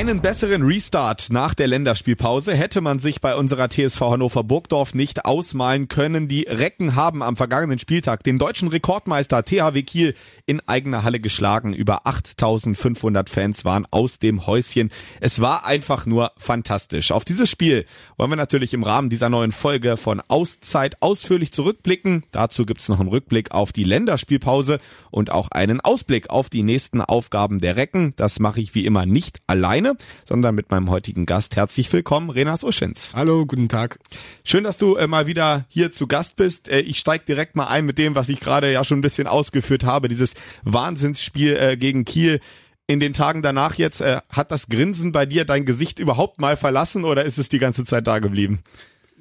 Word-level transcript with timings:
Einen 0.00 0.22
besseren 0.22 0.62
Restart 0.62 1.26
nach 1.30 1.52
der 1.52 1.66
Länderspielpause 1.66 2.54
hätte 2.54 2.80
man 2.80 3.00
sich 3.00 3.20
bei 3.20 3.36
unserer 3.36 3.68
TSV 3.68 4.00
Hannover 4.00 4.42
Burgdorf 4.44 4.94
nicht 4.94 5.26
ausmalen 5.26 5.88
können. 5.88 6.26
Die 6.26 6.44
Recken 6.48 6.96
haben 6.96 7.22
am 7.22 7.36
vergangenen 7.36 7.78
Spieltag 7.78 8.24
den 8.24 8.38
deutschen 8.38 8.68
Rekordmeister 8.68 9.44
THW 9.44 9.82
Kiel 9.82 10.14
in 10.46 10.66
eigener 10.66 11.02
Halle 11.02 11.20
geschlagen. 11.20 11.74
Über 11.74 12.06
8500 12.06 13.28
Fans 13.28 13.66
waren 13.66 13.86
aus 13.90 14.18
dem 14.18 14.46
Häuschen. 14.46 14.90
Es 15.20 15.42
war 15.42 15.66
einfach 15.66 16.06
nur 16.06 16.32
fantastisch. 16.38 17.12
Auf 17.12 17.26
dieses 17.26 17.50
Spiel 17.50 17.84
wollen 18.16 18.30
wir 18.30 18.36
natürlich 18.36 18.72
im 18.72 18.84
Rahmen 18.84 19.10
dieser 19.10 19.28
neuen 19.28 19.52
Folge 19.52 19.98
von 19.98 20.22
Auszeit 20.28 20.96
ausführlich 21.02 21.52
zurückblicken. 21.52 22.24
Dazu 22.32 22.64
gibt's 22.64 22.88
noch 22.88 23.00
einen 23.00 23.10
Rückblick 23.10 23.50
auf 23.50 23.70
die 23.70 23.84
Länderspielpause 23.84 24.78
und 25.10 25.30
auch 25.30 25.50
einen 25.50 25.82
Ausblick 25.82 26.30
auf 26.30 26.48
die 26.48 26.62
nächsten 26.62 27.02
Aufgaben 27.02 27.60
der 27.60 27.76
Recken. 27.76 28.14
Das 28.16 28.40
mache 28.40 28.62
ich 28.62 28.74
wie 28.74 28.86
immer 28.86 29.04
nicht 29.04 29.40
allein 29.46 29.89
alleine, 29.90 29.98
sondern 30.24 30.54
mit 30.54 30.70
meinem 30.70 30.90
heutigen 30.90 31.26
Gast. 31.26 31.56
Herzlich 31.56 31.92
willkommen, 31.92 32.30
Renas 32.30 32.64
Uschens. 32.64 33.12
Hallo, 33.14 33.46
guten 33.46 33.68
Tag. 33.68 33.98
Schön, 34.44 34.64
dass 34.64 34.78
du 34.78 34.96
äh, 34.96 35.06
mal 35.06 35.26
wieder 35.26 35.64
hier 35.68 35.92
zu 35.92 36.06
Gast 36.06 36.36
bist. 36.36 36.68
Äh, 36.68 36.80
ich 36.80 36.98
steig 36.98 37.26
direkt 37.26 37.56
mal 37.56 37.66
ein 37.66 37.86
mit 37.86 37.98
dem, 37.98 38.14
was 38.14 38.28
ich 38.28 38.40
gerade 38.40 38.72
ja 38.72 38.84
schon 38.84 38.98
ein 38.98 39.02
bisschen 39.02 39.26
ausgeführt 39.26 39.84
habe, 39.84 40.08
dieses 40.08 40.34
Wahnsinnsspiel 40.62 41.56
äh, 41.56 41.76
gegen 41.76 42.04
Kiel. 42.04 42.40
In 42.86 42.98
den 42.98 43.12
Tagen 43.12 43.42
danach 43.42 43.76
jetzt, 43.76 44.00
äh, 44.00 44.20
hat 44.28 44.50
das 44.50 44.68
Grinsen 44.68 45.12
bei 45.12 45.26
dir 45.26 45.44
dein 45.44 45.64
Gesicht 45.64 45.98
überhaupt 45.98 46.40
mal 46.40 46.56
verlassen 46.56 47.04
oder 47.04 47.24
ist 47.24 47.38
es 47.38 47.48
die 47.48 47.60
ganze 47.60 47.84
Zeit 47.84 48.06
da 48.06 48.18
geblieben? 48.18 48.60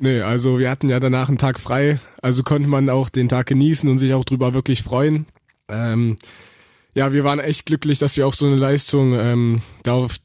Nee, 0.02 0.22
also 0.22 0.60
wir 0.60 0.70
hatten 0.70 0.90
ja 0.90 0.99
danach 0.99 1.27
einen 1.27 1.38
Tag 1.38 1.60
frei, 1.60 1.99
also 2.22 2.41
konnte 2.41 2.70
man 2.70 2.90
auch 2.90 3.10
den 3.10 3.27
Tag 3.27 3.48
genießen 3.48 3.90
und 3.90 3.99
sich 3.99 4.13
auch 4.13 4.24
drüber 4.24 4.54
wirklich 4.54 4.82
freuen. 4.82 5.26
Ähm, 5.68 6.15
ja, 6.96 7.12
wir 7.12 7.24
waren 7.26 7.40
echt 7.40 7.65
glücklich, 7.65 7.99
dass 7.99 8.15
wir 8.15 8.26
auch 8.26 8.34
so 8.34 8.48
eine 8.48 8.55
Leistung 8.55 9.13
ähm, 9.13 9.62
darauf 9.84 10.15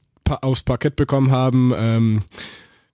aufs 0.41 0.63
Parkett 0.63 0.97
bekommen 0.97 1.31
haben. 1.31 1.73
Ähm, 1.77 2.23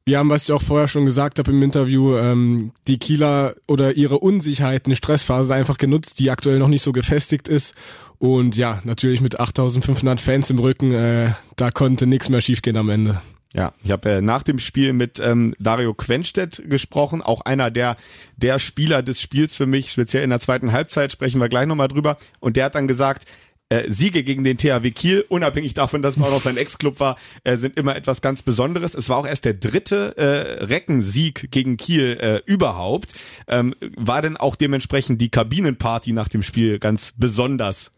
wir 0.05 0.19
haben, 0.19 0.31
was 0.31 0.45
ich 0.45 0.53
auch 0.53 0.63
vorher 0.63 0.89
schon 0.89 1.05
gesagt 1.05 1.39
habe 1.39 1.53
im 1.53 1.63
Interview, 1.63 2.17
ähm, 2.17 2.73
die 2.89 2.99
Kieler 2.99 3.55
oder 3.69 3.97
ihre 3.97 4.19
Unsicherheit 4.19 4.89
in 4.89 4.97
Stressphase 4.97 5.55
einfach 5.55 5.79
genutzt, 5.79 6.19
die 6.19 6.31
aktuell 6.31 6.59
noch 6.59 6.69
nicht 6.69 6.83
so 6.83 6.93
gefestigt 6.93 7.49
ist. 7.49 7.75
Und 8.19 8.57
ja, 8.57 8.81
natürlich 8.85 9.21
mit 9.21 9.39
8500 9.39 10.21
Fans 10.21 10.51
im 10.51 10.59
Rücken, 10.59 10.93
äh, 10.93 11.33
da 11.57 11.71
konnte 11.71 12.07
nichts 12.07 12.29
mehr 12.29 12.41
schiefgehen 12.41 12.77
am 12.77 12.91
Ende. 12.91 13.21
Ja, 13.53 13.73
ich 13.83 13.91
habe 13.91 14.11
äh, 14.11 14.21
nach 14.21 14.43
dem 14.43 14.59
Spiel 14.59 14.93
mit 14.93 15.19
ähm, 15.19 15.55
Dario 15.59 15.93
Quenstedt 15.93 16.63
gesprochen, 16.69 17.21
auch 17.21 17.41
einer 17.41 17.71
der 17.71 17.97
der 18.37 18.59
Spieler 18.59 19.03
des 19.03 19.21
Spiels 19.21 19.57
für 19.57 19.67
mich, 19.67 19.91
speziell 19.91 20.23
in 20.23 20.31
der 20.31 20.39
zweiten 20.39 20.73
Halbzeit 20.73 21.13
sprechen 21.13 21.41
wir 21.41 21.49
gleich 21.49 21.67
nochmal 21.67 21.89
drüber. 21.89 22.17
Und 22.39 22.57
der 22.57 22.67
hat 22.67 22.77
dann 22.77 22.87
gesagt, 22.87 23.25
äh, 23.71 23.89
Siege 23.89 24.23
gegen 24.23 24.45
den 24.45 24.59
THW 24.59 24.91
Kiel, 24.91 25.25
unabhängig 25.29 25.75
davon, 25.75 26.03
dass 26.03 26.17
es 26.17 26.23
auch 26.23 26.31
noch 26.31 26.43
sein 26.43 26.57
Ex-Club 26.57 27.01
war, 27.01 27.17
äh, 27.45 27.57
sind 27.57 27.79
immer 27.79 27.97
etwas 27.97 28.21
ganz 28.21 28.43
Besonderes. 28.43 28.95
Es 28.95 29.09
war 29.09 29.17
auch 29.17 29.27
erst 29.27 29.45
der 29.45 29.55
dritte 29.55 30.17
äh, 30.19 30.65
Reckensieg 30.65 31.51
gegen 31.51 31.77
Kiel 31.77 32.19
äh, 32.21 32.43
überhaupt. 32.45 33.13
Ähm, 33.49 33.75
war 33.97 34.23
denn 34.23 34.37
auch 34.37 34.57
dementsprechend 34.57 35.21
die 35.21 35.31
Kabinenparty 35.31 36.13
nach 36.13 36.29
dem 36.29 36.43
Spiel 36.43 36.79
ganz 36.79 37.15
besonders? 37.17 37.91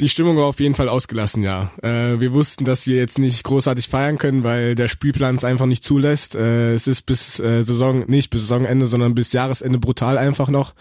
Die 0.00 0.08
Stimmung 0.08 0.36
war 0.36 0.46
auf 0.46 0.58
jeden 0.58 0.74
Fall 0.74 0.88
ausgelassen, 0.88 1.44
ja. 1.44 1.70
Äh, 1.80 2.18
wir 2.18 2.32
wussten, 2.32 2.64
dass 2.64 2.86
wir 2.88 2.96
jetzt 2.96 3.20
nicht 3.20 3.44
großartig 3.44 3.88
feiern 3.88 4.18
können, 4.18 4.42
weil 4.42 4.74
der 4.74 4.88
Spielplan 4.88 5.36
es 5.36 5.44
einfach 5.44 5.66
nicht 5.66 5.84
zulässt. 5.84 6.34
Äh, 6.34 6.74
es 6.74 6.88
ist 6.88 7.02
bis 7.02 7.38
äh, 7.38 7.62
Saison, 7.62 8.04
nicht 8.08 8.30
bis 8.30 8.42
Saisonende, 8.48 8.86
sondern 8.86 9.14
bis 9.14 9.32
Jahresende 9.32 9.78
brutal 9.78 10.18
einfach 10.18 10.48
noch. 10.48 10.74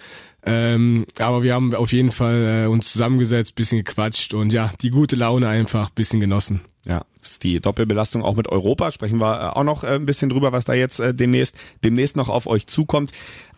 Ähm, 0.44 1.06
aber 1.20 1.44
wir 1.44 1.53
haben 1.53 1.75
auf 1.75 1.92
jeden 1.92 2.11
Fall 2.11 2.64
äh, 2.64 2.67
uns 2.67 2.92
zusammengesetzt, 2.92 3.56
bisschen 3.56 3.84
gequatscht 3.84 4.34
und 4.34 4.52
ja, 4.52 4.73
die 4.82 4.89
gute 4.89 5.16
Laune 5.16 5.48
einfach 5.48 5.92
bisschen 5.92 6.20
genossen. 6.20 6.61
Ja, 6.86 7.04
ist 7.21 7.43
die 7.43 7.60
Doppelbelastung 7.60 8.23
auch 8.23 8.36
mit 8.36 8.48
Europa. 8.49 8.92
Sprechen 8.92 9.20
wir 9.20 9.39
äh, 9.39 9.48
auch 9.58 9.64
noch 9.64 9.83
äh, 9.83 9.95
ein 9.95 10.08
bisschen 10.08 10.30
drüber, 10.30 10.52
was 10.52 10.66
da 10.66 10.73
jetzt 10.73 10.99
äh, 10.99 11.14
demnächst, 11.14 11.55
demnächst 11.83 12.16
noch 12.16 12.30
auf 12.30 12.48
euch 12.48 12.66
zukommt. 12.66 13.11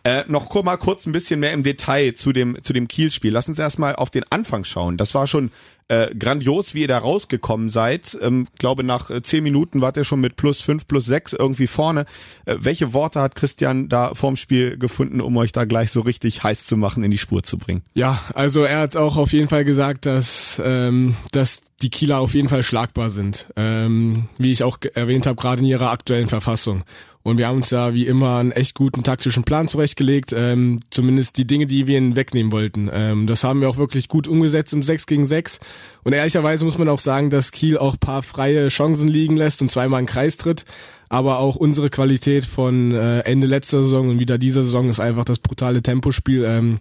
Äh, 0.04 0.26
noch 0.28 0.54
mal 0.64 0.76
kurz 0.76 1.06
ein 1.06 1.14
bisschen 1.14 1.40
mehr 1.40 1.54
im 1.54 1.64
Detail 1.64 2.14
zu 2.14 2.34
dem, 2.34 2.62
zu 2.62 2.74
dem 2.74 2.90
Kiel-Spiel. 2.90 3.32
Lass 3.32 3.48
uns 3.48 3.60
erstmal 3.60 3.96
auf 3.96 4.10
den 4.10 4.26
Anfang 4.30 4.66
schauen. 4.66 4.98
Das 4.98 5.16
war 5.16 5.28
schon 5.28 5.52
äh, 5.88 6.14
grandios, 6.16 6.74
wie 6.74 6.82
ihr 6.82 6.88
da 6.88 6.98
rausgekommen 6.98 7.70
seid. 7.70 8.18
Ähm, 8.22 8.48
glaube, 8.58 8.84
nach 8.84 9.10
äh, 9.10 9.22
zehn 9.22 9.44
Minuten 9.44 9.82
wart 9.82 9.98
ihr 9.98 10.04
schon 10.04 10.22
mit 10.22 10.36
plus 10.36 10.62
fünf, 10.62 10.88
plus 10.88 11.06
sechs 11.06 11.34
irgendwie 11.34 11.68
vorne. 11.68 12.06
Äh, 12.46 12.58
welche 12.60 12.94
Worte 12.94 13.22
hat 13.22 13.36
Christian 13.36 13.90
da 13.90 14.14
vorm 14.14 14.36
Spiel 14.36 14.78
gefunden, 14.78 15.22
um 15.22 15.36
euch 15.38 15.52
da 15.52 15.66
gleich 15.66 15.92
so 15.92 16.02
richtig 16.02 16.44
heiß 16.44 16.66
zu 16.66 16.78
machen, 16.78 17.04
in 17.04 17.12
die 17.12 17.18
Spur 17.18 17.44
zu 17.44 17.58
bringen? 17.58 17.84
Ja, 17.94 18.20
also 18.34 18.64
er 18.64 18.80
hat 18.80 18.96
auch 18.96 19.18
auf 19.18 19.34
jeden 19.34 19.50
Fall 19.50 19.66
gesagt, 19.66 20.06
dass, 20.06 20.62
ähm, 20.64 21.16
dass 21.32 21.62
die 21.82 21.90
Kieler 21.90 22.20
auf 22.20 22.34
jeden 22.34 22.50
Fall 22.50 22.64
schlagbar 22.64 23.10
sind. 23.10 23.48
Ähm, 23.56 24.30
wie 24.38 24.52
ich 24.52 24.64
auch 24.64 24.78
erwähnt 24.94 25.28
habe, 25.28 25.40
gerade 25.40 25.62
in 25.62 25.68
ihrer 25.68 25.92
aktuellen 25.92 26.28
Verfassung. 26.28 26.84
Und 27.24 27.38
wir 27.38 27.48
haben 27.48 27.58
uns 27.58 27.70
da 27.70 27.94
wie 27.94 28.06
immer 28.06 28.38
einen 28.38 28.52
echt 28.52 28.76
guten 28.76 29.02
taktischen 29.02 29.44
Plan 29.44 29.70
zurechtgelegt, 29.70 30.34
ähm, 30.36 30.82
zumindest 30.90 31.38
die 31.38 31.48
Dinge, 31.48 31.68
die 31.68 31.88
wir 31.88 31.98
ihnen 31.98 32.18
wegnehmen 32.18 32.52
wollten. 32.52 32.90
Ähm, 32.92 33.28
das 33.28 33.46
haben 33.46 33.62
wir 33.62 33.70
auch 33.70 33.78
wirklich 33.78 34.10
gut 34.10 34.28
umgesetzt 34.28 34.74
im 34.74 34.84
6 34.84 35.06
gegen 35.06 35.26
6. 35.26 35.62
Und 36.04 36.12
ehrlicherweise 36.12 36.66
muss 36.66 36.78
man 36.78 36.90
auch 36.90 37.00
sagen, 37.00 37.30
dass 37.30 37.54
Kiel 37.54 37.78
auch 37.78 37.98
paar 37.98 38.24
freie 38.24 38.68
Chancen 38.68 39.08
liegen 39.08 39.38
lässt 39.38 39.62
und 39.62 39.72
zweimal 39.72 40.00
einen 40.00 40.08
Kreis 40.08 40.36
tritt. 40.36 40.66
Aber 41.08 41.40
auch 41.40 41.56
unsere 41.56 41.90
Qualität 41.90 42.44
von 42.44 42.92
äh, 42.92 43.20
Ende 43.20 43.48
letzter 43.48 43.84
Saison 43.84 44.10
und 44.10 44.20
wieder 44.20 44.38
dieser 44.38 44.64
Saison 44.64 44.90
ist 44.90 45.00
einfach 45.00 45.24
das 45.24 45.40
brutale 45.40 45.82
Tempospiel, 45.82 46.44
ähm, 46.44 46.80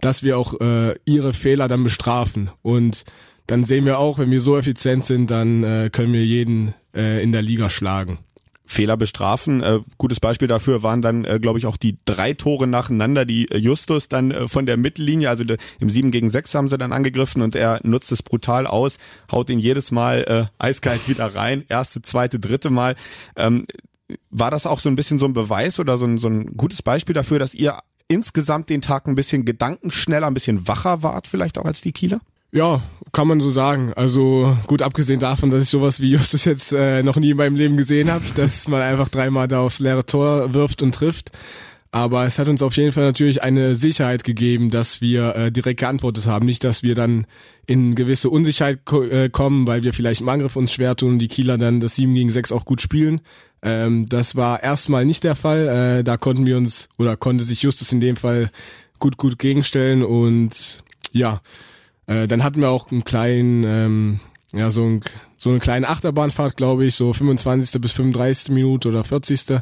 dass 0.00 0.24
wir 0.24 0.36
auch 0.36 0.60
äh, 0.60 0.96
ihre 1.04 1.32
Fehler 1.32 1.68
dann 1.68 1.84
bestrafen. 1.84 2.50
Und 2.62 3.04
dann 3.46 3.62
sehen 3.62 3.84
wir 3.84 4.00
auch, 4.00 4.18
wenn 4.18 4.32
wir 4.32 4.40
so 4.40 4.56
effizient 4.56 5.04
sind, 5.04 5.30
dann 5.30 5.62
äh, 5.62 5.90
können 5.92 6.12
wir 6.12 6.24
jeden 6.24 6.74
äh, 6.94 7.22
in 7.22 7.30
der 7.30 7.42
Liga 7.42 7.70
schlagen. 7.70 8.18
Fehler 8.66 8.96
bestrafen. 8.96 9.62
Äh, 9.62 9.80
gutes 9.96 10.20
Beispiel 10.20 10.48
dafür 10.48 10.82
waren 10.82 11.00
dann, 11.00 11.24
äh, 11.24 11.38
glaube 11.40 11.58
ich, 11.58 11.66
auch 11.66 11.76
die 11.76 11.96
drei 12.04 12.34
Tore 12.34 12.66
nacheinander, 12.66 13.24
die 13.24 13.50
äh, 13.50 13.58
Justus 13.58 14.08
dann 14.08 14.32
äh, 14.32 14.48
von 14.48 14.66
der 14.66 14.76
Mittellinie, 14.76 15.30
also 15.30 15.44
de, 15.44 15.56
im 15.78 15.88
7 15.88 16.10
gegen 16.10 16.28
6 16.28 16.54
haben 16.54 16.68
sie 16.68 16.76
dann 16.76 16.92
angegriffen 16.92 17.42
und 17.42 17.54
er 17.54 17.80
nutzt 17.84 18.12
es 18.12 18.22
brutal 18.22 18.66
aus, 18.66 18.98
haut 19.30 19.48
ihn 19.50 19.58
jedes 19.58 19.90
Mal 19.90 20.24
äh, 20.24 20.62
eiskalt 20.62 21.08
wieder 21.08 21.34
rein, 21.34 21.64
erste, 21.68 22.02
zweite, 22.02 22.38
dritte 22.38 22.70
Mal. 22.70 22.96
Ähm, 23.36 23.66
war 24.30 24.50
das 24.50 24.66
auch 24.66 24.78
so 24.78 24.88
ein 24.88 24.96
bisschen 24.96 25.18
so 25.18 25.26
ein 25.26 25.32
Beweis 25.32 25.80
oder 25.80 25.98
so 25.98 26.04
ein, 26.04 26.18
so 26.18 26.28
ein 26.28 26.56
gutes 26.56 26.82
Beispiel 26.82 27.14
dafür, 27.14 27.38
dass 27.38 27.54
ihr 27.54 27.78
insgesamt 28.08 28.70
den 28.70 28.82
Tag 28.82 29.08
ein 29.08 29.14
bisschen 29.14 29.44
gedankenschneller, 29.44 30.26
ein 30.26 30.34
bisschen 30.34 30.68
wacher 30.68 31.02
wart, 31.02 31.26
vielleicht 31.26 31.58
auch 31.58 31.64
als 31.64 31.80
die 31.80 31.92
Kieler? 31.92 32.20
Ja, 32.52 32.80
kann 33.12 33.28
man 33.28 33.40
so 33.40 33.50
sagen. 33.50 33.92
Also 33.94 34.56
gut 34.66 34.82
abgesehen 34.82 35.20
davon, 35.20 35.50
dass 35.50 35.62
ich 35.62 35.70
sowas 35.70 36.00
wie 36.00 36.10
Justus 36.10 36.44
jetzt 36.44 36.72
äh, 36.72 37.02
noch 37.02 37.16
nie 37.16 37.30
in 37.30 37.36
meinem 37.36 37.56
Leben 37.56 37.76
gesehen 37.76 38.10
habe, 38.10 38.24
dass 38.36 38.68
man 38.68 38.82
einfach 38.82 39.08
dreimal 39.08 39.48
da 39.48 39.60
aufs 39.60 39.78
leere 39.78 40.06
Tor 40.06 40.52
wirft 40.54 40.82
und 40.82 40.94
trifft. 40.94 41.30
Aber 41.92 42.26
es 42.26 42.38
hat 42.38 42.48
uns 42.48 42.60
auf 42.60 42.76
jeden 42.76 42.92
Fall 42.92 43.04
natürlich 43.04 43.42
eine 43.42 43.74
Sicherheit 43.74 44.22
gegeben, 44.22 44.70
dass 44.70 45.00
wir 45.00 45.34
äh, 45.34 45.52
direkt 45.52 45.80
geantwortet 45.80 46.26
haben. 46.26 46.44
Nicht, 46.44 46.62
dass 46.62 46.82
wir 46.82 46.94
dann 46.94 47.26
in 47.64 47.94
gewisse 47.94 48.28
Unsicherheit 48.28 48.84
ko 48.84 49.02
äh, 49.02 49.30
kommen, 49.30 49.66
weil 49.66 49.82
wir 49.82 49.94
vielleicht 49.94 50.20
im 50.20 50.28
Angriff 50.28 50.56
uns 50.56 50.72
schwer 50.72 50.94
tun 50.94 51.12
und 51.12 51.18
die 51.20 51.28
Kieler 51.28 51.56
dann 51.56 51.80
das 51.80 51.94
7 51.94 52.12
gegen 52.12 52.28
6 52.28 52.52
auch 52.52 52.66
gut 52.66 52.82
spielen. 52.82 53.22
Ähm, 53.62 54.06
das 54.08 54.36
war 54.36 54.62
erstmal 54.62 55.06
nicht 55.06 55.24
der 55.24 55.36
Fall. 55.36 55.68
Äh, 56.00 56.04
da 56.04 56.18
konnten 56.18 56.44
wir 56.44 56.58
uns, 56.58 56.88
oder 56.98 57.16
konnte 57.16 57.44
sich 57.44 57.62
Justus 57.62 57.92
in 57.92 58.00
dem 58.00 58.16
Fall 58.16 58.50
gut, 58.98 59.16
gut 59.16 59.38
gegenstellen 59.38 60.04
und 60.04 60.82
ja, 61.12 61.40
äh, 62.06 62.26
dann 62.28 62.44
hatten 62.44 62.60
wir 62.60 62.70
auch 62.70 62.90
einen 62.90 63.04
kleinen, 63.04 63.64
ähm, 63.64 64.20
ja, 64.52 64.70
so, 64.70 64.84
ein, 64.84 65.00
so 65.36 65.50
eine 65.50 65.58
kleine 65.58 65.88
Achterbahnfahrt, 65.88 66.56
glaube 66.56 66.86
ich, 66.86 66.94
so 66.94 67.12
25. 67.12 67.80
bis 67.80 67.92
35. 67.92 68.52
Minute 68.52 68.88
oder 68.88 69.04
40. 69.04 69.60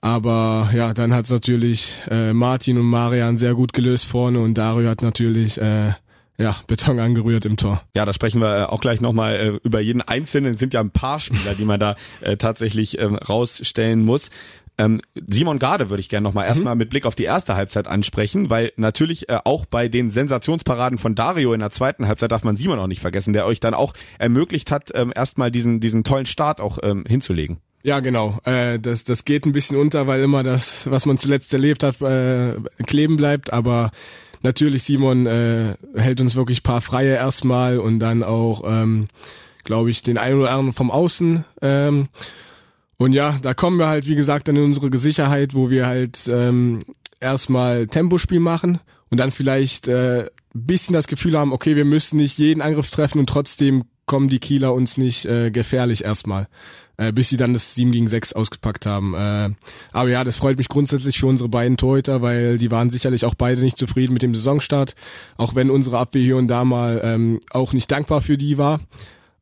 Aber 0.00 0.70
ja, 0.74 0.94
dann 0.94 1.12
hat's 1.12 1.30
natürlich 1.30 1.94
äh, 2.10 2.32
Martin 2.32 2.78
und 2.78 2.86
Marian 2.86 3.38
sehr 3.38 3.54
gut 3.54 3.72
gelöst 3.72 4.04
vorne 4.04 4.38
und 4.40 4.54
Dario 4.54 4.88
hat 4.88 5.02
natürlich 5.02 5.58
äh, 5.60 5.92
ja, 6.38 6.56
Beton 6.66 7.00
angerührt 7.00 7.46
im 7.46 7.56
Tor. 7.56 7.82
Ja, 7.94 8.04
da 8.04 8.12
sprechen 8.12 8.40
wir 8.40 8.58
äh, 8.58 8.64
auch 8.64 8.80
gleich 8.80 9.00
nochmal 9.00 9.34
äh, 9.36 9.48
über 9.64 9.80
jeden 9.80 10.02
Einzelnen. 10.02 10.52
Es 10.52 10.58
sind 10.58 10.74
ja 10.74 10.80
ein 10.80 10.90
paar 10.90 11.18
Spieler, 11.18 11.54
die 11.54 11.64
man 11.64 11.80
da 11.80 11.96
äh, 12.20 12.36
tatsächlich 12.36 13.00
ähm, 13.00 13.16
rausstellen 13.16 14.04
muss. 14.04 14.28
Ähm, 14.78 15.00
Simon 15.14 15.58
Garde 15.58 15.88
würde 15.88 16.00
ich 16.00 16.08
gerne 16.08 16.24
nochmal 16.24 16.44
mhm. 16.44 16.48
erstmal 16.50 16.76
mit 16.76 16.90
Blick 16.90 17.06
auf 17.06 17.14
die 17.14 17.24
erste 17.24 17.56
Halbzeit 17.56 17.86
ansprechen, 17.86 18.50
weil 18.50 18.72
natürlich 18.76 19.28
äh, 19.28 19.38
auch 19.44 19.64
bei 19.64 19.88
den 19.88 20.10
Sensationsparaden 20.10 20.98
von 20.98 21.14
Dario 21.14 21.52
in 21.54 21.60
der 21.60 21.70
zweiten 21.70 22.06
Halbzeit 22.06 22.30
darf 22.30 22.44
man 22.44 22.56
Simon 22.56 22.78
auch 22.78 22.86
nicht 22.86 23.00
vergessen, 23.00 23.32
der 23.32 23.46
euch 23.46 23.60
dann 23.60 23.74
auch 23.74 23.94
ermöglicht 24.18 24.70
hat, 24.70 24.90
ähm, 24.94 25.12
erstmal 25.14 25.50
diesen, 25.50 25.80
diesen 25.80 26.04
tollen 26.04 26.26
Start 26.26 26.60
auch 26.60 26.78
ähm, 26.82 27.04
hinzulegen. 27.06 27.58
Ja, 27.86 28.00
genau. 28.00 28.38
Äh, 28.44 28.80
das, 28.80 29.04
das 29.04 29.24
geht 29.24 29.46
ein 29.46 29.52
bisschen 29.52 29.76
unter, 29.78 30.06
weil 30.06 30.20
immer 30.20 30.42
das, 30.42 30.90
was 30.90 31.06
man 31.06 31.18
zuletzt 31.18 31.52
erlebt 31.52 31.82
hat, 31.82 32.00
äh, 32.00 32.56
kleben 32.84 33.16
bleibt. 33.16 33.52
Aber 33.52 33.92
natürlich, 34.42 34.82
Simon 34.82 35.26
äh, 35.26 35.76
hält 35.94 36.20
uns 36.20 36.34
wirklich 36.34 36.64
paar 36.64 36.80
Freie 36.80 37.14
erstmal 37.14 37.78
und 37.78 38.00
dann 38.00 38.24
auch, 38.24 38.64
ähm, 38.66 39.06
glaube 39.62 39.90
ich, 39.90 40.02
den 40.02 40.18
einen 40.18 40.40
oder 40.40 40.50
anderen 40.50 40.72
vom 40.72 40.90
Außen. 40.90 41.44
Ähm, 41.62 42.08
und 42.98 43.12
ja, 43.12 43.38
da 43.42 43.54
kommen 43.54 43.78
wir 43.78 43.88
halt, 43.88 44.06
wie 44.06 44.14
gesagt, 44.14 44.48
dann 44.48 44.56
in 44.56 44.64
unsere 44.64 44.96
Sicherheit, 44.96 45.54
wo 45.54 45.70
wir 45.70 45.86
halt 45.86 46.28
ähm, 46.28 46.84
erstmal 47.20 47.86
Tempospiel 47.86 48.40
machen 48.40 48.80
und 49.10 49.20
dann 49.20 49.32
vielleicht 49.32 49.88
äh, 49.88 50.26
bisschen 50.54 50.94
das 50.94 51.06
Gefühl 51.06 51.38
haben, 51.38 51.52
okay, 51.52 51.76
wir 51.76 51.84
müssen 51.84 52.16
nicht 52.16 52.38
jeden 52.38 52.62
Angriff 52.62 52.90
treffen 52.90 53.18
und 53.18 53.28
trotzdem 53.28 53.82
kommen 54.06 54.28
die 54.28 54.38
Kieler 54.38 54.72
uns 54.72 54.96
nicht 54.96 55.26
äh, 55.26 55.50
gefährlich 55.50 56.04
erstmal, 56.04 56.46
äh, 56.96 57.12
bis 57.12 57.28
sie 57.28 57.36
dann 57.36 57.52
das 57.52 57.74
7 57.74 57.90
gegen 57.90 58.08
6 58.08 58.32
ausgepackt 58.34 58.86
haben. 58.86 59.14
Äh, 59.14 59.50
aber 59.92 60.08
ja, 60.08 60.22
das 60.22 60.36
freut 60.36 60.58
mich 60.58 60.68
grundsätzlich 60.68 61.18
für 61.18 61.26
unsere 61.26 61.48
beiden 61.48 61.76
Torhüter, 61.76 62.22
weil 62.22 62.56
die 62.56 62.70
waren 62.70 62.88
sicherlich 62.88 63.24
auch 63.24 63.34
beide 63.34 63.62
nicht 63.62 63.76
zufrieden 63.76 64.12
mit 64.12 64.22
dem 64.22 64.34
Saisonstart, 64.34 64.94
auch 65.36 65.54
wenn 65.54 65.70
unsere 65.70 65.98
Abwehr 65.98 66.22
hier 66.22 66.36
und 66.36 66.46
da 66.46 66.64
mal 66.64 67.00
ähm, 67.02 67.40
auch 67.50 67.72
nicht 67.72 67.90
dankbar 67.90 68.22
für 68.22 68.38
die 68.38 68.58
war. 68.58 68.80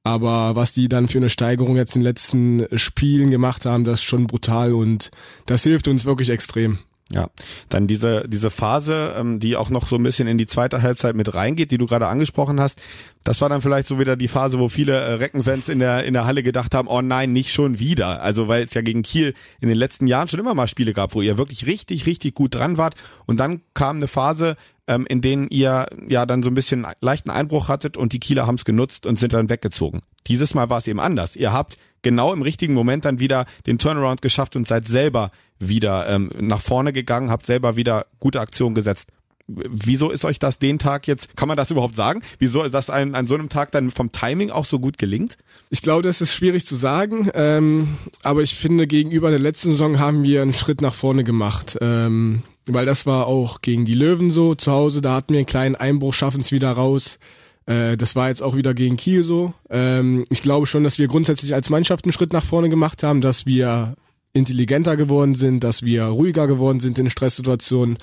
Aber 0.04 0.54
was 0.54 0.72
die 0.72 0.88
dann 0.88 1.08
für 1.08 1.18
eine 1.18 1.30
Steigerung 1.30 1.76
jetzt 1.76 1.96
in 1.96 2.02
den 2.02 2.08
letzten 2.08 2.66
Spielen 2.78 3.30
gemacht 3.30 3.64
haben, 3.64 3.84
das 3.84 4.00
ist 4.00 4.04
schon 4.04 4.26
brutal 4.26 4.74
und 4.74 5.10
das 5.46 5.62
hilft 5.62 5.88
uns 5.88 6.04
wirklich 6.04 6.28
extrem. 6.28 6.78
Ja, 7.10 7.28
dann 7.68 7.86
diese 7.86 8.26
diese 8.26 8.50
Phase, 8.50 9.14
ähm, 9.18 9.38
die 9.38 9.56
auch 9.56 9.68
noch 9.68 9.86
so 9.86 9.96
ein 9.96 10.02
bisschen 10.02 10.26
in 10.26 10.38
die 10.38 10.46
zweite 10.46 10.80
Halbzeit 10.80 11.16
mit 11.16 11.34
reingeht, 11.34 11.70
die 11.70 11.76
du 11.76 11.86
gerade 11.86 12.06
angesprochen 12.06 12.60
hast. 12.60 12.80
Das 13.24 13.42
war 13.42 13.50
dann 13.50 13.60
vielleicht 13.60 13.86
so 13.88 13.98
wieder 13.98 14.16
die 14.16 14.28
Phase, 14.28 14.58
wo 14.58 14.70
viele 14.70 14.94
äh, 14.94 15.12
Reckenfans 15.12 15.68
in 15.68 15.80
der 15.80 16.04
in 16.04 16.14
der 16.14 16.24
Halle 16.24 16.42
gedacht 16.42 16.74
haben, 16.74 16.88
oh 16.88 17.02
nein, 17.02 17.32
nicht 17.32 17.52
schon 17.52 17.78
wieder. 17.78 18.22
Also 18.22 18.48
weil 18.48 18.62
es 18.62 18.72
ja 18.72 18.80
gegen 18.80 19.02
Kiel 19.02 19.34
in 19.60 19.68
den 19.68 19.76
letzten 19.76 20.06
Jahren 20.06 20.28
schon 20.28 20.40
immer 20.40 20.54
mal 20.54 20.66
Spiele 20.66 20.94
gab, 20.94 21.14
wo 21.14 21.20
ihr 21.20 21.36
wirklich 21.36 21.66
richtig 21.66 22.06
richtig 22.06 22.34
gut 22.34 22.54
dran 22.54 22.78
wart 22.78 22.94
und 23.26 23.38
dann 23.38 23.60
kam 23.74 23.96
eine 23.96 24.08
Phase, 24.08 24.56
ähm, 24.86 25.06
in 25.06 25.20
denen 25.20 25.48
ihr 25.48 25.86
ja 26.08 26.26
dann 26.26 26.42
so 26.42 26.50
ein 26.50 26.54
bisschen 26.54 26.86
leichten 27.00 27.30
Einbruch 27.30 27.68
hattet 27.68 27.96
und 27.96 28.12
die 28.12 28.20
Kieler 28.20 28.46
haben 28.46 28.56
es 28.56 28.64
genutzt 28.64 29.06
und 29.06 29.18
sind 29.18 29.32
dann 29.32 29.48
weggezogen. 29.48 30.02
Dieses 30.26 30.54
Mal 30.54 30.70
war 30.70 30.78
es 30.78 30.86
eben 30.86 31.00
anders. 31.00 31.36
Ihr 31.36 31.52
habt 31.52 31.76
genau 32.02 32.32
im 32.32 32.42
richtigen 32.42 32.74
Moment 32.74 33.04
dann 33.04 33.18
wieder 33.18 33.46
den 33.66 33.78
Turnaround 33.78 34.22
geschafft 34.22 34.56
und 34.56 34.68
seid 34.68 34.86
selber 34.86 35.30
wieder 35.58 36.08
ähm, 36.08 36.30
nach 36.38 36.60
vorne 36.60 36.92
gegangen, 36.92 37.30
habt 37.30 37.46
selber 37.46 37.76
wieder 37.76 38.06
gute 38.20 38.40
Aktionen 38.40 38.74
gesetzt. 38.74 39.08
Wieso 39.46 40.10
ist 40.10 40.24
euch 40.24 40.38
das 40.38 40.58
den 40.58 40.78
Tag 40.78 41.06
jetzt, 41.06 41.36
kann 41.36 41.48
man 41.48 41.56
das 41.58 41.70
überhaupt 41.70 41.96
sagen? 41.96 42.22
Wieso 42.38 42.62
ist 42.62 42.72
das 42.72 42.88
ein, 42.88 43.14
an 43.14 43.26
so 43.26 43.34
einem 43.34 43.50
Tag 43.50 43.72
dann 43.72 43.90
vom 43.90 44.10
Timing 44.10 44.50
auch 44.50 44.64
so 44.64 44.78
gut 44.78 44.96
gelingt? 44.96 45.36
Ich 45.68 45.82
glaube, 45.82 46.02
das 46.02 46.22
ist 46.22 46.32
schwierig 46.32 46.64
zu 46.64 46.76
sagen, 46.76 47.30
ähm, 47.34 47.98
aber 48.22 48.40
ich 48.40 48.54
finde, 48.54 48.86
gegenüber 48.86 49.28
der 49.28 49.38
letzten 49.38 49.72
Saison 49.72 49.98
haben 49.98 50.22
wir 50.22 50.40
einen 50.40 50.54
Schritt 50.54 50.80
nach 50.80 50.94
vorne 50.94 51.24
gemacht. 51.24 51.76
Ähm, 51.82 52.42
weil 52.66 52.86
das 52.86 53.06
war 53.06 53.26
auch 53.26 53.60
gegen 53.60 53.84
die 53.84 53.94
Löwen 53.94 54.30
so. 54.30 54.54
Zu 54.54 54.72
Hause, 54.72 55.02
da 55.02 55.14
hatten 55.14 55.32
wir 55.32 55.40
einen 55.40 55.46
kleinen 55.46 55.74
Einbruch, 55.74 56.14
schaffen 56.14 56.40
es 56.40 56.52
wieder 56.52 56.72
raus. 56.72 57.18
Äh, 57.66 57.96
das 57.96 58.16
war 58.16 58.28
jetzt 58.28 58.42
auch 58.42 58.56
wieder 58.56 58.74
gegen 58.74 58.96
Kiel 58.96 59.22
so. 59.22 59.54
Ähm, 59.70 60.24
ich 60.30 60.42
glaube 60.42 60.66
schon, 60.66 60.84
dass 60.84 60.98
wir 60.98 61.08
grundsätzlich 61.08 61.54
als 61.54 61.70
Mannschaft 61.70 62.04
einen 62.04 62.12
Schritt 62.12 62.32
nach 62.32 62.44
vorne 62.44 62.68
gemacht 62.68 63.02
haben, 63.02 63.20
dass 63.20 63.46
wir 63.46 63.96
intelligenter 64.32 64.96
geworden 64.96 65.34
sind, 65.34 65.64
dass 65.64 65.82
wir 65.82 66.04
ruhiger 66.04 66.46
geworden 66.46 66.80
sind 66.80 66.98
in 66.98 67.08
Stresssituationen, 67.08 67.98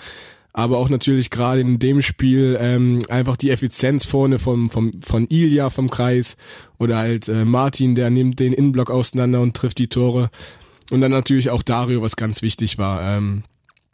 aber 0.54 0.78
auch 0.78 0.90
natürlich 0.90 1.30
gerade 1.30 1.62
in 1.62 1.78
dem 1.78 2.02
Spiel 2.02 2.58
ähm, 2.60 3.02
einfach 3.10 3.38
die 3.38 3.52
Effizienz 3.52 4.06
vorne 4.06 4.40
vom, 4.40 4.70
vom, 4.70 4.92
von 5.02 5.28
Ilja 5.30 5.70
vom 5.70 5.90
Kreis 5.90 6.38
oder 6.78 6.98
halt 6.98 7.28
äh, 7.28 7.46
Martin, 7.46 7.96
der 7.96 8.10
nimmt 8.10 8.40
den 8.40 8.54
Innenblock 8.54 8.90
auseinander 8.90 9.42
und 9.42 9.56
trifft 9.56 9.78
die 9.78 9.88
Tore. 9.88 10.30
Und 10.90 11.00
dann 11.02 11.12
natürlich 11.12 11.50
auch 11.50 11.64
Dario, 11.64 12.02
was 12.02 12.18
ganz 12.18 12.42
wichtig 12.42 12.78
war. 12.78 13.02
Ähm, 13.02 13.44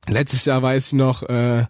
letztes 0.08 0.46
Jahr 0.46 0.62
weiß 0.62 0.88
ich 0.88 0.94
noch, 0.94 1.24
äh, 1.24 1.66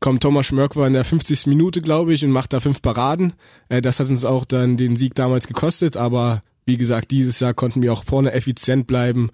kommt 0.00 0.22
Thomas 0.22 0.46
Schmörkwer 0.46 0.86
in 0.86 0.94
der 0.94 1.04
50. 1.04 1.46
Minute, 1.46 1.80
glaube 1.80 2.12
ich, 2.12 2.24
und 2.24 2.30
macht 2.30 2.52
da 2.52 2.60
fünf 2.60 2.82
Paraden. 2.82 3.34
Äh, 3.68 3.82
das 3.82 4.00
hat 4.00 4.08
uns 4.08 4.24
auch 4.24 4.44
dann 4.44 4.76
den 4.76 4.96
Sieg 4.96 5.14
damals 5.14 5.46
gekostet, 5.46 5.96
aber 5.96 6.42
wie 6.64 6.76
gesagt, 6.76 7.10
dieses 7.10 7.40
Jahr 7.40 7.54
konnten 7.54 7.82
wir 7.82 7.92
auch 7.92 8.04
vorne 8.04 8.32
effizient 8.32 8.86
bleiben 8.86 9.28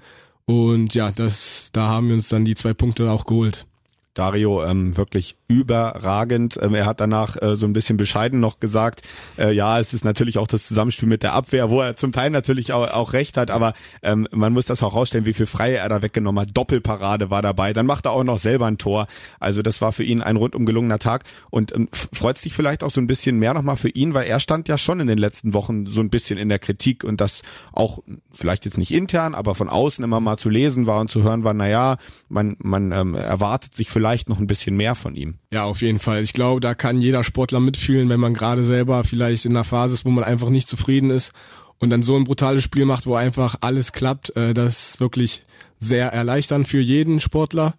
und 0.47 0.95
ja, 0.95 1.11
das, 1.11 1.71
da 1.73 1.89
haben 1.89 2.09
wir 2.09 2.15
uns 2.15 2.29
dann 2.29 2.47
die 2.47 2.55
zwei 2.55 2.73
Punkte 2.73 3.11
auch 3.11 3.27
geholt. 3.27 3.67
Dario 4.15 4.65
ähm, 4.65 4.97
wirklich 4.97 5.37
überragend. 5.49 6.59
Ähm, 6.61 6.75
er 6.75 6.87
hat 6.87 7.01
danach 7.01 7.41
äh, 7.41 7.57
so 7.57 7.67
ein 7.67 7.73
bisschen 7.73 7.97
bescheiden 7.97 8.41
noch 8.41 8.61
gesagt, 8.61 9.03
äh, 9.39 9.53
ja, 9.53 9.81
es 9.81 9.95
ist 9.95 10.05
natürlich 10.05 10.39
auch 10.39 10.47
das 10.47 10.69
Zusammenspiel 10.69 11.09
mit 11.09 11.23
der 11.23 11.33
Abwehr, 11.33 11.71
wo 11.71 11.81
er 11.81 11.97
zum 11.97 12.13
Teil 12.13 12.31
natürlich 12.31 12.73
auch, 12.73 12.91
auch 12.91 13.13
recht 13.13 13.37
hat, 13.37 13.51
aber 13.51 13.73
ähm, 14.03 14.29
man 14.31 14.53
muss 14.53 14.67
das 14.67 14.83
auch 14.83 14.95
rausstellen, 14.95 15.27
wie 15.27 15.33
viel 15.33 15.47
Freie 15.47 15.77
er 15.77 15.89
da 15.89 16.03
weggenommen 16.03 16.43
hat. 16.43 16.57
Doppelparade 16.57 17.31
war 17.31 17.43
dabei, 17.43 17.73
dann 17.73 17.87
macht 17.87 18.07
er 18.07 18.13
auch 18.13 18.25
noch 18.25 18.39
selber 18.39 18.67
ein 18.67 18.79
Tor. 18.79 19.07
Also 19.41 19.63
das 19.63 19.81
war 19.81 19.93
für 19.93 20.05
ihn 20.05 20.23
ein 20.23 20.37
rundum 20.37 20.67
gelungener 20.67 20.99
Tag 20.99 21.25
und 21.51 21.75
ähm, 21.75 21.89
freut 21.93 22.39
sich 22.39 22.53
vielleicht 22.53 22.83
auch 22.83 22.91
so 22.91 23.01
ein 23.01 23.07
bisschen 23.07 23.39
mehr 23.39 23.55
nochmal 23.55 23.77
für 23.77 23.89
ihn, 23.89 24.15
weil 24.15 24.27
er 24.27 24.41
stand 24.41 24.69
ja 24.69 24.77
schon 24.77 25.01
in 25.01 25.07
den 25.07 25.19
letzten 25.19 25.55
Wochen 25.55 25.87
so 25.87 26.01
ein 26.01 26.11
bisschen 26.11 26.39
in 26.39 26.49
der 26.49 26.59
Kritik 26.59 27.05
und 27.05 27.21
das 27.21 27.43
auch 27.73 28.01
vielleicht 28.33 28.65
jetzt 28.65 28.79
nicht 28.79 28.93
intern, 28.93 29.35
aber 29.35 29.55
von 29.55 29.69
außen 29.69 30.05
immer 30.05 30.21
mal 30.21 30.37
zu 30.37 30.51
lesen 30.51 30.87
war 30.87 31.01
und 31.01 31.11
zu 31.11 31.23
hören 31.23 31.45
war, 31.45 31.55
naja, 31.55 31.97
man, 32.29 32.57
man 32.59 32.93
ähm, 32.93 33.15
erwartet 33.15 33.75
sich 33.75 33.89
vielleicht 33.89 34.09
vielleicht 34.09 34.29
noch 34.29 34.39
ein 34.39 34.47
bisschen 34.47 34.77
mehr 34.77 34.95
von 34.95 35.15
ihm. 35.15 35.38
Ja, 35.53 35.65
auf 35.65 35.81
jeden 35.81 35.99
Fall. 35.99 36.23
Ich 36.23 36.35
glaube, 36.35 36.61
da 36.61 36.75
kann 36.75 37.01
jeder 37.01 37.25
Sportler 37.25 37.61
mitfühlen, 37.61 38.11
wenn 38.11 38.21
man 38.21 38.35
gerade 38.35 38.65
selber 38.65 39.03
vielleicht 39.05 39.47
in 39.47 39.53
einer 39.53 39.65
Phase 39.65 39.95
ist, 39.95 40.05
wo 40.05 40.11
man 40.11 40.25
einfach 40.25 40.51
nicht 40.51 40.69
zufrieden 40.69 41.11
ist 41.11 41.33
und 41.79 41.91
dann 41.91 42.03
so 42.03 42.17
ein 42.17 42.25
brutales 42.25 42.65
Spiel 42.65 42.85
macht, 42.85 43.07
wo 43.07 43.15
einfach 43.15 43.57
alles 43.61 43.93
klappt. 43.93 44.37
Äh, 44.37 44.53
das 44.53 44.91
ist 44.91 45.01
wirklich 45.01 45.43
sehr 45.79 46.09
erleichternd 46.13 46.69
für 46.69 46.81
jeden 46.81 47.21
Sportler. 47.21 47.75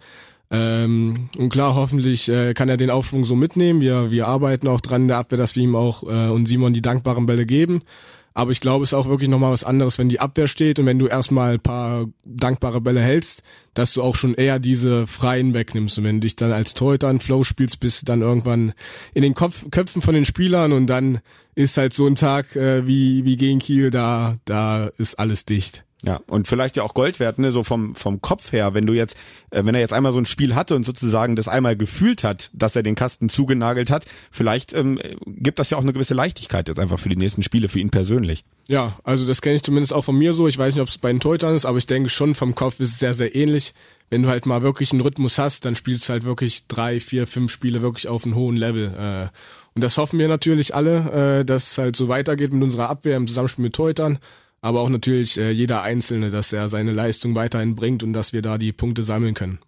Ähm, 0.52 1.30
und 1.38 1.50
klar, 1.50 1.76
hoffentlich 1.76 2.28
äh, 2.28 2.54
kann 2.56 2.70
er 2.70 2.78
den 2.78 2.90
Aufschwung 2.90 3.24
so 3.24 3.36
mitnehmen. 3.36 3.82
Wir, 3.82 4.10
wir 4.10 4.28
arbeiten 4.28 4.68
auch 4.68 4.82
dran 4.82 5.04
in 5.04 5.08
der 5.10 5.18
Abwehr, 5.18 5.38
dass 5.38 5.56
wir 5.56 5.64
ihm 5.64 5.76
auch 5.76 6.04
äh, 6.04 6.30
und 6.30 6.48
Simon 6.48 6.74
die 6.74 6.82
dankbaren 6.82 7.28
Bälle 7.28 7.46
geben. 7.46 7.80
Aber 8.40 8.52
ich 8.52 8.62
glaube, 8.62 8.86
es 8.86 8.92
ist 8.92 8.94
auch 8.94 9.10
wirklich 9.10 9.28
nochmal 9.28 9.52
was 9.52 9.66
anderes, 9.66 9.98
wenn 9.98 10.08
die 10.08 10.22
Abwehr 10.22 10.48
steht 10.48 10.80
und 10.80 10.86
wenn 10.86 10.98
du 10.98 11.08
erstmal 11.08 11.56
ein 11.56 11.60
paar 11.60 12.06
dankbare 12.24 12.80
Bälle 12.80 13.02
hältst, 13.02 13.44
dass 13.74 13.92
du 13.92 14.02
auch 14.02 14.16
schon 14.16 14.34
eher 14.34 14.60
diese 14.60 15.08
Freien 15.08 15.54
wegnimmst. 15.54 15.98
Und 15.98 16.06
wenn 16.06 16.22
du 16.22 16.22
dich 16.22 16.38
dann 16.38 16.54
als 16.54 16.74
Torhüter 16.74 17.10
in 17.10 17.20
Flow 17.20 17.44
spielst, 17.44 17.82
bist 17.82 18.04
du 18.04 18.06
dann 18.06 18.22
irgendwann 18.22 18.72
in 19.14 19.24
den 19.24 19.34
Kopf, 19.34 19.70
Köpfen 19.72 20.02
von 20.02 20.14
den 20.14 20.24
Spielern 20.24 20.72
und 20.72 20.88
dann 20.88 21.20
ist 21.56 21.76
halt 21.76 21.94
so 21.94 22.08
ein 22.08 22.16
Tag 22.16 22.56
äh, 22.56 22.88
wie, 22.88 23.26
wie 23.26 23.36
gegen 23.36 23.60
Kiel, 23.60 23.90
da, 23.90 24.38
da 24.46 24.88
ist 24.98 25.20
alles 25.20 25.44
dicht. 25.44 25.84
Ja, 26.06 26.22
und 26.28 26.48
vielleicht 26.48 26.78
ja 26.78 26.84
auch 26.84 26.94
Gold 26.94 27.20
wert, 27.20 27.40
ne, 27.40 27.52
so 27.52 27.64
vom, 27.64 27.94
vom 27.94 28.22
Kopf 28.22 28.54
her, 28.54 28.74
wenn 28.74 28.86
du 28.86 28.94
jetzt, 28.94 29.18
äh, 29.50 29.66
wenn 29.66 29.76
er 29.76 29.82
jetzt 29.82 29.92
einmal 29.92 30.14
so 30.14 30.20
ein 30.20 30.26
Spiel 30.26 30.56
hatte 30.56 30.76
und 30.76 30.86
sozusagen 30.86 31.36
das 31.36 31.50
einmal 31.50 31.76
gefühlt 31.76 32.24
hat, 32.24 32.50
dass 32.54 32.78
er 32.78 32.84
den 32.84 32.96
Kasten 32.96 33.28
zugenagelt 33.28 33.90
hat, 33.90 34.06
vielleicht 34.32 34.74
ähm, 34.74 34.98
gibt 35.26 35.60
das 35.60 35.72
ja 35.72 35.78
auch 35.78 35.82
eine 35.82 35.92
gewisse 35.92 36.14
Leichtigkeit 36.14 36.70
jetzt 36.70 36.80
einfach 36.80 37.00
für 37.00 37.10
die 37.10 37.18
nächsten 37.18 37.44
Spiele, 37.44 37.68
für 37.68 37.80
ihn 37.80 37.90
persönlich. 37.90 38.46
Ja, 38.70 38.98
also 39.04 39.26
das 39.26 39.42
kenne 39.42 39.58
ich 39.58 39.64
zumindest 39.64 39.94
auch 39.94 40.06
von 40.06 40.18
mir 40.18 40.32
so. 40.32 40.48
Ich 40.48 40.58
weiß 40.58 40.74
nicht, 40.74 40.82
ob 40.82 40.88
es 40.88 40.98
bei 40.98 41.12
den 41.12 41.20
Teutern 41.20 41.54
ist, 41.54 41.66
aber 41.66 41.78
ich 41.78 41.88
denke 41.88 42.08
schon, 42.10 42.34
vom 42.34 42.56
Kopf 42.56 42.80
ist 42.80 42.94
es 42.94 43.00
sehr, 43.00 43.14
sehr 43.14 43.36
ähnlich. 43.36 43.74
Wenn 44.10 44.24
du 44.24 44.30
halt 44.30 44.46
mal 44.46 44.62
wirklich 44.62 44.94
einen 44.94 45.02
Rhythmus 45.02 45.38
hast, 45.38 45.66
dann 45.66 45.76
spielst 45.76 46.08
du 46.08 46.14
halt 46.14 46.24
wirklich 46.24 46.68
drei, 46.68 47.02
vier, 47.02 47.28
fünf 47.28 47.52
Spiele 47.52 47.82
wirklich 47.82 48.08
auf 48.08 48.26
einem 48.26 48.36
hohen 48.36 48.56
Level. 48.56 48.94
Äh, 48.98 49.38
und 49.76 49.84
das 49.84 49.98
hoffen 49.98 50.18
wir 50.18 50.30
natürlich 50.30 50.74
alle, 50.74 51.40
äh, 51.42 51.46
dass 51.46 51.72
es 51.72 51.78
halt 51.78 51.96
so 51.98 52.08
weitergeht 52.08 52.54
mit 52.54 52.64
unserer 52.64 52.90
Abwehr 52.90 53.18
im 53.18 53.28
Zusammenspiel 53.28 53.64
mit 53.64 53.76
Teutern 53.76 54.20
aber 54.62 54.82
auch 54.82 54.90
natürlich 54.90 55.38
äh, 55.38 55.52
jeder 55.52 55.84
Einzelne, 55.84 56.30
dass 56.30 56.54
er 56.54 56.70
seine 56.70 56.92
Leistung 56.92 57.36
weiterhin 57.36 57.76
bringt 57.76 58.04
und 58.04 58.14
dass 58.14 58.34
wir 58.34 58.42
da 58.42 58.58
die 58.58 58.72
Punkte 58.72 59.04
sammeln 59.04 59.34
können. 59.34 59.60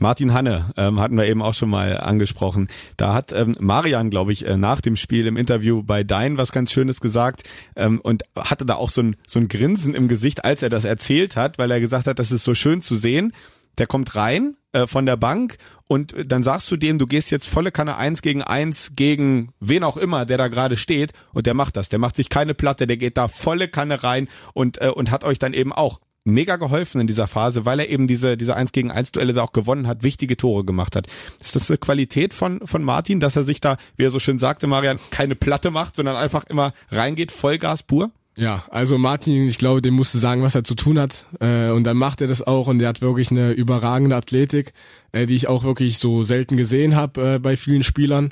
Martin 0.00 0.32
Hanne 0.32 0.72
ähm, 0.76 1.00
hatten 1.00 1.16
wir 1.16 1.26
eben 1.26 1.42
auch 1.42 1.54
schon 1.54 1.70
mal 1.70 1.98
angesprochen. 1.98 2.68
Da 2.96 3.14
hat 3.14 3.32
ähm, 3.32 3.56
Marian, 3.58 4.10
glaube 4.10 4.32
ich, 4.32 4.46
äh, 4.46 4.56
nach 4.56 4.80
dem 4.80 4.94
Spiel 4.94 5.26
im 5.26 5.36
Interview 5.36 5.82
bei 5.82 6.04
Dein 6.04 6.38
was 6.38 6.52
ganz 6.52 6.70
Schönes 6.70 7.00
gesagt 7.00 7.42
ähm, 7.74 8.00
und 8.00 8.22
hatte 8.36 8.64
da 8.64 8.76
auch 8.76 8.90
so 8.90 9.02
ein, 9.02 9.16
so 9.26 9.40
ein 9.40 9.48
Grinsen 9.48 9.94
im 9.94 10.06
Gesicht, 10.06 10.44
als 10.44 10.62
er 10.62 10.68
das 10.68 10.84
erzählt 10.84 11.34
hat, 11.34 11.58
weil 11.58 11.72
er 11.72 11.80
gesagt 11.80 12.06
hat, 12.06 12.20
das 12.20 12.30
ist 12.30 12.44
so 12.44 12.54
schön 12.54 12.80
zu 12.80 12.94
sehen. 12.94 13.32
Der 13.78 13.88
kommt 13.88 14.14
rein 14.14 14.56
äh, 14.72 14.86
von 14.86 15.04
der 15.04 15.16
Bank 15.16 15.56
und 15.88 16.14
dann 16.26 16.42
sagst 16.42 16.70
du 16.70 16.76
dem, 16.76 16.98
du 16.98 17.06
gehst 17.06 17.30
jetzt 17.30 17.48
volle 17.48 17.72
Kanne 17.72 17.96
eins 17.96 18.22
gegen 18.22 18.42
eins 18.42 18.92
gegen 18.94 19.52
wen 19.58 19.82
auch 19.82 19.96
immer, 19.96 20.26
der 20.26 20.36
da 20.36 20.48
gerade 20.48 20.76
steht 20.76 21.12
und 21.32 21.46
der 21.46 21.54
macht 21.54 21.76
das. 21.76 21.88
Der 21.88 21.98
macht 21.98 22.16
sich 22.16 22.28
keine 22.28 22.54
Platte, 22.54 22.86
der 22.86 22.98
geht 22.98 23.16
da 23.16 23.26
volle 23.26 23.68
Kanne 23.68 24.04
rein 24.04 24.28
und, 24.52 24.80
äh, 24.80 24.90
und 24.90 25.10
hat 25.10 25.24
euch 25.24 25.38
dann 25.38 25.54
eben 25.54 25.72
auch 25.72 26.00
mega 26.24 26.56
geholfen 26.56 27.00
in 27.00 27.06
dieser 27.06 27.26
Phase, 27.26 27.64
weil 27.64 27.80
er 27.80 27.88
eben 27.88 28.06
diese, 28.06 28.36
diese 28.36 28.54
1 28.54 28.72
gegen 28.72 28.90
1 28.90 29.12
Duelle 29.12 29.32
da 29.32 29.42
auch 29.42 29.52
gewonnen 29.52 29.86
hat, 29.86 30.02
wichtige 30.02 30.36
Tore 30.36 30.64
gemacht 30.64 30.94
hat. 30.94 31.06
Ist 31.40 31.56
das 31.56 31.70
eine 31.70 31.78
Qualität 31.78 32.34
von, 32.34 32.66
von 32.66 32.84
Martin, 32.84 33.18
dass 33.18 33.36
er 33.36 33.44
sich 33.44 33.60
da, 33.60 33.78
wie 33.96 34.04
er 34.04 34.10
so 34.10 34.18
schön 34.18 34.38
sagte, 34.38 34.66
Marian, 34.66 34.98
keine 35.10 35.36
Platte 35.36 35.70
macht, 35.70 35.96
sondern 35.96 36.16
einfach 36.16 36.44
immer 36.44 36.74
reingeht, 36.90 37.32
Vollgas 37.32 37.82
pur? 37.82 38.10
Ja, 38.38 38.64
also 38.70 38.98
Martin, 38.98 39.48
ich 39.48 39.58
glaube, 39.58 39.82
dem 39.82 39.94
musste 39.94 40.18
sagen, 40.18 40.42
was 40.42 40.54
er 40.54 40.62
zu 40.62 40.76
tun 40.76 41.00
hat. 41.00 41.26
Äh, 41.40 41.70
und 41.70 41.82
dann 41.82 41.96
macht 41.96 42.20
er 42.20 42.28
das 42.28 42.46
auch 42.46 42.68
und 42.68 42.80
er 42.80 42.88
hat 42.88 43.00
wirklich 43.00 43.32
eine 43.32 43.50
überragende 43.50 44.14
Athletik, 44.14 44.72
äh, 45.10 45.26
die 45.26 45.34
ich 45.34 45.48
auch 45.48 45.64
wirklich 45.64 45.98
so 45.98 46.22
selten 46.22 46.56
gesehen 46.56 46.94
habe 46.94 47.34
äh, 47.34 47.38
bei 47.40 47.56
vielen 47.56 47.82
Spielern. 47.82 48.30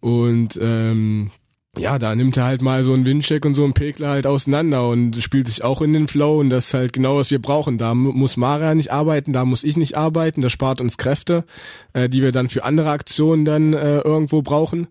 Und 0.00 0.58
ähm, 0.62 1.30
ja, 1.76 1.98
da 1.98 2.14
nimmt 2.14 2.38
er 2.38 2.44
halt 2.44 2.62
mal 2.62 2.82
so 2.84 2.94
einen 2.94 3.04
Windcheck 3.04 3.44
und 3.44 3.54
so 3.54 3.64
einen 3.64 3.74
Pegler 3.74 4.08
halt 4.08 4.26
auseinander 4.26 4.88
und 4.88 5.16
spielt 5.16 5.46
sich 5.46 5.62
auch 5.62 5.82
in 5.82 5.92
den 5.92 6.08
Flow 6.08 6.40
und 6.40 6.48
das 6.48 6.68
ist 6.68 6.74
halt 6.74 6.94
genau, 6.94 7.18
was 7.18 7.30
wir 7.30 7.40
brauchen. 7.40 7.76
Da 7.76 7.94
muss 7.94 8.38
Maria 8.38 8.74
nicht 8.74 8.92
arbeiten, 8.92 9.34
da 9.34 9.44
muss 9.44 9.62
ich 9.62 9.76
nicht 9.76 9.94
arbeiten, 9.94 10.40
das 10.40 10.52
spart 10.52 10.80
uns 10.80 10.96
Kräfte, 10.96 11.44
äh, 11.92 12.08
die 12.08 12.22
wir 12.22 12.32
dann 12.32 12.48
für 12.48 12.64
andere 12.64 12.90
Aktionen 12.90 13.44
dann 13.44 13.74
äh, 13.74 13.98
irgendwo 13.98 14.40
brauchen. 14.40 14.88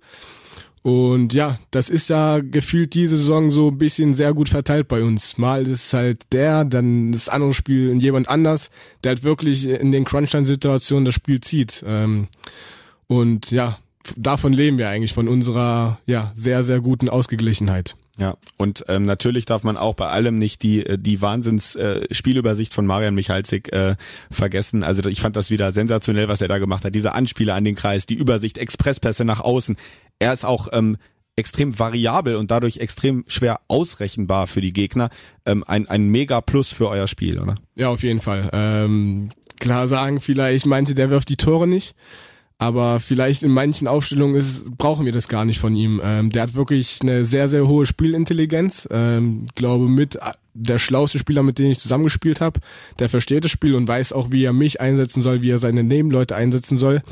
Und 0.88 1.34
ja, 1.34 1.60
das 1.70 1.90
ist 1.90 2.10
ja 2.10 2.40
gefühlt 2.40 2.94
diese 2.94 3.18
Saison 3.18 3.52
so 3.52 3.68
ein 3.68 3.78
bisschen 3.78 4.14
sehr 4.14 4.34
gut 4.34 4.48
verteilt 4.48 4.88
bei 4.88 5.04
uns. 5.04 5.38
Mal 5.38 5.68
ist 5.68 5.92
halt 5.92 6.32
der, 6.32 6.64
dann 6.64 7.12
das 7.12 7.28
andere 7.28 7.54
Spiel 7.54 7.90
in 7.90 8.00
jemand 8.00 8.30
anders, 8.30 8.70
der 9.04 9.10
halt 9.10 9.24
wirklich 9.26 9.68
in 9.68 9.92
den 9.92 10.06
Crunch-Time-Situationen 10.06 11.04
das 11.04 11.14
Spiel 11.14 11.42
zieht. 11.42 11.84
Ähm, 11.86 12.30
und 13.08 13.52
ja, 13.52 13.80
davon 14.16 14.54
leben 14.54 14.78
wir 14.78 14.88
eigentlich, 14.88 15.12
von 15.12 15.28
unserer 15.28 16.00
ja 16.06 16.32
sehr, 16.36 16.64
sehr 16.64 16.80
guten 16.80 17.10
Ausgeglichenheit. 17.10 17.98
Ja, 18.18 18.36
und 18.56 18.86
ähm, 18.88 19.06
natürlich 19.06 19.46
darf 19.46 19.64
man 19.64 19.78
auch 19.78 19.94
bei 19.94 20.08
allem 20.08 20.40
nicht 20.40 20.64
die 20.64 20.84
äh, 20.84 20.98
die 20.98 21.22
Wahnsinns 21.22 21.76
äh, 21.76 22.08
Spielübersicht 22.12 22.74
von 22.74 22.88
Marian 22.88 23.14
Michalzik 23.14 23.72
äh, 23.74 23.96
vergessen. 24.32 24.84
Also 24.84 25.08
ich 25.08 25.22
fand 25.22 25.36
das 25.36 25.52
wieder 25.52 25.72
sensationell, 25.72 26.28
was 26.28 26.42
er 26.42 26.48
da 26.48 26.58
gemacht 26.58 26.84
hat. 26.84 26.96
Diese 26.96 27.14
Anspieler 27.14 27.54
an 27.54 27.64
den 27.64 27.76
Kreis, 27.76 28.08
die 28.08 28.16
Übersicht, 28.16 28.58
Expresspässe 28.58 29.24
nach 29.24 29.42
außen. 29.42 29.78
Er 30.20 30.34
ist 30.34 30.46
auch 30.46 30.68
ähm, 30.72 30.98
extrem 31.36 31.78
variabel 31.78 32.36
und 32.36 32.52
dadurch 32.52 32.78
extrem 32.78 33.24
schwer 33.28 33.62
ausrechenbar 33.68 34.48
für 34.48 34.62
die 34.62 34.74
Gegner. 34.74 35.10
Ähm, 35.46 35.64
ein, 35.66 35.88
ein 35.88 36.10
mega 36.10 36.42
Plus 36.42 36.72
für 36.72 36.90
euer 36.90 37.08
Spiel, 37.08 37.40
oder? 37.40 37.56
Ja, 37.76 37.90
auf 37.90 38.04
jeden 38.04 38.20
Fall. 38.20 38.50
Ähm, 38.52 39.32
klar 39.60 39.88
sagen 39.88 40.20
vielleicht, 40.20 40.66
meinte, 40.66 40.96
der 40.96 41.10
wirft 41.10 41.30
die 41.30 41.38
Tore 41.38 41.68
nicht. 41.68 41.96
Aber 42.60 43.00
vielleicht 43.00 43.44
in 43.44 43.52
manchen 43.52 43.88
Aufstellungen 43.88 44.36
ist, 44.36 44.76
brauchen 44.80 45.06
wir 45.06 45.12
das 45.12 45.28
gar 45.28 45.46
nicht 45.46 45.60
von 45.60 45.76
ihm. 45.76 46.02
Ähm, 46.04 46.32
der 46.32 46.42
hat 46.42 46.56
wirklich 46.56 47.00
eine 47.04 47.24
sehr, 47.24 47.48
sehr 47.48 47.68
hohe 47.68 47.86
Spielintelligenz. 47.86 48.88
Ähm, 48.90 49.46
glaube 49.54 49.88
mit 49.88 50.18
der 50.56 50.80
schlauste 50.80 51.20
Spieler, 51.20 51.44
mit 51.44 51.60
dem 51.60 51.70
ich 51.70 51.78
zusammengespielt 51.78 52.42
habe. 52.42 52.60
Der 52.98 53.10
versteht 53.10 53.44
das 53.44 53.52
Spiel 53.52 53.76
und 53.76 53.88
weiß 53.88 54.12
auch, 54.12 54.32
wie 54.32 54.44
er 54.44 54.54
mich 54.54 54.82
einsetzen 54.82 55.22
soll, 55.22 55.44
wie 55.44 55.52
er 55.52 55.60
seine 55.60 55.84
Nebenleute 55.84 56.36
einsetzen 56.36 56.78
soll. 56.78 57.04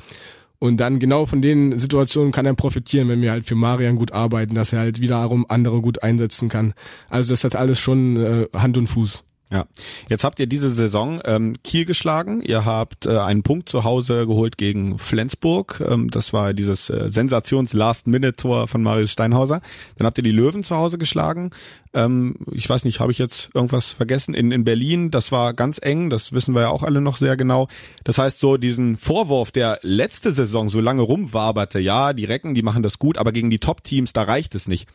Und 0.65 0.77
dann 0.77 0.99
genau 0.99 1.25
von 1.25 1.41
den 1.41 1.77
Situationen 1.77 2.31
kann 2.31 2.45
er 2.45 2.53
profitieren, 2.53 3.07
wenn 3.07 3.21
wir 3.21 3.31
halt 3.31 3.45
für 3.45 3.55
Marian 3.55 3.95
gut 3.95 4.11
arbeiten, 4.11 4.55
dass 4.55 4.73
er 4.73 4.79
halt 4.79 4.99
wiederum 4.99 5.45
andere 5.47 5.81
gut 5.81 6.03
einsetzen 6.03 6.49
kann. 6.49 6.73
Also 7.09 7.33
das 7.33 7.43
hat 7.43 7.55
alles 7.55 7.79
schon 7.79 8.17
äh, 8.17 8.47
Hand 8.53 8.77
und 8.77 8.87
Fuß. 8.87 9.23
Ja, 9.55 9.67
jetzt 10.09 10.25
habt 10.25 10.37
ihr 10.41 10.47
diese 10.47 10.69
Saison 10.69 11.21
ähm, 11.23 11.55
Kiel 11.63 11.85
geschlagen. 11.85 12.41
Ihr 12.41 12.65
habt 12.65 13.05
äh, 13.05 13.17
einen 13.19 13.41
Punkt 13.41 13.69
zu 13.69 13.85
Hause 13.85 14.27
geholt 14.27 14.57
gegen 14.57 14.99
Flensburg. 14.99 15.81
Ähm, 15.89 16.09
das 16.09 16.33
war 16.33 16.53
dieses 16.53 16.89
äh, 16.89 17.07
Sensations-Last-Minute-Tor 17.07 18.67
von 18.67 18.83
Marius 18.83 19.13
Steinhauser. 19.13 19.61
Dann 19.95 20.07
habt 20.07 20.17
ihr 20.17 20.25
die 20.25 20.31
Löwen 20.31 20.65
zu 20.65 20.75
Hause 20.75 20.97
geschlagen. 20.97 21.51
Ähm, 21.93 22.35
ich 22.51 22.69
weiß 22.69 22.83
nicht, 22.83 22.99
habe 22.99 23.13
ich 23.13 23.17
jetzt 23.17 23.51
irgendwas 23.53 23.91
vergessen? 23.91 24.33
In, 24.33 24.51
in 24.51 24.65
Berlin, 24.65 25.09
das 25.09 25.31
war 25.31 25.53
ganz 25.53 25.79
eng. 25.81 26.09
Das 26.09 26.33
wissen 26.33 26.53
wir 26.53 26.63
ja 26.63 26.69
auch 26.69 26.83
alle 26.83 26.99
noch 26.99 27.15
sehr 27.15 27.37
genau. 27.37 27.69
Das 28.03 28.17
heißt, 28.17 28.41
so 28.41 28.57
diesen 28.57 28.97
Vorwurf, 28.97 29.53
der 29.53 29.79
letzte 29.83 30.33
Saison 30.33 30.67
so 30.67 30.81
lange 30.81 31.01
rumwaberte, 31.01 31.79
ja, 31.79 32.11
die 32.11 32.25
Recken, 32.25 32.55
die 32.55 32.61
machen 32.61 32.83
das 32.83 32.99
gut, 32.99 33.17
aber 33.17 33.31
gegen 33.31 33.49
die 33.49 33.59
Top-Teams, 33.59 34.11
da 34.11 34.23
reicht 34.23 34.53
es 34.53 34.67
nicht. 34.67 34.89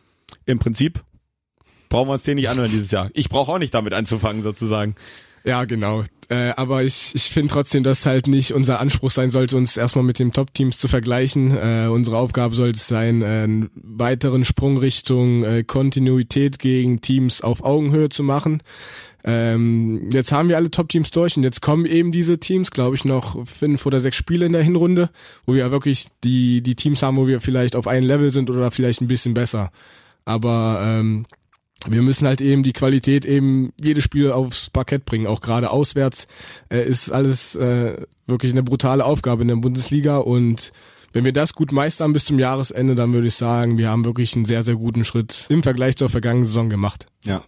Im 0.45 0.59
Prinzip 0.59 1.03
brauchen 1.91 2.09
wir 2.09 2.13
uns 2.13 2.23
den 2.23 2.35
nicht 2.35 2.49
anhören 2.49 2.71
dieses 2.71 2.89
Jahr. 2.89 3.11
Ich 3.13 3.29
brauche 3.29 3.51
auch 3.51 3.59
nicht 3.59 3.73
damit 3.73 3.93
anzufangen, 3.93 4.41
sozusagen. 4.41 4.95
Ja, 5.43 5.65
genau. 5.65 6.03
Äh, 6.29 6.53
aber 6.55 6.83
ich, 6.83 7.11
ich 7.13 7.23
finde 7.23 7.51
trotzdem, 7.51 7.83
dass 7.83 8.05
halt 8.05 8.27
nicht 8.27 8.53
unser 8.53 8.79
Anspruch 8.79 9.11
sein 9.11 9.31
sollte, 9.31 9.57
uns 9.57 9.75
erstmal 9.75 10.05
mit 10.05 10.19
den 10.19 10.31
Top-Teams 10.31 10.77
zu 10.77 10.87
vergleichen. 10.87 11.57
Äh, 11.57 11.87
unsere 11.91 12.17
Aufgabe 12.17 12.55
sollte 12.55 12.77
es 12.77 12.87
sein, 12.87 13.21
äh, 13.21 13.25
einen 13.25 13.69
weiteren 13.75 14.45
Sprung 14.45 14.77
Richtung 14.77 15.43
äh, 15.43 15.63
Kontinuität 15.63 16.59
gegen 16.59 17.01
Teams 17.01 17.41
auf 17.41 17.63
Augenhöhe 17.63 18.09
zu 18.09 18.23
machen. 18.23 18.63
Ähm, 19.23 20.09
jetzt 20.11 20.31
haben 20.31 20.47
wir 20.47 20.57
alle 20.57 20.71
Top-Teams 20.71 21.11
durch 21.11 21.37
und 21.37 21.43
jetzt 21.43 21.61
kommen 21.61 21.85
eben 21.85 22.11
diese 22.11 22.39
Teams, 22.39 22.71
glaube 22.71 22.95
ich, 22.95 23.03
noch 23.03 23.45
fünf 23.45 23.85
oder 23.85 23.99
sechs 23.99 24.17
Spiele 24.17 24.45
in 24.45 24.53
der 24.53 24.63
Hinrunde, 24.63 25.09
wo 25.45 25.53
wir 25.53 25.69
wirklich 25.71 26.07
die, 26.23 26.61
die 26.61 26.75
Teams 26.75 27.03
haben, 27.03 27.17
wo 27.17 27.27
wir 27.27 27.41
vielleicht 27.41 27.75
auf 27.75 27.87
einem 27.87 28.07
Level 28.07 28.31
sind 28.31 28.49
oder 28.49 28.71
vielleicht 28.71 29.01
ein 29.01 29.07
bisschen 29.07 29.33
besser. 29.33 29.71
Aber 30.23 30.81
ähm, 30.83 31.25
wir 31.87 32.01
müssen 32.01 32.27
halt 32.27 32.41
eben 32.41 32.63
die 32.63 32.73
Qualität 32.73 33.25
eben 33.25 33.73
jedes 33.81 34.03
Spiel 34.03 34.31
aufs 34.31 34.69
Parkett 34.69 35.05
bringen, 35.05 35.27
auch 35.27 35.41
gerade 35.41 35.71
auswärts 35.71 36.27
äh, 36.69 36.85
ist 36.87 37.11
alles 37.11 37.55
äh, 37.55 37.97
wirklich 38.27 38.51
eine 38.51 38.63
brutale 38.63 39.05
Aufgabe 39.05 39.41
in 39.41 39.47
der 39.47 39.55
Bundesliga 39.55 40.17
und 40.17 40.71
wenn 41.13 41.25
wir 41.25 41.33
das 41.33 41.53
gut 41.53 41.71
meistern 41.71 42.13
bis 42.13 42.25
zum 42.25 42.39
Jahresende, 42.39 42.95
dann 42.95 43.13
würde 43.13 43.27
ich 43.27 43.35
sagen, 43.35 43.77
wir 43.77 43.89
haben 43.89 44.05
wirklich 44.05 44.35
einen 44.35 44.45
sehr, 44.45 44.63
sehr 44.63 44.75
guten 44.75 45.03
Schritt 45.03 45.45
im 45.49 45.63
Vergleich 45.63 45.95
zur 45.97 46.09
vergangenen 46.09 46.45
Saison 46.45 46.69
gemacht. 46.69 47.07
Ja, 47.23 47.43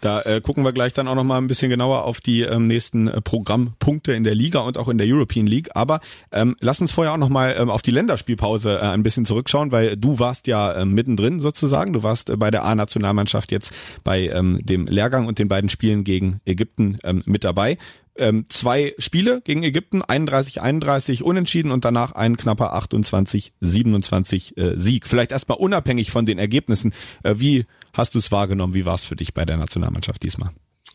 da 0.00 0.22
äh, 0.22 0.40
gucken 0.40 0.64
wir 0.64 0.72
gleich 0.72 0.92
dann 0.92 1.08
auch 1.08 1.16
noch 1.16 1.24
mal 1.24 1.38
ein 1.38 1.48
bisschen 1.48 1.68
genauer 1.68 2.04
auf 2.04 2.20
die 2.20 2.42
ähm, 2.42 2.68
nächsten 2.68 3.08
äh, 3.08 3.20
Programmpunkte 3.20 4.12
in 4.12 4.22
der 4.22 4.36
Liga 4.36 4.60
und 4.60 4.78
auch 4.78 4.88
in 4.88 4.98
der 4.98 5.06
European 5.08 5.48
League. 5.48 5.70
Aber 5.74 6.00
ähm, 6.30 6.54
lass 6.60 6.80
uns 6.80 6.92
vorher 6.92 7.12
auch 7.12 7.18
noch 7.18 7.28
mal 7.28 7.56
ähm, 7.58 7.68
auf 7.68 7.82
die 7.82 7.90
Länderspielpause 7.90 8.78
äh, 8.78 8.82
ein 8.82 9.02
bisschen 9.02 9.24
zurückschauen, 9.24 9.72
weil 9.72 9.96
du 9.96 10.20
warst 10.20 10.46
ja 10.46 10.72
äh, 10.72 10.84
mittendrin 10.84 11.40
sozusagen. 11.40 11.92
Du 11.92 12.04
warst 12.04 12.30
äh, 12.30 12.36
bei 12.36 12.52
der 12.52 12.64
A-Nationalmannschaft 12.64 13.50
jetzt 13.50 13.72
bei 14.04 14.28
ähm, 14.28 14.60
dem 14.62 14.86
Lehrgang 14.86 15.26
und 15.26 15.40
den 15.40 15.48
beiden 15.48 15.70
Spielen 15.70 16.04
gegen 16.04 16.40
Ägypten 16.44 16.98
ähm, 17.02 17.24
mit 17.26 17.42
dabei 17.42 17.78
ähm, 18.18 18.46
zwei 18.48 18.94
Spiele 18.98 19.40
gegen 19.42 19.62
Ägypten, 19.62 20.02
31-31 20.02 21.22
unentschieden 21.22 21.70
und 21.70 21.84
danach 21.84 22.12
ein 22.12 22.36
knapper 22.36 22.74
28-27 22.76 24.56
äh, 24.56 24.76
Sieg. 24.76 25.06
Vielleicht 25.06 25.32
erstmal 25.32 25.58
unabhängig 25.58 26.10
von 26.10 26.26
den 26.26 26.38
Ergebnissen. 26.38 26.92
Äh, 27.22 27.34
wie 27.38 27.66
hast 27.92 28.14
du 28.14 28.18
es 28.18 28.32
wahrgenommen? 28.32 28.74
Wie 28.74 28.84
war 28.84 28.94
es 28.94 29.04
für 29.04 29.16
dich 29.16 29.34
bei 29.34 29.44
der 29.44 29.56
Nationalmannschaft 29.56 30.22
diesmal? 30.22 30.50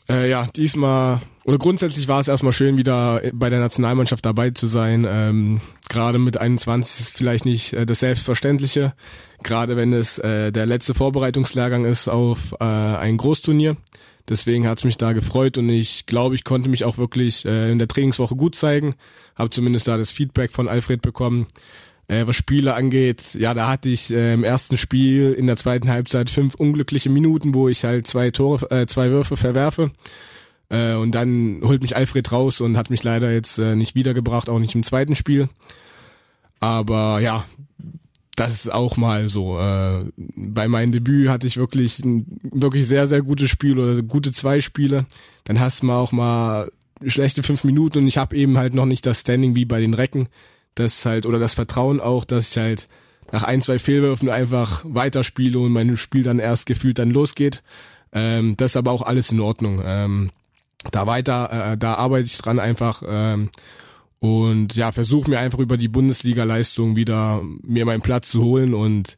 Äh, 0.10 0.30
ja, 0.30 0.48
diesmal 0.56 1.22
oder 1.44 1.58
grundsätzlich 1.58 2.08
war 2.08 2.20
es 2.20 2.28
erstmal 2.28 2.54
schön, 2.54 2.78
wieder 2.78 3.22
bei 3.34 3.50
der 3.50 3.60
Nationalmannschaft 3.60 4.26
dabei 4.26 4.52
zu 4.52 4.68
sein. 4.68 5.08
Ähm, 5.10 5.62
Gerade 5.90 6.20
mit 6.20 6.38
21 6.38 7.00
ist 7.00 7.18
vielleicht 7.18 7.46
nicht 7.46 7.74
äh, 7.74 7.86
das 7.86 8.00
Selbstverständliche, 8.00 8.94
gerade 9.44 9.76
wenn 9.76 9.92
es 9.92 10.20
äh, 10.20 10.52
der 10.52 10.68
letzte 10.68 10.94
Vorbereitungslehrgang 10.94 11.86
ist 11.86 12.08
auf 12.08 12.56
äh, 12.60 12.64
ein 12.64 13.18
Großturnier. 13.18 13.76
Deswegen 14.30 14.68
hat's 14.68 14.84
mich 14.84 14.98
da 14.98 15.14
gefreut 15.14 15.58
und 15.58 15.70
ich 15.70 16.06
glaube, 16.06 16.36
ich 16.36 16.44
konnte 16.44 16.70
mich 16.70 16.86
auch 16.86 16.98
wirklich 16.98 17.46
äh, 17.46 17.72
in 17.72 17.80
der 17.80 17.88
Trainingswoche 17.88 18.36
gut 18.36 18.56
zeigen. 18.56 18.96
Habe 19.36 19.50
zumindest 19.50 19.88
da 19.88 19.98
das 19.98 20.12
Feedback 20.12 20.52
von 20.52 20.68
Alfred 20.68 21.02
bekommen. 21.02 21.48
Äh, 22.08 22.28
was 22.28 22.36
Spiele 22.36 22.74
angeht, 22.74 23.36
ja, 23.36 23.54
da 23.54 23.70
hatte 23.70 23.90
ich 23.90 24.12
äh, 24.12 24.34
im 24.34 24.44
ersten 24.44 24.78
Spiel 24.78 25.34
in 25.34 25.48
der 25.48 25.58
zweiten 25.58 25.90
Halbzeit 25.90 26.30
fünf 26.30 26.56
unglückliche 26.56 27.10
Minuten, 27.10 27.54
wo 27.54 27.70
ich 27.70 27.84
halt 27.84 28.08
zwei 28.08 28.32
Tore, 28.32 28.70
äh, 28.70 28.86
zwei 28.86 29.10
Würfe 29.10 29.38
verwerfe. 29.38 29.92
Äh, 30.70 30.94
und 30.96 31.14
dann 31.14 31.62
holt 31.64 31.82
mich 31.82 31.96
Alfred 31.96 32.32
raus 32.32 32.62
und 32.62 32.78
hat 32.78 32.90
mich 32.90 33.04
leider 33.04 33.32
jetzt 33.32 33.60
äh, 33.60 33.76
nicht 33.76 33.96
wiedergebracht, 33.96 34.50
auch 34.50 34.60
nicht 34.60 34.76
im 34.76 34.84
zweiten 34.84 35.16
Spiel. 35.16 35.50
Aber 36.60 37.20
ja, 37.20 37.44
das 38.36 38.52
ist 38.52 38.72
auch 38.72 38.98
mal 38.98 39.28
so. 39.30 39.60
Äh, 39.60 40.06
bei 40.16 40.68
meinem 40.68 40.92
Debüt 40.92 41.30
hatte 41.30 41.48
ich 41.48 41.58
wirklich 41.58 42.00
ein 42.00 42.40
wirklich 42.44 42.88
sehr, 42.88 43.08
sehr 43.08 43.22
gutes 43.22 43.50
Spiel 43.50 43.78
oder 43.78 44.02
gute 44.02 44.32
zwei 44.32 44.62
Spiele. 44.62 45.06
Dann 45.44 45.60
hast 45.60 45.82
du 45.82 45.88
mal 45.88 45.98
auch 45.98 46.12
mal 46.12 46.72
schlechte 47.06 47.44
fünf 47.44 47.64
Minuten 47.64 48.00
und 48.00 48.08
ich 48.08 48.18
habe 48.18 48.36
eben 48.36 48.58
halt 48.58 48.74
noch 48.74 48.86
nicht 48.86 49.06
das 49.06 49.22
Standing 49.22 49.56
wie 49.56 49.66
bei 49.66 49.82
den 49.82 49.94
Recken. 49.94 50.30
Das 50.76 51.06
halt, 51.06 51.26
oder 51.26 51.40
das 51.40 51.56
Vertrauen 51.56 52.00
auch, 52.00 52.24
dass 52.24 52.52
ich 52.52 52.58
halt 52.58 52.88
nach 53.32 53.44
ein, 53.44 53.62
zwei 53.62 53.80
Fehlwürfen 53.80 54.30
einfach 54.30 54.84
weiterspiele 54.86 55.60
und 55.60 55.72
mein 55.72 55.98
Spiel 55.98 56.24
dann 56.24 56.40
erst 56.40 56.66
gefühlt 56.66 57.00
dann 57.00 57.12
losgeht. 57.12 57.64
Ähm, 58.14 58.56
das 58.58 58.72
ist 58.72 58.78
aber 58.78 58.92
auch 58.92 59.02
alles 59.02 59.32
in 59.32 59.40
Ordnung. 59.40 59.82
Ähm, 59.84 60.32
da 60.92 61.08
weiter, 61.08 61.74
äh, 61.74 61.78
da 61.78 61.96
arbeite 61.96 62.26
ich 62.26 62.38
dran 62.38 62.60
einfach. 62.60 63.04
Ähm, 63.06 63.50
und 64.22 64.76
ja, 64.76 64.92
versuche 64.92 65.32
mir 65.32 65.40
einfach 65.40 65.58
über 65.58 65.78
die 65.78 65.88
Bundesliga-Leistung 65.88 66.96
wieder 66.96 67.42
mir 67.64 67.86
meinen 67.86 68.04
Platz 68.04 68.30
zu 68.30 68.44
holen 68.44 68.76
und 68.76 69.18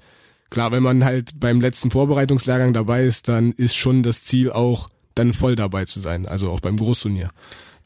klar, 0.50 0.72
wenn 0.72 0.81
man 0.81 1.03
halt 1.03 1.39
beim 1.41 1.60
letzten 1.60 1.91
Vorbereitungslehrgang 1.91 2.74
dabei 2.74 3.03
ist, 3.03 3.27
dann 3.27 3.51
ist 3.51 3.75
schon 3.75 4.01
das 4.01 4.24
Ziel 4.24 4.50
auch 4.50 4.89
dann 5.13 5.33
voll 5.33 5.57
dabei 5.57 5.83
zu 5.83 6.00
sein, 6.00 6.25
also 6.25 6.50
auch 6.50 6.62
beim 6.62 6.77
Großturnier. 6.77 7.29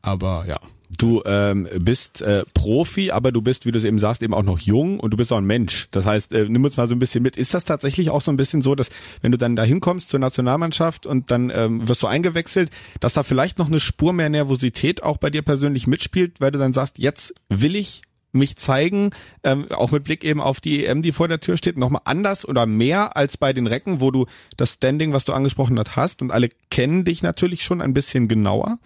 Aber 0.03 0.45
ja. 0.47 0.59
Du 0.96 1.22
ähm, 1.25 1.67
bist 1.79 2.22
äh, 2.22 2.46
Profi, 2.53 3.12
aber 3.12 3.34
du 3.34 3.41
bist, 3.41 3.65
wie 3.65 3.72
du 3.72 3.77
es 3.77 3.84
eben 3.84 4.00
sagst, 4.00 4.24
eben 4.24 4.34
auch 4.34 4.44
noch 4.44 4.60
jung 4.60 5.00
und 5.00 5.12
du 5.12 5.17
bist 5.17 5.34
auch 5.34 5.38
ein 5.38 5.46
Mensch. 5.46 5.89
Das 5.91 6.06
heißt, 6.06 6.32
äh, 6.34 6.48
nimm 6.48 6.63
uns 6.63 6.77
mal 6.77 6.88
so 6.88 6.96
ein 6.96 7.00
bisschen 7.00 7.24
mit. 7.24 7.36
Ist 7.36 7.53
das 7.53 7.65
tatsächlich 7.65 8.10
auch 8.10 8.22
so 8.22 8.32
ein 8.32 8.38
bisschen 8.38 8.62
so, 8.62 8.74
dass 8.74 8.89
wenn 9.22 9.34
du 9.34 9.38
dann 9.38 9.58
da 9.58 9.63
hinkommst 9.63 10.08
zur 10.10 10.22
Nationalmannschaft 10.22 11.06
und 11.06 11.29
dann 11.29 11.51
ähm, 11.53 11.88
wirst 11.88 12.03
du 12.03 12.08
eingewechselt, 12.08 12.70
dass 13.01 13.13
da 13.13 13.24
vielleicht 13.24 13.60
noch 13.60 13.67
eine 13.67 13.82
Spur 13.82 14.13
mehr 14.13 14.29
Nervosität 14.29 15.03
auch 15.03 15.17
bei 15.17 15.29
dir 15.29 15.41
persönlich 15.41 15.88
mitspielt, 15.88 16.39
weil 16.39 16.51
du 16.51 16.60
dann 16.60 16.74
sagst, 16.74 17.00
jetzt 17.00 17.34
will 17.50 17.75
ich 17.75 18.01
mich 18.32 18.56
zeigen, 18.56 19.12
ähm, 19.44 19.70
auch 19.72 19.91
mit 19.91 20.03
Blick 20.03 20.24
eben 20.24 20.41
auf 20.41 20.60
die 20.60 20.86
EM, 20.86 21.01
die 21.01 21.12
vor 21.12 21.27
der 21.27 21.39
Tür 21.39 21.58
steht, 21.58 21.77
nochmal 21.77 22.01
anders 22.06 22.48
oder 22.48 22.65
mehr 22.65 23.17
als 23.17 23.38
bei 23.38 23.51
den 23.51 23.67
Recken, 23.67 24.00
wo 24.00 24.12
du 24.12 24.25
das 24.56 24.74
Standing, 24.74 25.13
was 25.13 25.25
du 25.25 25.34
angesprochen 25.34 25.77
hast, 25.79 25.96
hast 25.96 26.22
und 26.22 26.32
alle 26.32 26.50
kennen 26.70 27.03
dich 27.03 27.24
natürlich 27.24 27.63
schon 27.63 27.82
ein 27.82 27.94
bisschen 27.94 28.27
genauer? 28.27 28.77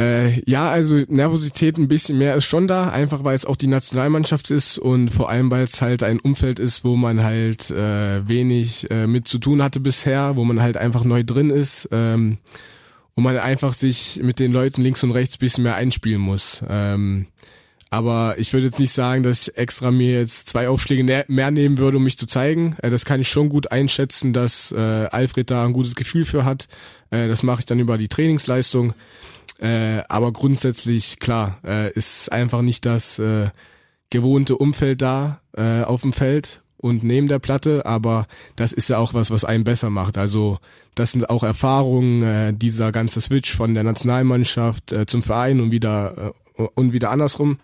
Äh, 0.00 0.42
ja, 0.50 0.70
also 0.70 1.02
Nervosität 1.08 1.76
ein 1.76 1.88
bisschen 1.88 2.16
mehr 2.16 2.34
ist 2.34 2.46
schon 2.46 2.66
da, 2.66 2.88
einfach 2.88 3.22
weil 3.22 3.34
es 3.34 3.44
auch 3.44 3.56
die 3.56 3.66
Nationalmannschaft 3.66 4.50
ist 4.50 4.78
und 4.78 5.10
vor 5.10 5.28
allem 5.28 5.50
weil 5.50 5.64
es 5.64 5.82
halt 5.82 6.02
ein 6.02 6.20
Umfeld 6.20 6.58
ist, 6.58 6.84
wo 6.84 6.96
man 6.96 7.22
halt 7.22 7.70
äh, 7.70 8.26
wenig 8.26 8.90
äh, 8.90 9.06
mit 9.06 9.28
zu 9.28 9.38
tun 9.38 9.62
hatte 9.62 9.78
bisher, 9.78 10.36
wo 10.36 10.44
man 10.44 10.62
halt 10.62 10.78
einfach 10.78 11.04
neu 11.04 11.22
drin 11.22 11.50
ist 11.50 11.86
ähm, 11.92 12.38
und 13.14 13.24
man 13.24 13.36
einfach 13.36 13.74
sich 13.74 14.20
mit 14.22 14.38
den 14.38 14.52
Leuten 14.52 14.80
links 14.80 15.04
und 15.04 15.10
rechts 15.10 15.36
bisschen 15.36 15.64
mehr 15.64 15.76
einspielen 15.76 16.22
muss. 16.22 16.62
Ähm, 16.66 17.26
aber 17.90 18.36
ich 18.38 18.52
würde 18.52 18.66
jetzt 18.66 18.78
nicht 18.78 18.92
sagen, 18.92 19.24
dass 19.24 19.48
ich 19.48 19.58
extra 19.58 19.90
mir 19.90 20.20
jetzt 20.20 20.48
zwei 20.48 20.68
Aufschläge 20.68 21.24
mehr 21.26 21.50
nehmen 21.50 21.76
würde, 21.76 21.96
um 21.96 22.04
mich 22.04 22.16
zu 22.16 22.26
zeigen. 22.26 22.76
Äh, 22.80 22.88
das 22.88 23.04
kann 23.04 23.20
ich 23.20 23.28
schon 23.28 23.48
gut 23.48 23.70
einschätzen, 23.70 24.32
dass 24.32 24.72
äh, 24.72 24.76
Alfred 24.78 25.50
da 25.50 25.64
ein 25.66 25.72
gutes 25.72 25.96
Gefühl 25.96 26.24
für 26.24 26.46
hat. 26.46 26.68
Äh, 27.10 27.28
das 27.28 27.42
mache 27.42 27.60
ich 27.60 27.66
dann 27.66 27.80
über 27.80 27.98
die 27.98 28.08
Trainingsleistung. 28.08 28.94
Äh, 29.60 30.02
aber 30.08 30.32
grundsätzlich, 30.32 31.18
klar, 31.18 31.58
äh, 31.64 31.92
ist 31.92 32.32
einfach 32.32 32.62
nicht 32.62 32.86
das 32.86 33.18
äh, 33.18 33.48
gewohnte 34.08 34.56
Umfeld 34.56 35.02
da 35.02 35.40
äh, 35.56 35.82
auf 35.82 36.02
dem 36.02 36.12
Feld 36.12 36.62
und 36.78 37.04
neben 37.04 37.28
der 37.28 37.38
Platte, 37.38 37.84
aber 37.84 38.26
das 38.56 38.72
ist 38.72 38.88
ja 38.88 38.96
auch 38.98 39.12
was, 39.12 39.30
was 39.30 39.44
einen 39.44 39.64
besser 39.64 39.90
macht. 39.90 40.16
Also 40.16 40.58
das 40.94 41.12
sind 41.12 41.28
auch 41.28 41.42
Erfahrungen, 41.42 42.22
äh, 42.22 42.54
dieser 42.54 42.90
ganze 42.90 43.20
Switch 43.20 43.54
von 43.54 43.74
der 43.74 43.84
Nationalmannschaft 43.84 44.92
äh, 44.92 45.04
zum 45.04 45.22
Verein 45.22 45.60
und 45.60 45.70
wieder 45.70 46.32
äh, 46.56 46.62
und 46.74 46.92
wieder 46.92 47.10
andersrum. 47.10 47.58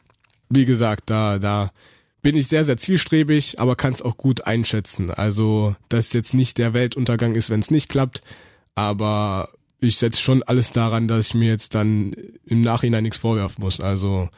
Wie 0.51 0.67
gesagt, 0.67 1.05
da 1.07 1.39
da 1.39 1.71
bin 2.21 2.37
ich 2.37 2.49
sehr 2.49 2.65
sehr 2.65 2.77
zielstrebig, 2.77 3.59
aber 3.59 3.75
kann 3.75 3.95
es 3.95 4.03
auch 4.03 4.19
gut 4.19 4.47
einschätzen. 4.47 5.11
Also 5.11 5.77
dass 5.89 6.13
jetzt 6.13 6.35
nicht 6.35 6.59
der 6.59 6.75
Weltuntergang 6.75 7.35
ist, 7.35 7.49
wenn 7.49 7.61
es 7.61 7.71
nicht 7.71 7.89
klappt, 7.89 8.21
aber 8.75 9.49
ich 9.81 9.97
setze 9.97 10.21
schon 10.21 10.43
alles 10.43 10.73
daran, 10.73 11.09
dass 11.09 11.29
ich 11.29 11.35
mir 11.35 11.51
jetzt 11.51 11.75
dann 11.75 12.15
im 12.45 12.61
Nachhinein 12.61 13.03
nichts 13.03 13.19
vorwerfen 13.19 13.63
muss. 13.63 13.81
Also 13.81 14.29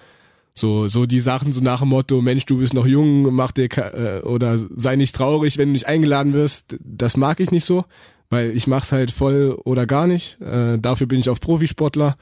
so, 0.54 0.88
so 0.88 1.06
die 1.06 1.20
Sachen 1.20 1.52
so 1.52 1.60
nach 1.60 1.80
dem 1.80 1.90
Motto, 1.90 2.20
Mensch, 2.20 2.44
du 2.46 2.58
bist 2.58 2.74
noch 2.74 2.86
jung, 2.86 3.34
mach 3.34 3.52
dir 3.52 3.68
äh, 3.76 4.20
oder 4.22 4.58
sei 4.58 4.96
nicht 4.96 5.14
traurig, 5.14 5.56
wenn 5.56 5.68
du 5.68 5.72
nicht 5.72 5.86
eingeladen 5.86 6.34
wirst. 6.34 6.76
Das 6.80 7.16
mag 7.16 7.40
ich 7.40 7.52
nicht 7.52 7.64
so, 7.64 7.84
weil 8.28 8.56
ich 8.56 8.66
mach's 8.66 8.92
halt 8.92 9.10
voll 9.10 9.58
oder 9.64 9.86
gar 9.86 10.06
nicht. 10.06 10.40
Äh, 10.40 10.78
dafür 10.78 11.06
bin 11.06 11.20
ich 11.20 11.30
auch 11.30 11.40
Profisportler. 11.40 12.16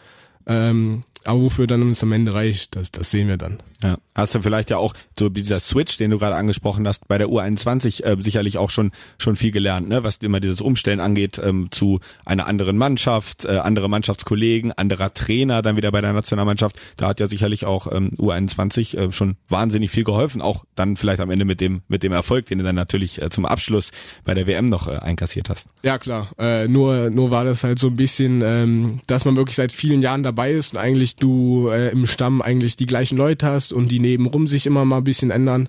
Ähm, 0.46 1.02
aber 1.25 1.40
wofür 1.40 1.66
dann 1.66 1.82
uns 1.82 2.02
am 2.02 2.12
Ende 2.12 2.35
reicht, 2.35 2.76
das, 2.76 2.92
das 2.92 3.11
sehen 3.11 3.28
wir 3.28 3.37
dann. 3.37 3.58
Ja. 3.82 3.99
Hast 4.16 4.35
du 4.35 4.40
vielleicht 4.40 4.70
ja 4.70 4.78
auch 4.78 4.94
so 5.18 5.28
dieser 5.28 5.61
Switch, 5.61 5.99
den 5.99 6.11
du 6.11 6.18
gerade 6.18 6.35
angesprochen 6.35 6.88
hast, 6.88 7.06
bei 7.06 7.18
der 7.18 7.28
U21 7.28 8.02
äh, 8.02 8.16
sicherlich 8.20 8.56
auch 8.56 8.70
schon 8.70 8.90
schon 9.18 9.37
viel 9.37 9.50
gelernt, 9.50 9.88
ne? 9.88 10.04
was 10.04 10.16
immer 10.18 10.40
dieses 10.40 10.62
Umstellen 10.62 11.00
angeht 11.00 11.38
ähm, 11.42 11.68
zu 11.70 12.00
einer 12.25 12.46
anderen 12.46 12.78
Mannschaft, 12.78 13.44
äh, 13.44 13.58
andere 13.58 13.90
Mannschaftskollegen, 13.90 14.73
anderer 14.73 15.12
Trainer, 15.12 15.61
dann 15.61 15.76
wieder 15.76 15.92
bei 15.92 16.00
der 16.00 16.14
Nationalmannschaft. 16.14 16.76
Da 16.96 17.08
hat 17.08 17.20
ja 17.20 17.28
sicherlich 17.28 17.66
auch 17.66 17.92
ähm, 17.92 18.12
U21 18.16 18.96
äh, 18.96 19.12
schon 19.12 19.37
wahnsinnig 19.50 19.90
viel 19.90 20.04
geholfen, 20.04 20.40
auch 20.40 20.64
dann 20.75 20.96
vielleicht 20.96 21.20
am 21.20 21.30
Ende 21.30 21.44
mit 21.44 21.61
dem 21.61 21.82
mit 21.88 22.02
dem 22.02 22.12
Erfolg, 22.12 22.46
den 22.46 22.58
du 22.58 22.64
dann 22.64 22.75
natürlich 22.75 23.20
äh, 23.20 23.28
zum 23.28 23.44
Abschluss 23.44 23.90
bei 24.25 24.32
der 24.32 24.46
WM 24.46 24.70
noch 24.70 24.88
äh, 24.88 24.96
einkassiert 24.96 25.50
hast. 25.50 25.68
Ja 25.82 25.99
klar, 25.99 26.30
äh, 26.38 26.68
nur 26.68 27.11
nur 27.11 27.30
war 27.30 27.44
das 27.44 27.64
halt 27.64 27.78
so 27.78 27.88
ein 27.88 27.96
bisschen, 27.96 28.40
ähm, 28.42 29.00
dass 29.06 29.26
man 29.26 29.37
wirklich 29.37 29.56
seit 29.56 29.73
vielen 29.73 30.00
Jahren 30.00 30.23
dabei 30.23 30.52
ist 30.52 30.73
und 30.73 30.78
eigentlich 30.78 31.16
du 31.16 31.68
äh, 31.68 31.90
im 31.90 32.06
Stamm 32.06 32.40
eigentlich 32.40 32.76
die 32.76 32.87
gleichen 32.87 33.18
Leute 33.18 33.46
hast 33.46 33.75
und 33.75 33.88
die 33.88 34.05
nebenrum 34.06 34.46
sich 34.46 34.66
immer 34.66 34.84
mal 34.84 34.98
ein 34.98 35.04
bisschen 35.04 35.30
ändern. 35.30 35.68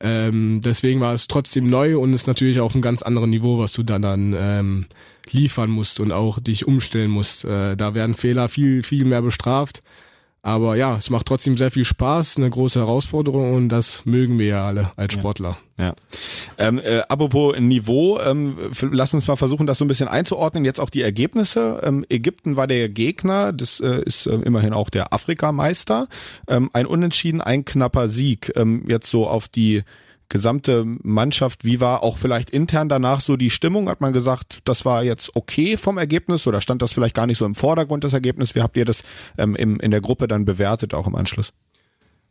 Ähm, 0.00 0.60
deswegen 0.64 1.00
war 1.00 1.14
es 1.14 1.28
trotzdem 1.28 1.66
neu 1.66 1.98
und 1.98 2.12
ist 2.12 2.26
natürlich 2.26 2.60
auf 2.60 2.74
einem 2.74 2.82
ganz 2.82 3.02
anderen 3.02 3.30
Niveau, 3.30 3.58
was 3.58 3.72
du 3.72 3.82
dann 3.82 4.02
dann 4.02 4.34
ähm, 4.36 4.86
liefern 5.30 5.70
musst 5.70 6.00
und 6.00 6.12
auch 6.12 6.40
dich 6.40 6.66
umstellen 6.66 7.10
musst. 7.10 7.44
Äh, 7.44 7.76
da 7.76 7.94
werden 7.94 8.14
Fehler 8.14 8.48
viel, 8.48 8.82
viel 8.82 9.04
mehr 9.04 9.22
bestraft. 9.22 9.82
Aber 10.44 10.76
ja, 10.76 10.98
es 10.98 11.08
macht 11.08 11.26
trotzdem 11.26 11.56
sehr 11.56 11.70
viel 11.70 11.86
Spaß, 11.86 12.36
eine 12.36 12.50
große 12.50 12.78
Herausforderung 12.78 13.54
und 13.54 13.70
das 13.70 14.04
mögen 14.04 14.38
wir 14.38 14.46
ja 14.46 14.66
alle 14.66 14.90
als 14.94 15.14
Sportler. 15.14 15.56
Ja. 15.78 15.86
ja. 15.86 15.94
Ähm, 16.58 16.78
äh, 16.84 17.00
apropos 17.08 17.58
Niveau, 17.58 18.20
ähm, 18.20 18.58
lass 18.90 19.14
uns 19.14 19.26
mal 19.26 19.36
versuchen, 19.36 19.66
das 19.66 19.78
so 19.78 19.86
ein 19.86 19.88
bisschen 19.88 20.06
einzuordnen. 20.06 20.66
Jetzt 20.66 20.80
auch 20.80 20.90
die 20.90 21.00
Ergebnisse. 21.00 21.80
Ähm, 21.82 22.04
Ägypten 22.10 22.58
war 22.58 22.66
der 22.66 22.90
Gegner, 22.90 23.54
das 23.54 23.80
äh, 23.80 24.02
ist 24.04 24.26
äh, 24.26 24.34
immerhin 24.34 24.74
auch 24.74 24.90
der 24.90 25.14
Afrikameister. 25.14 26.08
Ähm, 26.46 26.68
ein 26.74 26.84
Unentschieden, 26.84 27.40
ein 27.40 27.64
knapper 27.64 28.08
Sieg. 28.08 28.52
Ähm, 28.54 28.84
jetzt 28.86 29.10
so 29.10 29.26
auf 29.26 29.48
die 29.48 29.82
gesamte 30.34 30.84
Mannschaft, 31.04 31.64
wie 31.64 31.78
war 31.78 32.02
auch 32.02 32.18
vielleicht 32.18 32.50
intern 32.50 32.88
danach 32.88 33.20
so 33.20 33.36
die 33.36 33.50
Stimmung? 33.50 33.88
Hat 33.88 34.00
man 34.00 34.12
gesagt, 34.12 34.62
das 34.64 34.84
war 34.84 35.04
jetzt 35.04 35.36
okay 35.36 35.76
vom 35.76 35.96
Ergebnis 35.96 36.48
oder 36.48 36.60
stand 36.60 36.82
das 36.82 36.92
vielleicht 36.92 37.14
gar 37.14 37.28
nicht 37.28 37.38
so 37.38 37.46
im 37.46 37.54
Vordergrund, 37.54 38.02
das 38.02 38.14
Ergebnis? 38.14 38.56
Wie 38.56 38.60
habt 38.60 38.76
ihr 38.76 38.84
das 38.84 39.04
ähm, 39.38 39.54
im, 39.54 39.78
in 39.78 39.92
der 39.92 40.00
Gruppe 40.00 40.26
dann 40.26 40.44
bewertet, 40.44 40.92
auch 40.92 41.06
im 41.06 41.14
Anschluss? 41.14 41.52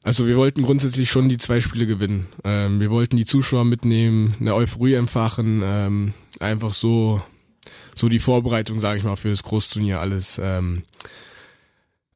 Also 0.03 0.27
wir 0.27 0.36
wollten 0.36 0.63
grundsätzlich 0.63 1.10
schon 1.10 1.29
die 1.29 1.38
zwei 1.38 1.62
Spiele 1.62 1.88
gewinnen. 1.88 2.27
Ähm, 2.43 2.81
wir 2.81 2.91
wollten 2.91 3.16
die 3.16 3.24
Zuschauer 3.24 3.63
mitnehmen, 3.63 4.35
eine 4.37 4.53
Euphorie 4.53 4.96
empfachen, 4.96 5.61
ähm, 5.63 6.13
einfach 6.42 6.74
so 6.74 7.22
so 7.96 8.09
die 8.09 8.20
Vorbereitung, 8.20 8.79
sage 8.79 8.98
ich 8.98 9.05
mal, 9.05 9.16
für 9.16 9.29
das 9.29 9.44
Großturnier 9.44 10.01
alles. 10.01 10.42
Ähm, 10.44 10.83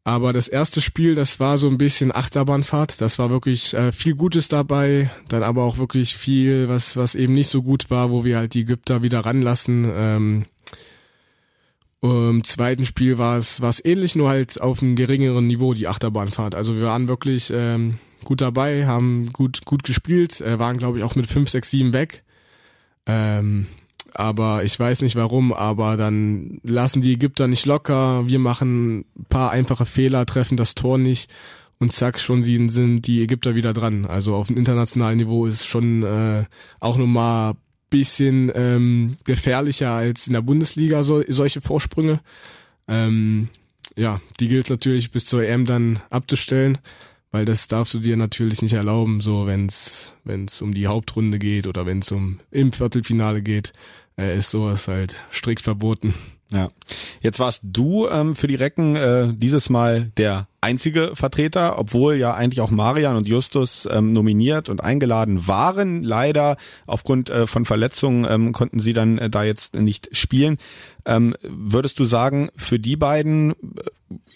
aber 0.08 0.32
das 0.32 0.48
erste 0.48 0.80
Spiel, 0.80 1.16
das 1.16 1.42
war 1.42 1.58
so 1.58 1.68
ein 1.68 1.78
bisschen 1.78 2.16
Achterbahnfahrt. 2.16 3.02
Das 3.02 3.20
war 3.20 3.30
wirklich 3.30 3.74
äh, 3.74 3.92
viel 3.92 4.16
Gutes 4.16 4.48
dabei, 4.48 5.12
dann 5.28 5.44
aber 5.44 5.64
auch 5.64 5.80
wirklich 5.80 6.16
viel, 6.16 6.70
was, 6.70 6.96
was 6.96 7.14
eben 7.14 7.34
nicht 7.34 7.50
so 7.50 7.62
gut 7.62 7.90
war, 7.90 8.10
wo 8.10 8.24
wir 8.24 8.38
halt 8.38 8.54
die 8.54 8.62
Ägypter 8.62 9.04
wieder 9.04 9.26
ranlassen. 9.26 9.86
Ähm, 9.94 10.46
im 12.02 12.42
zweiten 12.46 12.86
Spiel 12.86 13.18
war 13.18 13.38
es, 13.38 13.60
war 13.60 13.68
es 13.68 13.84
ähnlich, 13.84 14.16
nur 14.16 14.30
halt 14.30 14.62
auf 14.62 14.82
einem 14.82 14.96
geringeren 14.96 15.46
Niveau, 15.46 15.74
die 15.74 15.90
Achterbahnfahrt. 15.90 16.56
Also 16.56 16.78
wir 16.78 16.84
waren 16.84 17.10
wirklich 17.10 17.52
ähm, 17.54 18.00
gut 18.24 18.40
dabei, 18.40 18.88
haben 18.88 19.34
gut, 19.34 19.66
gut 19.66 19.84
gespielt, 19.84 20.40
äh, 20.40 20.58
waren 20.58 20.78
glaube 20.78 21.00
ich 21.00 21.04
auch 21.04 21.16
mit 21.16 21.28
5, 21.28 21.50
6, 21.50 21.70
7 21.70 21.92
weg. 21.92 22.24
Ähm, 23.08 23.68
aber 24.14 24.64
ich 24.64 24.80
weiß 24.80 25.02
nicht 25.02 25.16
warum, 25.16 25.54
aber 25.54 25.98
dann 25.98 26.60
lassen 26.64 27.02
die 27.02 27.14
Ägypter 27.14 27.48
nicht 27.48 27.66
locker, 27.66 28.28
wir 28.28 28.40
machen 28.40 29.06
ein 29.18 29.26
paar 29.30 29.52
einfache 29.52 29.86
Fehler, 29.86 30.26
treffen 30.26 30.58
das 30.58 30.76
Tor 30.76 30.98
nicht 30.98 31.30
und 31.80 31.94
zack, 31.94 32.20
schon 32.20 32.42
sind 32.42 33.08
die 33.08 33.22
Ägypter 33.22 33.56
wieder 33.56 33.74
dran. 33.74 34.06
Also 34.06 34.36
auf 34.36 34.48
dem 34.48 34.58
internationalen 34.58 35.18
Niveau 35.18 35.46
ist 35.46 35.66
schon 35.66 36.04
äh, 36.04 36.46
auch 36.80 36.98
nochmal 36.98 37.54
bisschen 37.90 38.52
ähm, 38.54 39.18
gefährlicher 39.24 39.92
als 39.92 40.28
in 40.28 40.34
der 40.34 40.42
Bundesliga 40.42 41.04
so, 41.04 41.24
solche 41.28 41.62
Vorsprünge. 41.62 42.20
Ähm, 42.88 43.50
ja, 43.96 44.22
die 44.40 44.48
gilt 44.48 44.70
natürlich 44.70 45.12
bis 45.12 45.26
zur 45.26 45.44
EM 45.44 45.66
dann 45.66 46.02
abzustellen, 46.10 46.78
weil 47.38 47.46
das 47.46 47.68
darfst 47.68 47.94
du 47.94 48.00
dir 48.00 48.18
natürlich 48.18 48.64
nicht 48.64 48.74
erlauben, 48.74 49.20
so 49.20 49.46
wenn's 49.46 50.12
wenn's 50.24 50.60
um 50.64 50.74
die 50.74 50.88
Hauptrunde 50.88 51.38
geht 51.38 51.68
oder 51.68 51.86
wenn's 51.86 52.12
um 52.12 52.40
im 52.50 52.72
Viertelfinale 52.72 53.44
geht 53.44 53.74
äh, 54.18 54.36
ist 54.36 54.50
sowas 54.50 54.88
halt 54.88 55.18
strikt 55.32 55.62
verboten. 55.62 56.16
Ja. 56.52 56.72
Jetzt 57.22 57.40
warst 57.40 57.62
du 57.62 58.08
ähm, 58.08 58.36
für 58.36 58.48
die 58.48 58.56
Recken 58.56 58.96
äh, 58.96 59.34
dieses 59.36 59.70
Mal 59.70 60.12
der 60.18 60.48
einzige 60.62 61.12
Vertreter, 61.14 61.78
obwohl 61.78 62.16
ja 62.16 62.34
eigentlich 62.34 62.62
auch 62.62 62.72
Marian 62.72 63.18
und 63.18 63.28
Justus 63.28 63.88
ähm, 63.92 64.14
nominiert 64.14 64.70
und 64.70 64.82
eingeladen 64.82 65.48
waren. 65.48 66.04
Leider 66.04 66.58
aufgrund 66.88 67.30
äh, 67.30 67.46
von 67.46 67.66
Verletzungen 67.66 68.26
ähm, 68.28 68.52
konnten 68.52 68.80
sie 68.80 68.94
dann 68.94 69.20
äh, 69.20 69.30
da 69.30 69.44
jetzt 69.44 69.76
nicht 69.76 70.16
spielen. 70.16 70.58
Ähm, 71.06 71.36
würdest 71.44 72.00
du 72.00 72.06
sagen, 72.06 72.50
für 72.56 72.80
die 72.80 72.96
beiden 72.96 73.52
äh, 73.52 73.54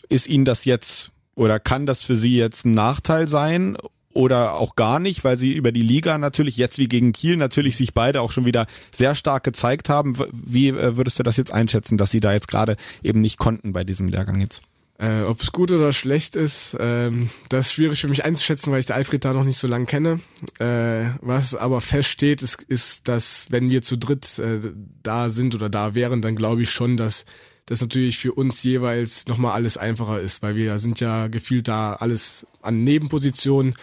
ist 0.10 0.28
ihnen 0.28 0.46
das 0.46 0.66
jetzt 0.66 1.11
oder 1.36 1.60
kann 1.60 1.86
das 1.86 2.02
für 2.02 2.15
sie 2.15 2.38
jetzt 2.38 2.65
ein 2.65 2.74
Nachteil 2.74 3.28
sein 3.28 3.78
oder 4.13 4.54
auch 4.54 4.76
gar 4.76 5.00
nicht, 5.00 5.24
weil 5.24 5.38
sie 5.38 5.54
über 5.54 5.72
die 5.72 5.82
Liga 5.82 6.17
natürlich 6.17 6.58
jetzt 6.58 6.78
wie 6.78 6.88
gegen 6.88 7.13
Kiel 7.13 7.38
natürlich 7.38 7.78
sich 7.78 7.94
beide 7.94 8.22
auch 8.22 8.32
schon 8.32 8.46
wieder 8.46 8.65
sehr 8.91 9.15
stark 9.15 9.44
gezeigt 9.44 9.89
haben. 9.89 10.17
Wie 10.32 10.70
äh, 10.70 10.98
würdest 10.98 11.20
du 11.20 11.24
das 11.24 11.38
jetzt 11.38 11.54
einschätzen, 11.54 11.98
dass 11.98 12.12
sie 12.12 12.20
da 12.20 12.34
jetzt 12.34 12.48
gerade 12.48 12.76
eben 13.04 13.22
nicht 13.22 13.38
konnten 13.38 13.74
bei 13.74 13.84
diesem 13.84 14.08
Lehrgang 14.08 14.41
jetzt? 14.41 14.62
Äh, 15.02 15.24
Ob 15.24 15.41
es 15.41 15.52
gut 15.52 15.72
oder 15.72 15.94
schlecht 15.94 16.36
ist, 16.36 16.78
ähm, 16.80 17.32
das 17.50 17.67
ist 17.67 17.74
schwierig 17.74 18.00
für 18.00 18.08
mich 18.08 18.24
einzuschätzen, 18.24 18.72
weil 18.72 18.82
ich 18.82 18.86
der 18.86 18.98
Alfred 18.98 19.26
da 19.26 19.34
noch 19.34 19.44
nicht 19.44 19.58
so 19.58 19.67
lange 19.67 19.86
kenne. 19.86 20.20
Äh, 20.60 21.15
was 21.22 21.56
aber 21.56 21.82
feststeht, 21.82 22.44
ist, 22.44 22.62
ist, 22.63 23.08
dass 23.08 23.48
wenn 23.50 23.72
wir 23.72 23.82
zu 23.82 23.98
dritt 23.98 24.38
äh, 24.38 24.60
da 25.02 25.30
sind 25.30 25.56
oder 25.56 25.70
da 25.70 25.96
wären, 25.96 26.22
dann 26.22 26.36
glaube 26.36 26.62
ich 26.62 26.70
schon, 26.70 26.98
dass 26.98 27.26
das 27.65 27.82
natürlich 27.82 28.17
für 28.17 28.34
uns 28.34 28.63
jeweils 28.63 29.28
nochmal 29.28 29.54
alles 29.54 29.78
einfacher 29.78 30.19
ist, 30.19 30.41
weil 30.41 30.56
wir 30.56 30.78
sind 30.78 31.00
ja 31.00 31.28
gefühlt 31.28 31.67
da 31.67 31.93
alles 31.93 32.45
an 32.62 32.84
Nebenpositionen 32.84 33.76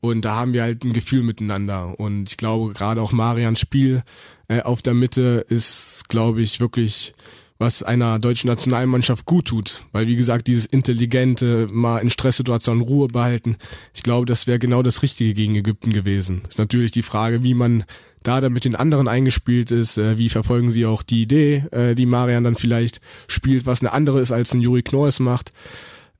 und 0.00 0.24
da 0.24 0.36
haben 0.36 0.52
wir 0.52 0.62
halt 0.62 0.84
ein 0.84 0.92
Gefühl 0.92 1.22
miteinander. 1.22 1.98
Und 1.98 2.28
ich 2.30 2.36
glaube, 2.36 2.74
gerade 2.74 3.00
auch 3.00 3.12
Marians 3.12 3.58
Spiel 3.58 4.02
äh, 4.48 4.60
auf 4.60 4.82
der 4.82 4.94
Mitte 4.94 5.46
ist, 5.48 6.08
glaube 6.08 6.42
ich, 6.42 6.60
wirklich 6.60 7.14
was 7.58 7.82
einer 7.82 8.18
deutschen 8.18 8.48
Nationalmannschaft 8.48 9.26
gut 9.26 9.46
tut. 9.46 9.84
Weil, 9.92 10.06
wie 10.06 10.16
gesagt, 10.16 10.48
dieses 10.48 10.66
intelligente, 10.66 11.68
mal 11.70 11.98
in 11.98 12.10
Stresssituationen 12.10 12.82
Ruhe 12.82 13.08
behalten, 13.08 13.56
ich 13.94 14.02
glaube, 14.02 14.26
das 14.26 14.46
wäre 14.46 14.58
genau 14.58 14.82
das 14.82 15.02
Richtige 15.02 15.34
gegen 15.34 15.54
Ägypten 15.54 15.92
gewesen. 15.92 16.42
Ist 16.48 16.58
natürlich 16.58 16.90
die 16.90 17.02
Frage, 17.02 17.42
wie 17.42 17.54
man 17.54 17.84
da 18.22 18.40
dann 18.40 18.52
mit 18.52 18.64
den 18.64 18.74
anderen 18.74 19.06
eingespielt 19.06 19.70
ist, 19.70 19.98
äh, 19.98 20.18
wie 20.18 20.30
verfolgen 20.30 20.70
sie 20.70 20.86
auch 20.86 21.02
die 21.02 21.22
Idee, 21.22 21.64
äh, 21.70 21.94
die 21.94 22.06
Marian 22.06 22.42
dann 22.42 22.56
vielleicht 22.56 23.00
spielt, 23.28 23.66
was 23.66 23.80
eine 23.82 23.92
andere 23.92 24.20
ist, 24.20 24.32
als 24.32 24.52
ein 24.52 24.60
Juri 24.60 24.82
Knorr 24.82 25.10
macht. 25.18 25.52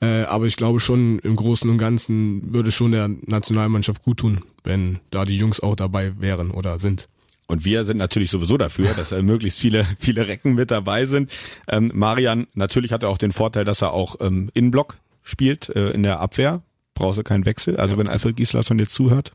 Äh, 0.01 0.25
aber 0.25 0.47
ich 0.47 0.57
glaube 0.57 0.81
schon, 0.81 1.19
im 1.21 1.35
Großen 1.35 1.69
und 1.71 1.79
Ganzen 1.79 2.53
würde 2.53 2.71
schon 2.73 2.93
der 2.93 3.09
Nationalmannschaft 3.09 4.03
gut 4.03 4.19
tun, 4.19 4.41
wenn 4.63 5.01
da 5.11 5.25
die 5.25 5.39
Jungs 5.39 5.61
auch 5.61 5.77
dabei 5.77 6.21
wären 6.21 6.51
oder 6.51 6.79
sind. 6.79 7.07
Und 7.47 7.65
wir 7.65 7.85
sind 7.85 7.99
natürlich 7.99 8.31
sowieso 8.31 8.57
dafür, 8.57 8.95
dass 8.95 9.13
äh, 9.13 9.23
möglichst 9.23 9.59
viele, 9.59 9.87
viele 9.99 10.27
Recken 10.29 10.55
mit 10.55 10.71
dabei 10.71 11.05
sind. 11.05 11.33
Ähm, 11.69 11.91
Marian, 11.95 12.47
natürlich 12.55 12.93
hat 12.93 13.03
er 13.03 13.11
auch 13.11 13.19
den 13.19 13.33
Vorteil, 13.33 13.65
dass 13.65 13.83
er 13.83 13.93
auch 13.93 14.17
ähm, 14.21 14.51
Innenblock 14.55 14.97
spielt, 15.23 15.69
äh, 15.71 15.91
in 15.91 16.03
der 16.03 16.21
Abwehr. 16.21 16.63
Brauchst 16.95 17.19
du 17.19 17.23
keinen 17.23 17.45
Wechsel. 17.45 17.77
Also 17.77 17.95
ja. 17.95 17.99
wenn 17.99 18.09
Alfred 18.09 18.37
Gislason 18.37 18.79
jetzt 18.79 18.95
zuhört, 18.95 19.33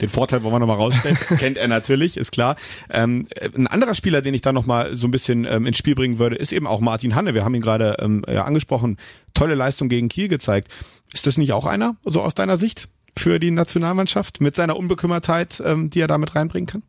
den 0.00 0.08
Vorteil 0.08 0.42
wollen 0.42 0.54
wir 0.54 0.58
nochmal 0.58 0.76
rausstellen. 0.76 1.16
Kennt 1.38 1.56
er 1.56 1.68
natürlich, 1.68 2.16
ist 2.16 2.32
klar. 2.32 2.56
Ähm, 2.90 3.28
ein 3.54 3.68
anderer 3.68 3.94
Spieler, 3.94 4.22
den 4.22 4.34
ich 4.34 4.40
da 4.40 4.52
nochmal 4.52 4.94
so 4.94 5.06
ein 5.06 5.12
bisschen 5.12 5.44
ähm, 5.44 5.66
ins 5.66 5.78
Spiel 5.78 5.94
bringen 5.94 6.18
würde, 6.18 6.34
ist 6.34 6.52
eben 6.52 6.66
auch 6.66 6.80
Martin 6.80 7.14
Hanne. 7.14 7.32
Wir 7.32 7.44
haben 7.44 7.54
ihn 7.54 7.60
gerade 7.60 7.96
ähm, 8.00 8.24
ja, 8.28 8.44
angesprochen. 8.44 8.96
Tolle 9.34 9.54
Leistung 9.54 9.88
gegen 9.88 10.08
Kiel 10.08 10.26
gezeigt. 10.26 10.68
Ist 11.12 11.28
das 11.28 11.38
nicht 11.38 11.52
auch 11.52 11.64
einer, 11.64 11.96
so 12.04 12.22
aus 12.22 12.34
deiner 12.34 12.56
Sicht? 12.56 12.88
für 13.18 13.38
die 13.38 13.50
Nationalmannschaft 13.50 14.40
mit 14.40 14.54
seiner 14.54 14.76
Unbekümmertheit, 14.76 15.62
ähm, 15.64 15.90
die 15.90 16.00
er 16.00 16.06
damit 16.06 16.34
reinbringen 16.34 16.66
kann? 16.66 16.82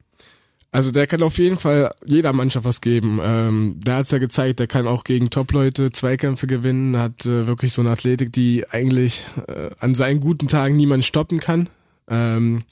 Also 0.72 0.92
der 0.92 1.08
kann 1.08 1.24
auf 1.24 1.40
jeden 1.40 1.58
Fall 1.58 1.92
jeder 2.06 2.32
Mannschaft 2.32 2.66
was 2.66 2.80
geben. 2.80 3.20
Ähm, 3.22 3.80
der 3.80 3.98
hat's 3.98 4.12
ja 4.12 4.20
gezeigt, 4.20 4.60
der 4.60 4.68
kann 4.68 4.88
auch 4.88 5.04
gegen 5.04 5.32
Top-Leute 5.32 5.92
Zweikämpfe 5.92 6.46
gewinnen, 6.46 6.96
hat 6.98 7.26
äh, 7.26 7.48
wirklich 7.48 7.74
so 7.74 7.82
eine 7.82 7.90
Athletik, 7.90 8.32
die 8.32 8.70
eigentlich 8.70 9.26
äh, 9.48 9.72
an 9.80 9.96
seinen 9.96 10.20
guten 10.20 10.48
Tagen 10.48 10.76
niemand 10.76 11.06
stoppen 11.06 11.40
kann. 11.40 11.70
Ähm, 12.08 12.64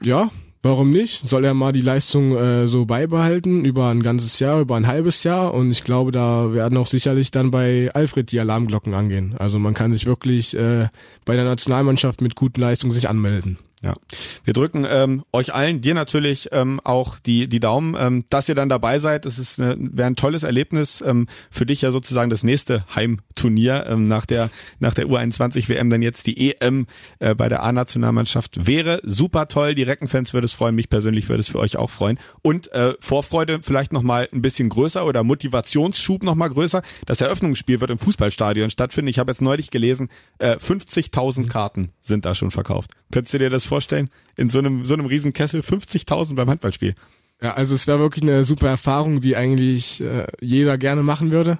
ja, 0.00 0.30
warum 0.62 0.90
nicht? 0.90 1.26
Soll 1.26 1.44
er 1.44 1.54
mal 1.54 1.72
die 1.72 1.80
Leistung 1.80 2.36
äh, 2.36 2.68
so 2.68 2.84
beibehalten 2.84 3.64
über 3.64 3.88
ein 3.88 4.02
ganzes 4.02 4.38
Jahr, 4.38 4.60
über 4.60 4.76
ein 4.76 4.86
halbes 4.86 5.24
Jahr 5.24 5.54
und 5.54 5.72
ich 5.72 5.82
glaube, 5.82 6.12
da 6.12 6.52
werden 6.52 6.78
auch 6.78 6.86
sicherlich 6.86 7.32
dann 7.32 7.50
bei 7.50 7.90
Alfred 7.94 8.30
die 8.30 8.38
Alarmglocken 8.38 8.94
angehen. 8.94 9.34
Also 9.38 9.58
man 9.58 9.74
kann 9.74 9.92
sich 9.92 10.06
wirklich 10.06 10.56
äh, 10.56 10.88
bei 11.24 11.34
der 11.34 11.46
Nationalmannschaft 11.46 12.20
mit 12.20 12.36
guten 12.36 12.60
Leistungen 12.60 12.92
sich 12.92 13.08
anmelden. 13.08 13.58
Ja, 13.86 13.94
wir 14.42 14.52
drücken 14.52 14.84
ähm, 14.90 15.22
euch 15.32 15.54
allen, 15.54 15.80
dir 15.80 15.94
natürlich 15.94 16.48
ähm, 16.50 16.80
auch 16.82 17.20
die 17.20 17.46
die 17.46 17.60
Daumen, 17.60 17.94
ähm, 17.96 18.24
dass 18.30 18.48
ihr 18.48 18.56
dann 18.56 18.68
dabei 18.68 18.98
seid. 18.98 19.26
Es 19.26 19.38
ist 19.38 19.60
wäre 19.60 20.08
ein 20.08 20.16
tolles 20.16 20.42
Erlebnis 20.42 21.04
ähm, 21.06 21.28
für 21.52 21.66
dich 21.66 21.82
ja 21.82 21.92
sozusagen 21.92 22.28
das 22.28 22.42
nächste 22.42 22.84
Heimturnier 22.96 23.86
ähm, 23.88 24.08
nach 24.08 24.26
der 24.26 24.50
nach 24.80 24.92
der 24.92 25.06
U21 25.06 25.68
WM 25.68 25.88
dann 25.88 26.02
jetzt 26.02 26.26
die 26.26 26.50
EM 26.50 26.88
äh, 27.20 27.36
bei 27.36 27.48
der 27.48 27.62
A-Nationalmannschaft 27.62 28.66
wäre 28.66 29.00
super 29.04 29.46
toll. 29.46 29.76
Die 29.76 29.84
Reckenfans 29.84 30.34
würde 30.34 30.46
es 30.46 30.52
freuen, 30.52 30.74
mich 30.74 30.88
persönlich 30.88 31.28
würde 31.28 31.42
es 31.42 31.48
für 31.48 31.60
euch 31.60 31.76
auch 31.76 31.90
freuen 31.90 32.18
und 32.42 32.72
äh, 32.72 32.94
Vorfreude 32.98 33.60
vielleicht 33.62 33.92
noch 33.92 34.02
mal 34.02 34.28
ein 34.32 34.42
bisschen 34.42 34.68
größer 34.68 35.06
oder 35.06 35.22
Motivationsschub 35.22 36.24
noch 36.24 36.34
mal 36.34 36.48
größer. 36.48 36.82
Das 37.06 37.20
Eröffnungsspiel 37.20 37.80
wird 37.80 37.92
im 37.92 37.98
Fußballstadion 37.98 38.68
stattfinden. 38.68 39.10
Ich 39.10 39.20
habe 39.20 39.30
jetzt 39.30 39.42
neulich 39.42 39.70
gelesen, 39.70 40.08
äh, 40.38 40.56
50.000 40.56 41.48
Karten 41.48 41.92
sind 42.00 42.24
da 42.24 42.34
schon 42.34 42.50
verkauft. 42.50 42.90
Könntest 43.12 43.34
du 43.34 43.38
dir 43.38 43.50
das 43.50 43.64
vorstellen? 43.64 44.10
In 44.36 44.50
so 44.50 44.58
einem, 44.58 44.84
so 44.84 44.94
einem 44.94 45.06
riesen 45.06 45.32
Kessel 45.32 45.60
50.000 45.60 46.34
beim 46.34 46.50
Handballspiel. 46.50 46.94
Ja, 47.40 47.54
also 47.54 47.74
es 47.74 47.86
wäre 47.86 47.98
wirklich 47.98 48.22
eine 48.22 48.44
super 48.44 48.68
Erfahrung, 48.68 49.20
die 49.20 49.36
eigentlich 49.36 50.00
äh, 50.00 50.26
jeder 50.40 50.78
gerne 50.78 51.02
machen 51.02 51.32
würde. 51.32 51.58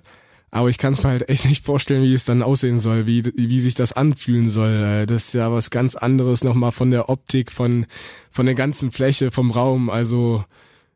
Aber 0.50 0.70
ich 0.70 0.78
kann 0.78 0.94
es 0.94 1.02
mir 1.02 1.11
halt 1.11 1.28
echt 1.28 1.44
nicht 1.44 1.64
vorstellen, 1.64 2.02
wie 2.02 2.14
es 2.14 2.24
dann 2.24 2.42
aussehen 2.42 2.78
soll, 2.78 3.06
wie, 3.06 3.24
wie 3.35 3.61
sich 3.61 3.74
das 3.74 3.92
anfühlen 3.92 4.48
soll. 4.48 5.02
Äh, 5.02 5.06
das 5.06 5.26
ist 5.28 5.35
ja 5.35 5.52
was 5.52 5.70
ganz 5.70 5.96
anderes 5.96 6.44
nochmal 6.44 6.72
von 6.72 6.90
der 6.90 7.09
Optik, 7.09 7.52
von, 7.52 7.87
von 8.30 8.46
der 8.46 8.54
ganzen 8.54 8.90
Fläche, 8.90 9.30
vom 9.30 9.50
Raum. 9.50 9.90
Also 9.90 10.44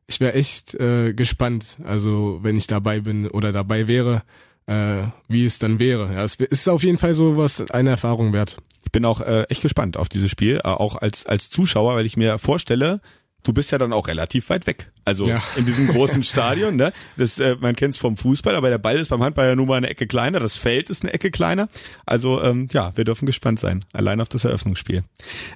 ich 0.06 0.18
wäre 0.20 0.34
echt 0.34 0.74
äh, 0.74 1.12
gespannt, 1.12 1.78
also 1.84 2.40
wenn 2.42 2.56
ich 2.56 2.66
dabei 2.66 3.00
bin 3.00 3.28
oder 3.28 3.52
dabei 3.52 3.86
wäre, 3.86 4.22
äh, 4.70 5.08
wie 5.26 5.44
es 5.44 5.58
dann 5.58 5.80
wäre. 5.80 6.14
Ja, 6.14 6.22
es 6.22 6.36
ist 6.36 6.68
auf 6.68 6.84
jeden 6.84 6.96
Fall 6.96 7.14
so 7.14 7.36
was 7.36 7.70
eine 7.70 7.90
Erfahrung 7.90 8.32
wert. 8.32 8.58
Ich 8.84 8.92
bin 8.92 9.04
auch 9.04 9.20
äh, 9.20 9.42
echt 9.48 9.62
gespannt 9.62 9.96
auf 9.96 10.08
dieses 10.08 10.30
Spiel, 10.30 10.60
äh, 10.64 10.68
auch 10.68 10.96
als, 10.96 11.26
als 11.26 11.50
Zuschauer, 11.50 11.96
weil 11.96 12.06
ich 12.06 12.16
mir 12.16 12.38
vorstelle, 12.38 13.00
du 13.42 13.52
bist 13.52 13.70
ja 13.70 13.78
dann 13.78 13.92
auch 13.92 14.08
relativ 14.08 14.50
weit 14.50 14.66
weg. 14.66 14.90
Also 15.04 15.26
ja. 15.26 15.42
in 15.56 15.66
diesem 15.66 15.88
großen 15.88 16.22
Stadion, 16.24 16.76
ne? 16.76 16.92
Das, 17.16 17.38
äh, 17.38 17.56
man 17.60 17.74
kennt 17.74 17.94
es 17.94 18.00
vom 18.00 18.16
Fußball, 18.16 18.54
aber 18.54 18.70
der 18.70 18.78
Ball 18.78 18.96
ist 18.96 19.08
beim 19.08 19.22
Handball 19.22 19.48
ja 19.48 19.56
nur 19.56 19.66
mal 19.66 19.76
eine 19.76 19.88
Ecke 19.88 20.06
kleiner, 20.06 20.40
das 20.40 20.56
Feld 20.56 20.90
ist 20.90 21.02
eine 21.02 21.12
Ecke 21.12 21.30
kleiner. 21.30 21.68
Also 22.06 22.42
ähm, 22.42 22.68
ja, 22.72 22.96
wir 22.96 23.04
dürfen 23.04 23.26
gespannt 23.26 23.60
sein, 23.60 23.84
allein 23.92 24.20
auf 24.20 24.28
das 24.28 24.44
Eröffnungsspiel. 24.44 25.02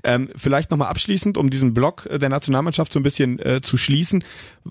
Ähm, 0.02 0.30
vielleicht 0.36 0.70
nochmal 0.70 0.88
abschließend, 0.88 1.38
um 1.38 1.50
diesen 1.50 1.74
Block 1.74 2.08
der 2.10 2.28
Nationalmannschaft 2.28 2.92
so 2.92 3.00
ein 3.00 3.04
bisschen 3.04 3.38
äh, 3.38 3.60
zu 3.60 3.76
schließen. 3.76 4.24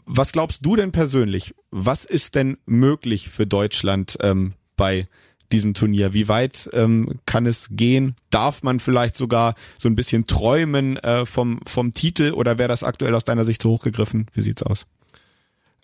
Was 0.05 0.31
glaubst 0.31 0.65
du 0.65 0.75
denn 0.75 0.91
persönlich? 0.91 1.53
Was 1.71 2.05
ist 2.05 2.35
denn 2.35 2.57
möglich 2.65 3.29
für 3.29 3.45
Deutschland 3.45 4.17
ähm, 4.21 4.53
bei 4.75 5.07
diesem 5.53 5.73
Turnier? 5.73 6.13
Wie 6.13 6.27
weit 6.27 6.69
ähm, 6.73 7.19
kann 7.25 7.45
es 7.45 7.67
gehen? 7.71 8.15
Darf 8.29 8.63
man 8.63 8.79
vielleicht 8.79 9.15
sogar 9.15 9.55
so 9.79 9.87
ein 9.87 9.95
bisschen 9.95 10.27
träumen 10.27 10.97
äh, 10.97 11.25
vom, 11.25 11.59
vom 11.65 11.93
Titel 11.93 12.31
oder 12.31 12.57
wäre 12.57 12.67
das 12.67 12.83
aktuell 12.83 13.15
aus 13.15 13.23
deiner 13.23 13.45
Sicht 13.45 13.61
zu 13.61 13.69
hoch 13.69 13.83
gegriffen? 13.83 14.27
Wie 14.33 14.41
sieht's 14.41 14.63
aus? 14.63 14.85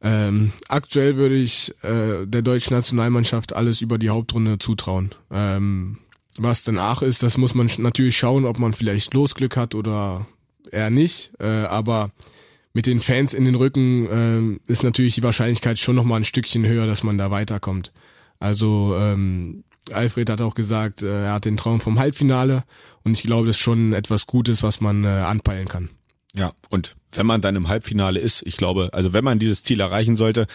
Ähm, 0.01 0.51
aktuell 0.67 1.15
würde 1.15 1.35
ich 1.35 1.73
äh, 1.83 2.25
der 2.25 2.41
deutschen 2.41 2.73
Nationalmannschaft 2.73 3.53
alles 3.53 3.81
über 3.81 3.97
die 3.97 4.09
Hauptrunde 4.09 4.57
zutrauen. 4.57 5.11
Ähm, 5.31 5.99
was 6.37 6.63
danach 6.63 7.01
ist, 7.01 7.21
das 7.21 7.37
muss 7.37 7.53
man 7.53 7.69
natürlich 7.77 8.17
schauen, 8.17 8.45
ob 8.45 8.59
man 8.59 8.73
vielleicht 8.73 9.13
Losglück 9.13 9.57
hat 9.57 9.75
oder 9.75 10.25
eher 10.71 10.89
nicht. 10.89 11.33
Äh, 11.39 11.63
aber 11.63 12.11
mit 12.73 12.85
den 12.85 13.01
Fans 13.01 13.33
in 13.33 13.45
den 13.45 13.55
Rücken 13.55 14.59
äh, 14.67 14.71
ist 14.71 14.83
natürlich 14.83 15.15
die 15.15 15.23
Wahrscheinlichkeit 15.23 15.79
schon 15.79 15.95
nochmal 15.95 16.21
ein 16.21 16.25
Stückchen 16.25 16.65
höher, 16.65 16.87
dass 16.87 17.03
man 17.03 17.17
da 17.17 17.29
weiterkommt. 17.31 17.91
Also 18.39 18.95
ähm, 18.97 19.63
Alfred 19.91 20.29
hat 20.29 20.41
auch 20.41 20.55
gesagt, 20.55 21.01
äh, 21.01 21.25
er 21.25 21.33
hat 21.33 21.45
den 21.45 21.57
Traum 21.57 21.81
vom 21.81 21.99
Halbfinale 21.99 22.63
und 23.03 23.13
ich 23.13 23.23
glaube, 23.23 23.47
das 23.47 23.57
ist 23.57 23.61
schon 23.61 23.93
etwas 23.93 24.27
Gutes, 24.27 24.63
was 24.63 24.81
man 24.81 25.03
äh, 25.03 25.07
anpeilen 25.07 25.67
kann. 25.67 25.89
Ja, 26.35 26.51
und 26.69 26.95
wenn 27.11 27.25
man 27.25 27.41
dann 27.41 27.55
im 27.55 27.67
Halbfinale 27.67 28.19
ist, 28.19 28.43
ich 28.45 28.55
glaube, 28.55 28.89
also 28.93 29.13
wenn 29.13 29.23
man 29.23 29.39
dieses 29.39 29.63
Ziel 29.63 29.79
erreichen 29.79 30.15
sollte, 30.15 30.47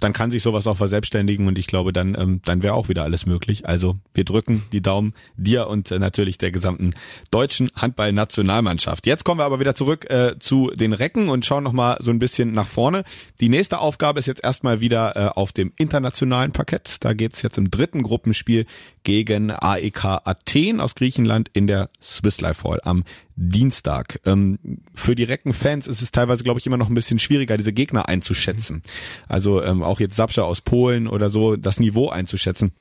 dann 0.00 0.12
kann 0.12 0.30
sich 0.30 0.42
sowas 0.42 0.66
auch 0.66 0.76
verselbstständigen 0.76 1.46
und 1.46 1.58
ich 1.58 1.66
glaube, 1.66 1.92
dann, 1.92 2.16
ähm, 2.18 2.40
dann 2.44 2.62
wäre 2.62 2.74
auch 2.74 2.88
wieder 2.88 3.04
alles 3.04 3.26
möglich. 3.26 3.66
Also 3.66 3.96
wir 4.14 4.24
drücken 4.24 4.64
die 4.72 4.82
Daumen 4.82 5.14
dir 5.36 5.68
und 5.68 5.90
äh, 5.90 5.98
natürlich 5.98 6.38
der 6.38 6.50
gesamten 6.50 6.94
deutschen 7.30 7.70
Handball-Nationalmannschaft. 7.74 9.06
Jetzt 9.06 9.24
kommen 9.24 9.40
wir 9.40 9.44
aber 9.44 9.60
wieder 9.60 9.74
zurück 9.74 10.10
äh, 10.10 10.38
zu 10.38 10.70
den 10.74 10.92
Recken 10.92 11.28
und 11.28 11.46
schauen 11.46 11.64
nochmal 11.64 11.96
so 12.00 12.10
ein 12.10 12.18
bisschen 12.18 12.52
nach 12.52 12.66
vorne. 12.66 13.04
Die 13.40 13.48
nächste 13.48 13.78
Aufgabe 13.78 14.18
ist 14.18 14.26
jetzt 14.26 14.44
erstmal 14.44 14.80
wieder 14.80 15.16
äh, 15.16 15.28
auf 15.28 15.52
dem 15.52 15.72
internationalen 15.76 16.52
Parkett. 16.52 17.04
Da 17.04 17.12
geht's 17.12 17.42
jetzt 17.42 17.58
im 17.58 17.70
dritten 17.70 18.02
Gruppenspiel 18.02 18.66
gegen 19.06 19.52
AEK 19.52 20.04
Athen 20.24 20.80
aus 20.80 20.96
Griechenland 20.96 21.48
in 21.52 21.68
der 21.68 21.88
Swiss 22.02 22.40
Life 22.40 22.68
Hall 22.68 22.80
am 22.82 23.04
Dienstag. 23.36 24.18
Ähm, 24.26 24.58
für 24.94 25.14
die 25.14 25.22
Reckenfans 25.22 25.86
ist 25.86 26.02
es 26.02 26.10
teilweise, 26.10 26.42
glaube 26.42 26.58
ich, 26.58 26.66
immer 26.66 26.76
noch 26.76 26.88
ein 26.88 26.94
bisschen 26.96 27.20
schwieriger, 27.20 27.56
diese 27.56 27.72
Gegner 27.72 28.08
einzuschätzen. 28.08 28.82
Also 29.28 29.62
ähm, 29.62 29.84
auch 29.84 30.00
jetzt 30.00 30.16
Sapscha 30.16 30.42
aus 30.42 30.60
Polen 30.60 31.06
oder 31.06 31.30
so, 31.30 31.54
das 31.54 31.78
Niveau 31.78 32.08
einzuschätzen. 32.08 32.72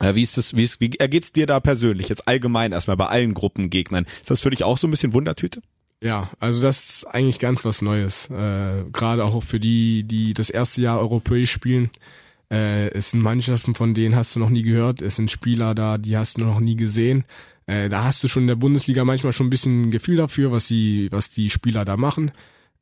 Äh, 0.00 0.14
wie 0.14 0.22
ist 0.22 0.38
das, 0.38 0.56
wie, 0.56 0.62
ist, 0.62 0.80
wie 0.80 0.90
ergeht's 0.98 1.32
dir 1.32 1.46
da 1.46 1.60
persönlich, 1.60 2.08
jetzt 2.08 2.26
allgemein 2.26 2.72
erstmal 2.72 2.96
bei 2.96 3.08
allen 3.08 3.34
Gruppengegnern? 3.34 4.06
Ist 4.22 4.30
das 4.30 4.40
für 4.40 4.48
dich 4.48 4.64
auch 4.64 4.78
so 4.78 4.88
ein 4.88 4.90
bisschen 4.90 5.12
Wundertüte? 5.12 5.60
Ja, 6.02 6.30
also 6.40 6.62
das 6.62 6.88
ist 6.88 7.04
eigentlich 7.08 7.38
ganz 7.38 7.62
was 7.66 7.82
Neues. 7.82 8.30
Äh, 8.30 8.84
Gerade 8.90 9.22
auch 9.22 9.42
für 9.42 9.60
die, 9.60 10.04
die 10.04 10.32
das 10.32 10.48
erste 10.48 10.80
Jahr 10.80 10.98
europäisch 10.98 11.52
spielen. 11.52 11.90
Äh, 12.50 12.88
es 12.90 13.10
sind 13.10 13.22
Mannschaften, 13.22 13.74
von 13.74 13.94
denen 13.94 14.16
hast 14.16 14.34
du 14.36 14.40
noch 14.40 14.50
nie 14.50 14.62
gehört. 14.62 15.02
Es 15.02 15.16
sind 15.16 15.30
Spieler 15.30 15.74
da, 15.74 15.98
die 15.98 16.16
hast 16.16 16.38
du 16.38 16.44
noch 16.44 16.60
nie 16.60 16.76
gesehen. 16.76 17.24
Äh, 17.66 17.88
da 17.88 18.04
hast 18.04 18.22
du 18.22 18.28
schon 18.28 18.44
in 18.44 18.48
der 18.48 18.56
Bundesliga 18.56 19.04
manchmal 19.04 19.32
schon 19.32 19.46
ein 19.46 19.50
bisschen 19.50 19.90
Gefühl 19.90 20.16
dafür, 20.16 20.52
was 20.52 20.66
die, 20.66 21.08
was 21.10 21.30
die 21.30 21.50
Spieler 21.50 21.84
da 21.84 21.96
machen. 21.96 22.32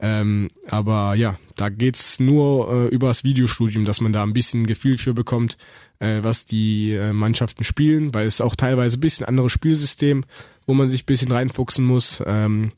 Ähm, 0.01 0.49
aber 0.69 1.15
ja, 1.15 1.39
da 1.55 1.69
geht's 1.69 2.19
nur 2.19 2.73
äh, 2.73 2.89
übers 2.89 3.23
Videostudium, 3.23 3.85
dass 3.85 4.01
man 4.01 4.13
da 4.13 4.25
ein 4.25 4.33
bisschen 4.33 4.67
Gefühl 4.67 4.99
für 4.99 5.15
bekommt, 5.15 5.57
äh, 6.01 6.25
was 6.25 6.45
die 6.45 6.93
äh, 6.93 7.13
Mannschaften 7.13 7.63
spielen, 7.63 8.13
weil 8.13 8.27
es 8.27 8.41
auch 8.41 8.57
teilweise 8.57 8.97
ein 8.97 9.01
bisschen 9.01 9.27
anderes 9.27 9.53
Spielsystem, 9.53 10.25
wo 10.67 10.75
man 10.75 10.89
sich 10.89 11.05
ein 11.05 11.07
bisschen 11.07 11.31
reinfuchsen 11.31 11.85
muss. 11.85 12.21
Ähm, 12.27 12.71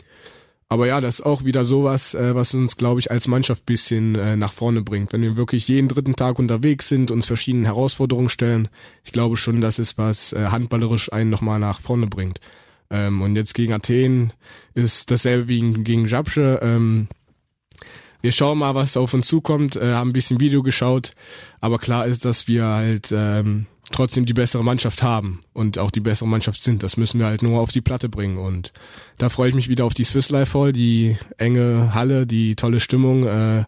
aber 0.68 0.86
ja, 0.86 1.00
das 1.00 1.16
ist 1.20 1.26
auch 1.26 1.44
wieder 1.44 1.64
sowas, 1.64 2.14
äh, 2.14 2.34
was 2.34 2.54
uns, 2.54 2.76
glaube 2.76 3.00
ich, 3.00 3.10
als 3.10 3.28
Mannschaft 3.28 3.66
bisschen 3.66 4.14
äh, 4.14 4.36
nach 4.36 4.52
vorne 4.52 4.82
bringt. 4.82 5.12
Wenn 5.12 5.22
wir 5.22 5.36
wirklich 5.36 5.68
jeden 5.68 5.88
dritten 5.88 6.16
Tag 6.16 6.38
unterwegs 6.38 6.88
sind, 6.88 7.10
uns 7.10 7.26
verschiedene 7.26 7.66
Herausforderungen 7.66 8.28
stellen, 8.28 8.68
ich 9.04 9.12
glaube 9.12 9.36
schon, 9.36 9.60
das 9.60 9.78
ist 9.78 9.98
was 9.98 10.32
äh, 10.32 10.46
handballerisch 10.46 11.12
einen 11.12 11.30
nochmal 11.30 11.58
nach 11.58 11.80
vorne 11.80 12.06
bringt. 12.06 12.40
Ähm, 12.90 13.22
und 13.22 13.36
jetzt 13.36 13.54
gegen 13.54 13.72
Athen 13.72 14.32
ist 14.74 15.10
dasselbe 15.10 15.48
wie 15.48 15.60
gegen 15.82 16.06
Jabsche. 16.06 16.60
Ähm, 16.62 17.08
wir 18.22 18.32
schauen 18.32 18.58
mal, 18.58 18.74
was 18.74 18.96
auf 18.96 19.12
uns 19.12 19.26
zukommt, 19.26 19.76
haben 19.76 20.08
ein 20.08 20.14
bisschen 20.14 20.40
Video 20.40 20.62
geschaut, 20.62 21.12
aber 21.60 21.78
klar 21.78 22.06
ist, 22.06 22.24
dass 22.24 22.48
wir 22.48 22.64
halt 22.64 23.12
ähm, 23.14 23.66
trotzdem 23.92 24.26
die 24.26 24.32
bessere 24.32 24.64
Mannschaft 24.64 25.02
haben 25.02 25.40
und 25.52 25.78
auch 25.78 25.90
die 25.90 26.00
bessere 26.00 26.28
Mannschaft 26.28 26.62
sind. 26.62 26.82
Das 26.82 26.96
müssen 26.96 27.20
wir 27.20 27.26
halt 27.26 27.42
nur 27.42 27.60
auf 27.60 27.70
die 27.70 27.80
Platte 27.80 28.08
bringen. 28.08 28.38
Und 28.38 28.72
da 29.18 29.28
freue 29.28 29.48
ich 29.50 29.54
mich 29.54 29.68
wieder 29.68 29.84
auf 29.84 29.94
die 29.94 30.04
Swiss 30.04 30.30
Life 30.30 30.58
Hall, 30.58 30.72
die 30.72 31.16
enge 31.36 31.94
Halle, 31.94 32.26
die 32.26 32.56
tolle 32.56 32.80
Stimmung. 32.80 33.24
Äh, 33.24 33.64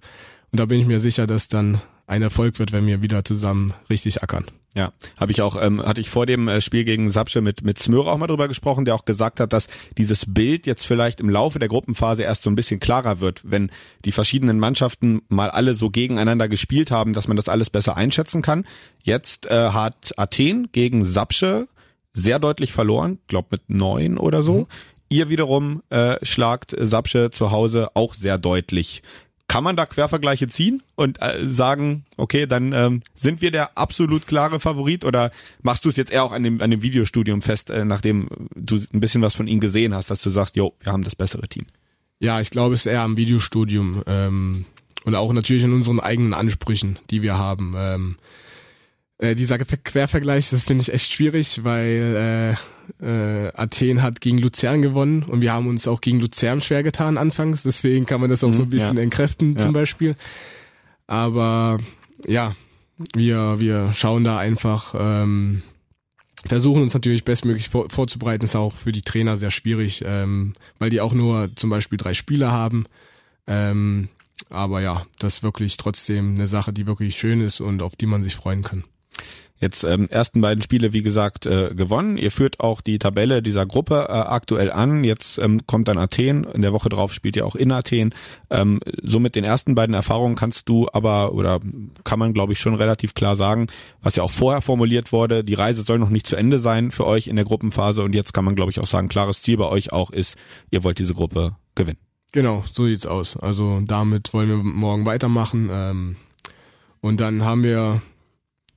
und 0.52 0.60
da 0.60 0.66
bin 0.66 0.80
ich 0.80 0.86
mir 0.86 1.00
sicher, 1.00 1.26
dass 1.26 1.48
dann 1.48 1.80
ein 2.06 2.22
Erfolg 2.22 2.58
wird, 2.58 2.72
wenn 2.72 2.86
wir 2.86 3.02
wieder 3.02 3.24
zusammen 3.24 3.72
richtig 3.90 4.22
ackern. 4.22 4.44
Ja, 4.76 4.92
habe 5.18 5.32
ich 5.32 5.40
auch, 5.40 5.60
ähm, 5.60 5.82
hatte 5.82 6.02
ich 6.02 6.10
vor 6.10 6.26
dem 6.26 6.48
äh, 6.48 6.60
Spiel 6.60 6.84
gegen 6.84 7.10
Sapsche 7.10 7.40
mit 7.40 7.64
mit 7.64 7.78
Smöre 7.78 8.12
auch 8.12 8.18
mal 8.18 8.26
drüber 8.26 8.46
gesprochen, 8.46 8.84
der 8.84 8.94
auch 8.94 9.06
gesagt 9.06 9.40
hat, 9.40 9.54
dass 9.54 9.68
dieses 9.96 10.26
Bild 10.28 10.66
jetzt 10.66 10.86
vielleicht 10.86 11.18
im 11.18 11.30
Laufe 11.30 11.58
der 11.58 11.68
Gruppenphase 11.68 12.24
erst 12.24 12.42
so 12.42 12.50
ein 12.50 12.56
bisschen 12.56 12.78
klarer 12.78 13.20
wird, 13.20 13.40
wenn 13.44 13.70
die 14.04 14.12
verschiedenen 14.12 14.58
Mannschaften 14.58 15.22
mal 15.28 15.50
alle 15.50 15.74
so 15.74 15.88
gegeneinander 15.88 16.48
gespielt 16.48 16.90
haben, 16.90 17.14
dass 17.14 17.26
man 17.26 17.38
das 17.38 17.48
alles 17.48 17.70
besser 17.70 17.96
einschätzen 17.96 18.42
kann. 18.42 18.66
Jetzt 19.02 19.46
äh, 19.46 19.70
hat 19.70 20.12
Athen 20.18 20.68
gegen 20.72 21.06
Sapsche 21.06 21.68
sehr 22.12 22.38
deutlich 22.38 22.72
verloren, 22.72 23.18
glaub 23.28 23.50
mit 23.52 23.70
neun 23.70 24.18
oder 24.18 24.42
so. 24.42 24.60
Mhm. 24.60 24.66
Ihr 25.08 25.28
wiederum 25.30 25.82
äh, 25.88 26.16
schlagt 26.22 26.74
Sapsche 26.78 27.30
zu 27.30 27.50
Hause 27.50 27.88
auch 27.94 28.12
sehr 28.12 28.38
deutlich. 28.38 29.02
Kann 29.48 29.64
man 29.64 29.76
da 29.76 29.86
Quervergleiche 29.86 30.48
ziehen 30.48 30.82
und 30.96 31.22
äh, 31.22 31.46
sagen, 31.46 32.04
okay, 32.16 32.46
dann 32.46 32.72
ähm, 32.72 33.02
sind 33.14 33.40
wir 33.40 33.50
der 33.50 33.78
absolut 33.78 34.26
klare 34.26 34.60
Favorit 34.60 35.04
oder 35.04 35.30
machst 35.62 35.84
du 35.84 35.88
es 35.88 35.96
jetzt 35.96 36.10
eher 36.10 36.24
auch 36.24 36.32
an 36.32 36.42
dem, 36.42 36.60
an 36.60 36.70
dem 36.70 36.82
Videostudium 36.82 37.42
fest, 37.42 37.70
äh, 37.70 37.84
nachdem 37.84 38.28
du 38.54 38.76
ein 38.76 39.00
bisschen 39.00 39.22
was 39.22 39.34
von 39.34 39.46
ihnen 39.46 39.60
gesehen 39.60 39.94
hast, 39.94 40.10
dass 40.10 40.22
du 40.22 40.30
sagst, 40.30 40.56
jo, 40.56 40.74
wir 40.80 40.92
haben 40.92 41.04
das 41.04 41.14
bessere 41.14 41.48
Team? 41.48 41.66
Ja, 42.18 42.40
ich 42.40 42.50
glaube, 42.50 42.74
es 42.74 42.80
ist 42.80 42.92
eher 42.92 43.02
am 43.02 43.16
Videostudium 43.16 44.02
ähm, 44.06 44.64
und 45.04 45.14
auch 45.14 45.32
natürlich 45.32 45.64
in 45.64 45.72
unseren 45.72 46.00
eigenen 46.00 46.34
Ansprüchen, 46.34 46.98
die 47.10 47.22
wir 47.22 47.38
haben. 47.38 47.74
Ähm, 47.76 48.16
äh, 49.18 49.34
dieser 49.34 49.58
Quervergleich, 49.58 50.50
das 50.50 50.64
finde 50.64 50.82
ich 50.82 50.92
echt 50.92 51.10
schwierig, 51.10 51.64
weil 51.64 52.56
äh, 53.00 53.46
äh, 53.46 53.52
Athen 53.54 54.02
hat 54.02 54.20
gegen 54.20 54.38
Luzern 54.38 54.82
gewonnen 54.82 55.22
und 55.22 55.40
wir 55.40 55.52
haben 55.52 55.66
uns 55.66 55.88
auch 55.88 56.00
gegen 56.00 56.20
Luzern 56.20 56.60
schwer 56.60 56.82
getan 56.82 57.18
anfangs, 57.18 57.62
deswegen 57.62 58.06
kann 58.06 58.20
man 58.20 58.30
das 58.30 58.44
auch 58.44 58.52
so 58.52 58.62
ein 58.62 58.66
mhm, 58.66 58.70
bisschen 58.70 58.96
ja. 58.96 59.02
entkräften 59.02 59.54
ja. 59.54 59.58
zum 59.58 59.72
Beispiel. 59.72 60.16
Aber 61.06 61.78
ja, 62.26 62.54
wir, 63.14 63.60
wir 63.60 63.92
schauen 63.94 64.24
da 64.24 64.38
einfach, 64.38 64.94
ähm, 64.98 65.62
versuchen 66.44 66.82
uns 66.82 66.94
natürlich 66.94 67.24
bestmöglich 67.24 67.68
vor, 67.68 67.88
vorzubereiten, 67.88 68.44
ist 68.44 68.56
auch 68.56 68.72
für 68.72 68.92
die 68.92 69.02
Trainer 69.02 69.36
sehr 69.36 69.50
schwierig, 69.50 70.04
ähm, 70.06 70.52
weil 70.78 70.90
die 70.90 71.00
auch 71.00 71.12
nur 71.12 71.54
zum 71.56 71.70
Beispiel 71.70 71.98
drei 71.98 72.14
Spieler 72.14 72.52
haben. 72.52 72.84
Ähm, 73.46 74.08
aber 74.50 74.80
ja, 74.80 75.06
das 75.18 75.36
ist 75.36 75.42
wirklich 75.42 75.76
trotzdem 75.76 76.34
eine 76.34 76.46
Sache, 76.46 76.72
die 76.72 76.86
wirklich 76.86 77.16
schön 77.16 77.40
ist 77.40 77.60
und 77.60 77.82
auf 77.82 77.96
die 77.96 78.06
man 78.06 78.22
sich 78.22 78.36
freuen 78.36 78.62
kann. 78.62 78.84
Jetzt 79.58 79.84
ähm, 79.84 80.08
ersten 80.10 80.42
beiden 80.42 80.62
Spiele, 80.62 80.92
wie 80.92 81.02
gesagt, 81.02 81.46
äh, 81.46 81.74
gewonnen. 81.74 82.18
Ihr 82.18 82.30
führt 82.30 82.60
auch 82.60 82.82
die 82.82 82.98
Tabelle 82.98 83.42
dieser 83.42 83.64
Gruppe 83.64 84.06
äh, 84.08 84.12
aktuell 84.12 84.70
an. 84.70 85.02
Jetzt 85.02 85.38
ähm, 85.38 85.66
kommt 85.66 85.88
dann 85.88 85.96
Athen. 85.96 86.44
In 86.44 86.60
der 86.60 86.74
Woche 86.74 86.90
drauf 86.90 87.12
spielt 87.14 87.36
ihr 87.36 87.46
auch 87.46 87.56
in 87.56 87.72
Athen. 87.72 88.14
Ähm, 88.50 88.80
so 89.02 89.18
mit 89.18 89.34
den 89.34 89.44
ersten 89.44 89.74
beiden 89.74 89.94
Erfahrungen 89.94 90.36
kannst 90.36 90.68
du 90.68 90.88
aber 90.92 91.32
oder 91.32 91.60
kann 92.04 92.18
man, 92.18 92.34
glaube 92.34 92.52
ich, 92.52 92.60
schon 92.60 92.74
relativ 92.74 93.14
klar 93.14 93.34
sagen, 93.34 93.68
was 94.02 94.16
ja 94.16 94.22
auch 94.22 94.30
vorher 94.30 94.60
formuliert 94.60 95.10
wurde, 95.12 95.42
die 95.42 95.54
Reise 95.54 95.82
soll 95.82 95.98
noch 95.98 96.10
nicht 96.10 96.26
zu 96.26 96.36
Ende 96.36 96.58
sein 96.58 96.90
für 96.90 97.06
euch 97.06 97.26
in 97.26 97.36
der 97.36 97.46
Gruppenphase. 97.46 98.02
Und 98.02 98.14
jetzt 98.14 98.34
kann 98.34 98.44
man, 98.44 98.56
glaube 98.56 98.70
ich, 98.70 98.80
auch 98.80 98.86
sagen, 98.86 99.08
klares 99.08 99.40
Ziel 99.40 99.56
bei 99.56 99.66
euch 99.68 99.90
auch 99.90 100.10
ist, 100.10 100.36
ihr 100.70 100.84
wollt 100.84 100.98
diese 100.98 101.14
Gruppe 101.14 101.56
gewinnen. 101.74 101.98
Genau, 102.32 102.62
so 102.70 102.86
sieht's 102.86 103.06
aus. 103.06 103.38
Also 103.38 103.80
damit 103.86 104.34
wollen 104.34 104.48
wir 104.48 104.56
morgen 104.56 105.06
weitermachen. 105.06 105.70
Ähm, 105.72 106.16
und 107.00 107.20
dann 107.20 107.42
haben 107.42 107.62
wir 107.62 108.02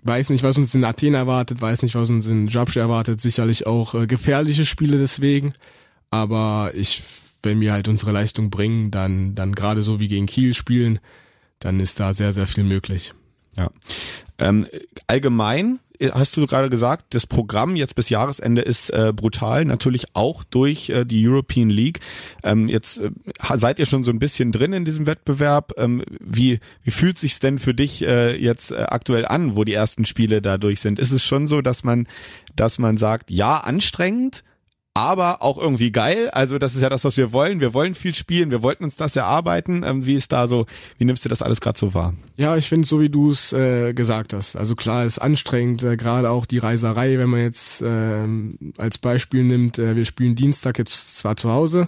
weiß 0.04 0.30
nicht, 0.30 0.44
was 0.44 0.58
uns 0.58 0.74
in 0.76 0.84
Athen 0.84 1.14
erwartet, 1.14 1.62
weiß 1.62 1.82
nicht, 1.84 1.96
was 1.96 2.10
uns 2.10 2.26
in 2.26 2.48
Jabsch 2.48 2.78
erwartet. 2.78 3.22
Sicherlich 3.22 3.68
auch 3.68 3.94
äh, 3.94 4.08
gefährliche 4.08 4.66
Spiele 4.66 4.98
deswegen. 4.98 5.54
Aber 6.10 6.72
ich, 6.74 7.04
wenn 7.44 7.60
wir 7.62 7.74
halt 7.74 7.88
unsere 7.88 8.12
Leistung 8.12 8.50
bringen, 8.50 8.92
dann, 8.92 9.36
dann 9.36 9.54
gerade 9.54 9.84
so 9.84 10.00
wie 10.00 10.08
gegen 10.08 10.26
Kiel 10.26 10.54
spielen, 10.54 11.00
dann 11.60 11.80
ist 11.80 12.00
da 12.00 12.14
sehr, 12.14 12.34
sehr 12.34 12.48
viel 12.48 12.64
möglich. 12.64 13.14
Ja. 13.56 13.70
Ähm, 14.38 14.68
allgemein 15.08 15.80
hast 16.14 16.38
du 16.38 16.46
gerade 16.48 16.70
gesagt, 16.70 17.14
das 17.14 17.28
Programm 17.28 17.76
jetzt 17.76 17.96
bis 17.96 18.10
Jahresende 18.10 18.62
ist 18.62 18.90
äh, 18.92 19.12
brutal, 19.14 19.66
natürlich 19.66 20.06
auch 20.14 20.44
durch 20.44 20.90
äh, 20.90 21.06
die 21.06 21.28
European 21.28 21.70
League. 21.70 22.00
Ähm, 22.44 22.70
jetzt 22.70 23.00
äh, 23.00 23.12
seid 23.56 23.80
ihr 23.80 23.86
schon 23.86 24.04
so 24.04 24.12
ein 24.12 24.20
bisschen 24.20 24.52
drin 24.52 24.72
in 24.74 24.86
diesem 24.86 25.06
Wettbewerb. 25.08 25.74
Ähm, 25.78 26.04
wie, 26.20 26.60
wie 26.84 26.92
fühlt 26.92 27.18
sich's 27.18 27.40
denn 27.40 27.60
für 27.60 27.74
dich 27.74 28.02
äh, 28.02 28.36
jetzt 28.42 28.72
äh, 28.72 28.86
aktuell 28.88 29.26
an, 29.26 29.56
wo 29.56 29.64
die 29.64 29.74
ersten 29.74 30.06
Spiele 30.06 30.42
dadurch 30.42 30.80
sind? 30.80 31.00
Ist 31.00 31.12
es 31.12 31.26
schon 31.26 31.48
so, 31.48 31.62
dass 31.62 31.84
man, 31.84 32.08
dass 32.56 32.80
man 32.80 32.98
sagt, 32.98 33.30
ja, 33.30 33.58
anstrengend, 33.58 34.44
aber 35.00 35.42
auch 35.42 35.58
irgendwie 35.58 35.92
geil. 35.92 36.30
Also 36.32 36.58
das 36.58 36.76
ist 36.76 36.82
ja 36.82 36.90
das, 36.90 37.04
was 37.04 37.18
wir 37.18 37.32
wollen. 37.32 37.60
Wir 37.60 37.74
wollen 37.74 37.96
viel 37.96 38.14
spielen, 38.14 38.52
wir 38.52 38.62
wollten 38.62 38.84
uns 38.84 38.98
das 38.98 39.16
erarbeiten. 39.16 39.84
Ähm, 39.86 40.06
wie 40.06 40.16
ist 40.16 40.32
da 40.32 40.48
so, 40.48 40.66
wie 40.98 41.06
nimmst 41.06 41.24
du 41.26 41.30
das 41.30 41.42
alles 41.42 41.62
gerade 41.62 41.80
so 41.80 41.94
wahr? 41.94 42.14
Ja, 42.36 42.58
ich 42.58 42.68
finde 42.68 42.88
so, 42.88 43.00
wie 43.00 43.10
du 43.10 43.32
es 43.32 43.54
äh, 43.54 43.94
gesagt 43.94 44.34
hast. 44.34 44.56
Also 44.56 44.76
klar, 44.76 45.06
ist 45.06 45.20
anstrengend, 45.20 45.84
äh, 45.84 45.98
gerade 45.98 46.30
auch 46.30 46.46
die 46.46 46.58
Reiserei, 46.58 47.18
wenn 47.18 47.30
man 47.30 47.42
jetzt 47.42 47.82
äh, 47.82 48.28
als 48.78 48.98
Beispiel 48.98 49.44
nimmt, 49.44 49.80
äh, 49.80 49.96
wir 49.96 50.06
spielen 50.06 50.36
Dienstag 50.36 50.78
jetzt 50.78 51.18
zwar 51.18 51.36
zu 51.36 51.50
Hause, 51.50 51.88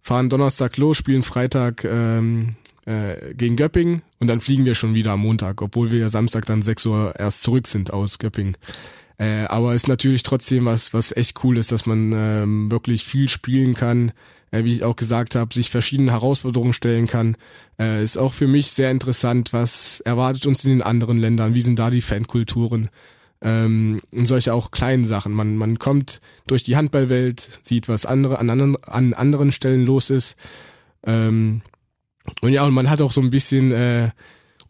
fahren 0.00 0.30
Donnerstag 0.30 0.76
los, 0.76 0.96
spielen 0.96 1.22
Freitag 1.22 1.84
ähm, 1.84 2.56
äh, 2.86 3.34
gegen 3.34 3.56
Göppingen 3.56 4.02
und 4.20 4.28
dann 4.28 4.40
fliegen 4.40 4.64
wir 4.64 4.74
schon 4.74 4.94
wieder 4.94 5.12
am 5.12 5.20
Montag, 5.20 5.62
obwohl 5.62 5.90
wir 5.90 5.98
ja 5.98 6.08
Samstag 6.08 6.46
dann 6.46 6.62
6 6.62 6.86
Uhr 6.86 7.14
erst 7.18 7.42
zurück 7.42 7.66
sind 7.66 7.92
aus 7.92 8.18
Göppingen. 8.18 8.56
Äh, 9.18 9.44
aber 9.44 9.74
ist 9.74 9.88
natürlich 9.88 10.22
trotzdem 10.22 10.64
was, 10.64 10.92
was 10.92 11.16
echt 11.16 11.42
cool 11.44 11.56
ist, 11.56 11.70
dass 11.70 11.86
man 11.86 12.12
ähm, 12.14 12.70
wirklich 12.70 13.04
viel 13.04 13.28
spielen 13.28 13.74
kann, 13.74 14.12
äh, 14.50 14.64
wie 14.64 14.72
ich 14.72 14.82
auch 14.82 14.96
gesagt 14.96 15.36
habe, 15.36 15.54
sich 15.54 15.70
verschiedene 15.70 16.12
Herausforderungen 16.12 16.72
stellen 16.72 17.06
kann. 17.06 17.36
Äh, 17.78 18.02
ist 18.02 18.16
auch 18.16 18.32
für 18.32 18.48
mich 18.48 18.72
sehr 18.72 18.90
interessant, 18.90 19.52
was 19.52 20.00
erwartet 20.00 20.46
uns 20.46 20.64
in 20.64 20.70
den 20.70 20.82
anderen 20.82 21.16
Ländern, 21.16 21.54
wie 21.54 21.62
sind 21.62 21.78
da 21.78 21.90
die 21.90 22.02
Fankulturen 22.02 22.90
ähm, 23.44 24.00
und 24.12 24.26
solche 24.26 24.52
auch 24.52 24.70
kleinen 24.70 25.04
Sachen. 25.04 25.32
Man, 25.32 25.56
man 25.56 25.78
kommt 25.78 26.20
durch 26.46 26.64
die 26.64 26.76
Handballwelt, 26.76 27.60
sieht, 27.62 27.88
was 27.88 28.06
andere 28.06 28.38
an 28.38 28.50
anderen, 28.50 28.82
an 28.84 29.12
anderen 29.12 29.52
Stellen 29.52 29.84
los 29.84 30.10
ist. 30.10 30.36
Ähm, 31.06 31.60
und 32.40 32.52
ja, 32.52 32.64
und 32.64 32.74
man 32.74 32.90
hat 32.90 33.02
auch 33.02 33.12
so 33.12 33.20
ein 33.20 33.30
bisschen 33.30 33.70
äh, 33.70 34.10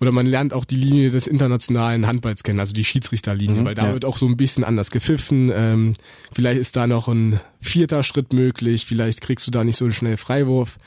oder 0.00 0.12
man 0.12 0.26
lernt 0.26 0.52
auch 0.52 0.64
die 0.64 0.76
Linie 0.76 1.10
des 1.10 1.26
internationalen 1.26 2.06
Handballs 2.06 2.42
kennen, 2.42 2.60
also 2.60 2.72
die 2.72 2.84
Schiedsrichterlinie, 2.84 3.60
mhm, 3.60 3.64
weil 3.64 3.74
da 3.74 3.86
ja. 3.86 3.92
wird 3.92 4.04
auch 4.04 4.18
so 4.18 4.26
ein 4.26 4.36
bisschen 4.36 4.64
anders 4.64 4.90
gepfiffen. 4.90 5.50
Ähm, 5.54 5.92
vielleicht 6.32 6.60
ist 6.60 6.76
da 6.76 6.86
noch 6.86 7.08
ein 7.08 7.40
vierter 7.60 8.02
Schritt 8.02 8.32
möglich, 8.32 8.86
vielleicht 8.86 9.20
kriegst 9.20 9.46
du 9.46 9.50
da 9.50 9.64
nicht 9.64 9.76
so 9.76 9.90
schnell 9.90 10.16
Freiwurf. 10.16 10.78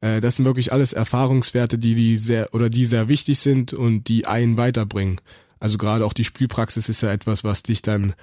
Äh, 0.00 0.20
das 0.20 0.36
sind 0.36 0.44
wirklich 0.44 0.72
alles 0.72 0.92
Erfahrungswerte, 0.92 1.78
die 1.78 1.94
die 1.94 2.16
sehr 2.16 2.54
oder 2.54 2.70
die 2.70 2.84
sehr 2.84 3.08
wichtig 3.08 3.38
sind 3.38 3.72
und 3.72 4.08
die 4.08 4.26
einen 4.26 4.56
weiterbringen. 4.56 5.20
Also 5.60 5.78
gerade 5.78 6.04
auch 6.04 6.12
die 6.12 6.24
Spielpraxis 6.24 6.88
ist 6.88 7.02
ja 7.02 7.12
etwas, 7.12 7.44
was 7.44 7.62
dich 7.62 7.82
dann 7.82 8.14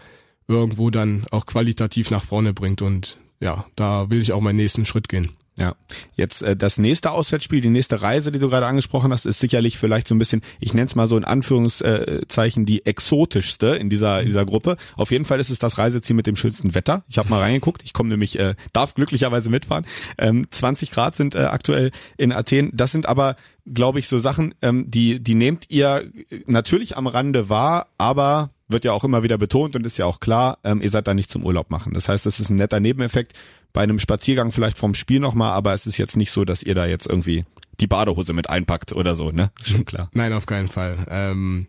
irgendwo 0.48 0.90
dann 0.90 1.26
auch 1.32 1.46
qualitativ 1.46 2.12
nach 2.12 2.24
vorne 2.24 2.54
bringt 2.54 2.82
und 2.82 3.18
ja, 3.40 3.66
da 3.76 4.10
will 4.10 4.22
ich 4.22 4.32
auch 4.32 4.42
meinen 4.42 4.58
nächsten 4.58 4.86
Schritt 4.86 5.10
gehen. 5.10 5.32
Ja, 5.58 5.74
jetzt 6.16 6.42
äh, 6.42 6.58
das 6.58 6.78
nächste 6.78 7.12
Auswärtsspiel, 7.12 7.62
die 7.62 7.70
nächste 7.70 8.02
Reise, 8.02 8.34
die 8.34 8.40
du 8.40 8.50
gerade 8.50 8.66
angesprochen 8.66 9.14
hast, 9.14 9.26
ist 9.26 9.40
sicherlich 9.40 9.78
vielleicht 9.78 10.06
so 10.06 10.14
ein 10.14 10.20
bisschen, 10.20 10.42
ich 10.60 10.74
nenne 10.74 10.88
es 10.88 10.96
mal 10.96 11.08
so 11.08 11.16
in 11.16 11.24
Anführungszeichen 11.24 12.66
die 12.66 12.86
exotischste 12.86 13.68
in 13.68 13.90
dieser 13.90 14.20
in 14.20 14.28
dieser 14.28 14.46
Gruppe. 14.46 14.76
Auf 14.98 15.12
jeden 15.12 15.24
Fall 15.24 15.40
ist 15.40 15.50
es 15.50 15.60
das 15.60 15.78
Reiseziel 15.78 16.16
mit 16.16 16.28
dem 16.28 16.36
schönsten 16.36 16.76
Wetter. 16.76 17.04
Ich 17.08 17.18
habe 17.18 17.30
mal 17.30 17.40
reingeguckt, 17.40 17.84
ich 17.86 17.94
komme 17.94 18.10
nämlich, 18.10 18.38
äh, 18.38 18.56
darf 18.74 18.96
glücklicherweise 18.96 19.50
mitfahren. 19.50 19.86
Ähm, 20.18 20.46
20 20.52 20.92
Grad 20.92 21.16
sind 21.16 21.36
äh, 21.36 21.44
aktuell 21.44 21.92
in 22.18 22.34
Athen. 22.34 22.72
Das 22.74 22.92
sind 22.92 23.06
aber, 23.06 23.38
glaube 23.66 24.00
ich, 24.00 24.10
so 24.10 24.20
Sachen, 24.20 24.54
ähm, 24.62 24.92
die 24.92 25.24
die 25.24 25.36
nehmt 25.36 25.70
ihr 25.70 26.12
natürlich 26.48 26.98
am 26.98 27.08
Rande 27.08 27.48
wahr, 27.48 27.88
aber 27.98 28.50
wird 28.68 28.86
ja 28.86 28.94
auch 28.94 29.04
immer 29.04 29.24
wieder 29.24 29.38
betont 29.38 29.76
und 29.76 29.86
ist 29.86 29.98
ja 29.98 30.06
auch 30.06 30.20
klar, 30.20 30.58
ähm, 30.64 30.82
ihr 30.82 30.90
seid 30.90 31.08
da 31.08 31.14
nicht 31.14 31.32
zum 31.32 31.44
Urlaub 31.46 31.70
machen. 31.70 31.94
Das 31.94 32.10
heißt, 32.10 32.26
das 32.26 32.40
ist 32.40 32.50
ein 32.50 32.56
netter 32.56 32.80
Nebeneffekt 32.80 33.34
bei 33.74 33.84
einem 33.84 34.00
Spaziergang 34.00 34.52
vielleicht 34.52 34.78
vom 34.78 34.96
Spiel 34.96 35.20
nochmal, 35.20 35.52
aber 35.52 35.74
es 35.74 35.86
ist 35.86 35.98
jetzt 35.98 36.18
nicht 36.18 36.32
so, 36.32 36.46
dass 36.46 36.64
ihr 36.64 36.76
da 36.76 36.86
jetzt 36.86 37.08
irgendwie 37.08 37.46
die 37.80 37.88
Badehose 37.88 38.34
mit 38.34 38.50
einpackt 38.50 38.94
oder 38.94 39.16
so, 39.16 39.32
ne? 39.32 39.52
Ist 39.60 39.70
schon 39.70 39.86
klar. 39.86 40.10
Nein, 40.14 40.34
auf 40.34 40.46
keinen 40.46 40.70
Fall. 40.70 41.06
Ähm, 41.10 41.68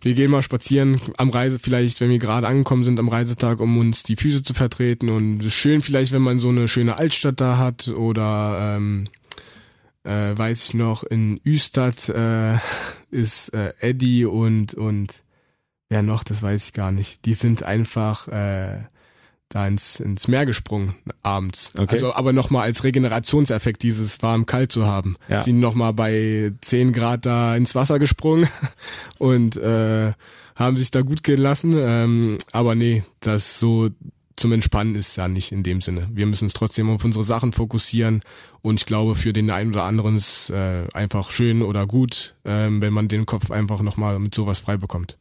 wir 0.00 0.14
gehen 0.14 0.30
mal 0.30 0.42
spazieren 0.42 1.00
am 1.16 1.30
Reise 1.30 1.58
vielleicht, 1.58 2.00
wenn 2.00 2.10
wir 2.10 2.20
gerade 2.20 2.46
angekommen 2.46 2.84
sind 2.84 3.00
am 3.00 3.08
Reisetag, 3.08 3.58
um 3.60 3.78
uns 3.78 4.04
die 4.04 4.16
Füße 4.16 4.44
zu 4.44 4.54
vertreten 4.54 5.08
und 5.08 5.40
es 5.40 5.46
ist 5.46 5.54
schön 5.54 5.82
vielleicht, 5.82 6.12
wenn 6.12 6.22
man 6.22 6.38
so 6.38 6.50
eine 6.50 6.68
schöne 6.68 6.96
Altstadt 6.96 7.40
da 7.40 7.58
hat 7.58 7.88
oder 7.88 8.76
ähm, 8.76 9.08
äh, 10.04 10.38
weiß 10.38 10.64
ich 10.66 10.74
noch, 10.74 11.02
in 11.02 11.40
Üstad 11.44 12.08
äh, 12.10 12.58
ist 13.10 13.52
äh, 13.52 13.72
Eddie 13.80 14.24
und 14.24 14.74
und 14.74 15.22
wer 15.88 16.02
noch, 16.02 16.24
das 16.24 16.42
weiß 16.42 16.66
ich 16.66 16.72
gar 16.72 16.92
nicht. 16.92 17.24
Die 17.24 17.34
sind 17.34 17.62
einfach 17.62 18.28
äh, 18.28 18.84
da 19.48 19.66
ins, 19.66 20.00
ins 20.00 20.28
Meer 20.28 20.46
gesprungen 20.46 20.94
abends. 21.22 21.72
Okay. 21.76 21.94
Also 21.94 22.14
aber 22.14 22.32
nochmal 22.32 22.64
als 22.64 22.84
Regenerationseffekt 22.84 23.82
dieses 23.82 24.22
warm-kalt 24.22 24.70
zu 24.70 24.86
haben. 24.86 25.14
Ja. 25.28 25.42
Sind 25.42 25.60
nochmal 25.60 25.94
bei 25.94 26.52
10 26.60 26.92
Grad 26.92 27.24
da 27.24 27.56
ins 27.56 27.74
Wasser 27.74 27.98
gesprungen 27.98 28.48
und 29.18 29.56
äh, 29.56 30.12
haben 30.54 30.76
sich 30.76 30.90
da 30.90 31.02
gut 31.02 31.22
gehen 31.22 31.40
lassen. 31.40 31.74
Ähm, 31.76 32.38
aber 32.52 32.74
nee, 32.74 33.04
das 33.20 33.58
so 33.58 33.88
zum 34.36 34.52
Entspannen 34.52 34.94
ist 34.94 35.16
ja 35.16 35.26
nicht 35.26 35.50
in 35.50 35.62
dem 35.62 35.80
Sinne. 35.80 36.08
Wir 36.12 36.26
müssen 36.26 36.44
uns 36.44 36.52
trotzdem 36.52 36.90
auf 36.90 37.04
unsere 37.04 37.24
Sachen 37.24 37.52
fokussieren 37.52 38.22
und 38.62 38.80
ich 38.80 38.86
glaube, 38.86 39.14
für 39.14 39.32
den 39.32 39.50
einen 39.50 39.72
oder 39.72 39.84
anderen 39.84 40.14
ist 40.14 40.50
äh, 40.50 40.86
einfach 40.94 41.30
schön 41.30 41.62
oder 41.62 41.86
gut, 41.86 42.36
ähm, 42.44 42.80
wenn 42.80 42.92
man 42.92 43.08
den 43.08 43.26
Kopf 43.26 43.50
einfach 43.50 43.80
nochmal 43.82 44.18
mit 44.18 44.34
sowas 44.34 44.60
frei 44.60 44.76
bekommt. 44.76 45.18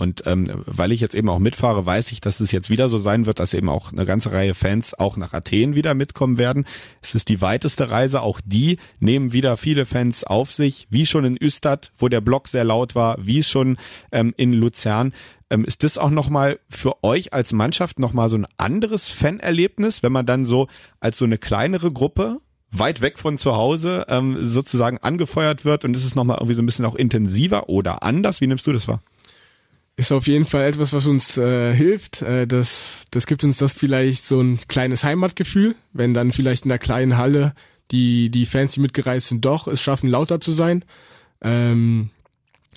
Und 0.00 0.22
ähm, 0.26 0.62
weil 0.64 0.92
ich 0.92 1.00
jetzt 1.00 1.16
eben 1.16 1.28
auch 1.28 1.40
mitfahre, 1.40 1.84
weiß 1.84 2.12
ich, 2.12 2.20
dass 2.20 2.38
es 2.38 2.52
jetzt 2.52 2.70
wieder 2.70 2.88
so 2.88 2.98
sein 2.98 3.26
wird, 3.26 3.40
dass 3.40 3.52
eben 3.52 3.68
auch 3.68 3.90
eine 3.90 4.06
ganze 4.06 4.30
Reihe 4.30 4.54
Fans 4.54 4.94
auch 4.94 5.16
nach 5.16 5.32
Athen 5.32 5.74
wieder 5.74 5.92
mitkommen 5.94 6.38
werden. 6.38 6.66
Es 7.02 7.16
ist 7.16 7.28
die 7.28 7.40
weiteste 7.40 7.90
Reise, 7.90 8.22
auch 8.22 8.40
die 8.44 8.78
nehmen 9.00 9.32
wieder 9.32 9.56
viele 9.56 9.86
Fans 9.86 10.22
auf 10.22 10.52
sich, 10.52 10.86
wie 10.88 11.04
schon 11.04 11.24
in 11.24 11.36
Üstad, 11.36 11.90
wo 11.98 12.08
der 12.08 12.20
Block 12.20 12.46
sehr 12.46 12.62
laut 12.62 12.94
war, 12.94 13.16
wie 13.18 13.42
schon 13.42 13.76
ähm, 14.12 14.32
in 14.36 14.52
Luzern. 14.52 15.12
Ähm, 15.50 15.64
ist 15.64 15.82
das 15.82 15.98
auch 15.98 16.10
nochmal 16.10 16.60
für 16.68 17.02
euch 17.02 17.32
als 17.32 17.52
Mannschaft 17.52 17.98
nochmal 17.98 18.28
so 18.28 18.36
ein 18.36 18.46
anderes 18.56 19.08
Fanerlebnis, 19.08 20.04
wenn 20.04 20.12
man 20.12 20.26
dann 20.26 20.44
so 20.44 20.68
als 21.00 21.18
so 21.18 21.24
eine 21.24 21.38
kleinere 21.38 21.90
Gruppe 21.90 22.38
weit 22.70 23.00
weg 23.00 23.18
von 23.18 23.36
zu 23.36 23.56
Hause 23.56 24.06
ähm, 24.08 24.44
sozusagen 24.44 24.98
angefeuert 24.98 25.64
wird 25.64 25.84
und 25.84 25.96
ist 25.96 26.04
es 26.04 26.14
nochmal 26.14 26.36
irgendwie 26.36 26.54
so 26.54 26.62
ein 26.62 26.66
bisschen 26.66 26.84
auch 26.84 26.94
intensiver 26.94 27.68
oder 27.68 28.04
anders? 28.04 28.40
Wie 28.40 28.46
nimmst 28.46 28.64
du 28.68 28.72
das 28.72 28.86
wahr? 28.86 29.02
Ist 29.98 30.12
auf 30.12 30.28
jeden 30.28 30.44
Fall 30.44 30.68
etwas, 30.68 30.92
was 30.92 31.08
uns 31.08 31.36
äh, 31.38 31.74
hilft. 31.74 32.22
Äh, 32.22 32.46
das, 32.46 33.06
das 33.10 33.26
gibt 33.26 33.42
uns 33.42 33.58
das 33.58 33.74
vielleicht 33.74 34.24
so 34.24 34.40
ein 34.40 34.60
kleines 34.68 35.02
Heimatgefühl, 35.02 35.74
wenn 35.92 36.14
dann 36.14 36.30
vielleicht 36.30 36.64
in 36.64 36.68
der 36.68 36.78
kleinen 36.78 37.16
Halle 37.16 37.52
die, 37.90 38.30
die 38.30 38.46
Fans, 38.46 38.70
die 38.70 38.80
mitgereist 38.80 39.26
sind, 39.26 39.44
doch 39.44 39.66
es 39.66 39.82
schaffen, 39.82 40.08
lauter 40.08 40.40
zu 40.40 40.52
sein. 40.52 40.84
Ähm, 41.42 42.10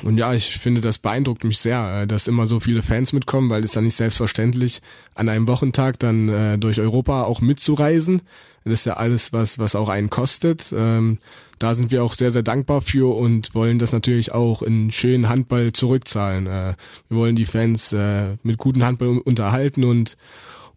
und 0.04 0.18
ja, 0.18 0.34
ich 0.34 0.58
finde, 0.58 0.82
das 0.82 1.00
beeindruckt 1.00 1.44
mich 1.44 1.60
sehr, 1.60 2.02
äh, 2.02 2.08
dass 2.08 2.28
immer 2.28 2.48
so 2.48 2.60
viele 2.60 2.82
Fans 2.82 3.14
mitkommen, 3.14 3.50
weil 3.50 3.64
es 3.64 3.72
dann 3.72 3.84
nicht 3.84 3.96
selbstverständlich 3.96 4.82
an 5.16 5.30
einem 5.30 5.48
Wochentag 5.48 6.00
dann 6.00 6.30
äh, 6.30 6.58
durch 6.58 6.80
Europa 6.80 7.24
auch 7.24 7.42
mitzureisen. 7.42 8.22
Das 8.64 8.74
ist 8.74 8.86
ja 8.86 8.94
alles, 8.94 9.34
was, 9.34 9.58
was 9.58 9.76
auch 9.76 9.90
einen 9.90 10.10
kostet. 10.10 10.72
Ähm, 10.76 11.18
da 11.58 11.76
sind 11.76 11.92
wir 11.92 12.04
auch 12.04 12.14
sehr, 12.14 12.32
sehr 12.32 12.44
dankbar 12.44 12.82
für 12.82 13.16
und 13.16 13.56
wollen 13.56 13.80
das 13.80 13.92
natürlich 13.92 14.34
auch 14.34 14.62
in 14.62 14.92
schönen 14.92 15.30
Handball 15.30 15.74
zurückzahlen. 15.74 16.48
Äh, 16.48 16.76
wir 17.10 17.18
wollen 17.18 17.36
die 17.36 17.46
Fans 17.46 17.94
äh, 17.94 18.38
mit 18.44 18.58
guten 18.58 18.84
Handball 18.84 19.20
unterhalten 19.20 19.84
und 19.84 20.18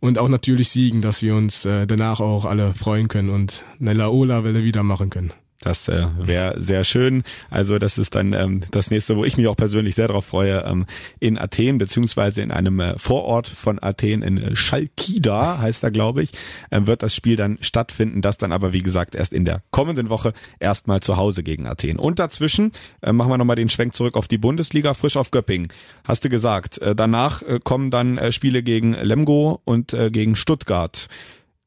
und 0.00 0.18
auch 0.18 0.28
natürlich 0.28 0.68
siegen, 0.68 1.00
dass 1.00 1.22
wir 1.22 1.34
uns 1.34 1.64
äh, 1.64 1.86
danach 1.86 2.20
auch 2.20 2.44
alle 2.44 2.74
freuen 2.74 3.08
können 3.08 3.30
und 3.30 3.64
eine 3.80 3.94
Laola-Welle 3.94 4.62
wieder 4.62 4.82
machen 4.82 5.08
können. 5.08 5.32
Das 5.64 5.88
äh, 5.88 6.06
wäre 6.18 6.60
sehr 6.60 6.84
schön. 6.84 7.22
Also 7.50 7.78
das 7.78 7.96
ist 7.96 8.14
dann 8.14 8.34
ähm, 8.34 8.62
das 8.70 8.90
nächste, 8.90 9.16
wo 9.16 9.24
ich 9.24 9.38
mich 9.38 9.48
auch 9.48 9.56
persönlich 9.56 9.94
sehr 9.94 10.08
darauf 10.08 10.26
freue, 10.26 10.62
ähm, 10.66 10.84
in 11.20 11.38
Athen 11.38 11.78
beziehungsweise 11.78 12.42
in 12.42 12.50
einem 12.50 12.80
äh, 12.80 12.98
Vorort 12.98 13.48
von 13.48 13.82
Athen 13.82 14.22
in 14.22 14.36
äh, 14.36 14.54
Chalkida 14.54 15.58
heißt 15.58 15.82
da, 15.82 15.88
glaube 15.88 16.22
ich, 16.22 16.32
äh, 16.70 16.82
wird 16.84 17.02
das 17.02 17.14
Spiel 17.14 17.36
dann 17.36 17.56
stattfinden. 17.62 18.20
Das 18.20 18.36
dann 18.36 18.52
aber 18.52 18.74
wie 18.74 18.82
gesagt 18.82 19.14
erst 19.14 19.32
in 19.32 19.46
der 19.46 19.62
kommenden 19.70 20.10
Woche 20.10 20.34
erstmal 20.60 21.00
zu 21.00 21.16
Hause 21.16 21.42
gegen 21.42 21.66
Athen. 21.66 21.98
Und 21.98 22.18
dazwischen 22.18 22.72
äh, 23.00 23.12
machen 23.12 23.30
wir 23.30 23.38
nochmal 23.38 23.56
den 23.56 23.70
Schwenk 23.70 23.94
zurück 23.94 24.16
auf 24.16 24.28
die 24.28 24.38
Bundesliga, 24.38 24.92
frisch 24.92 25.16
auf 25.16 25.30
Göppingen. 25.30 25.68
Hast 26.06 26.24
du 26.24 26.28
gesagt? 26.28 26.78
Äh, 26.78 26.94
danach 26.94 27.40
äh, 27.42 27.58
kommen 27.64 27.90
dann 27.90 28.18
äh, 28.18 28.32
Spiele 28.32 28.62
gegen 28.62 28.92
Lemgo 28.92 29.62
und 29.64 29.94
äh, 29.94 30.10
gegen 30.10 30.36
Stuttgart. 30.36 31.08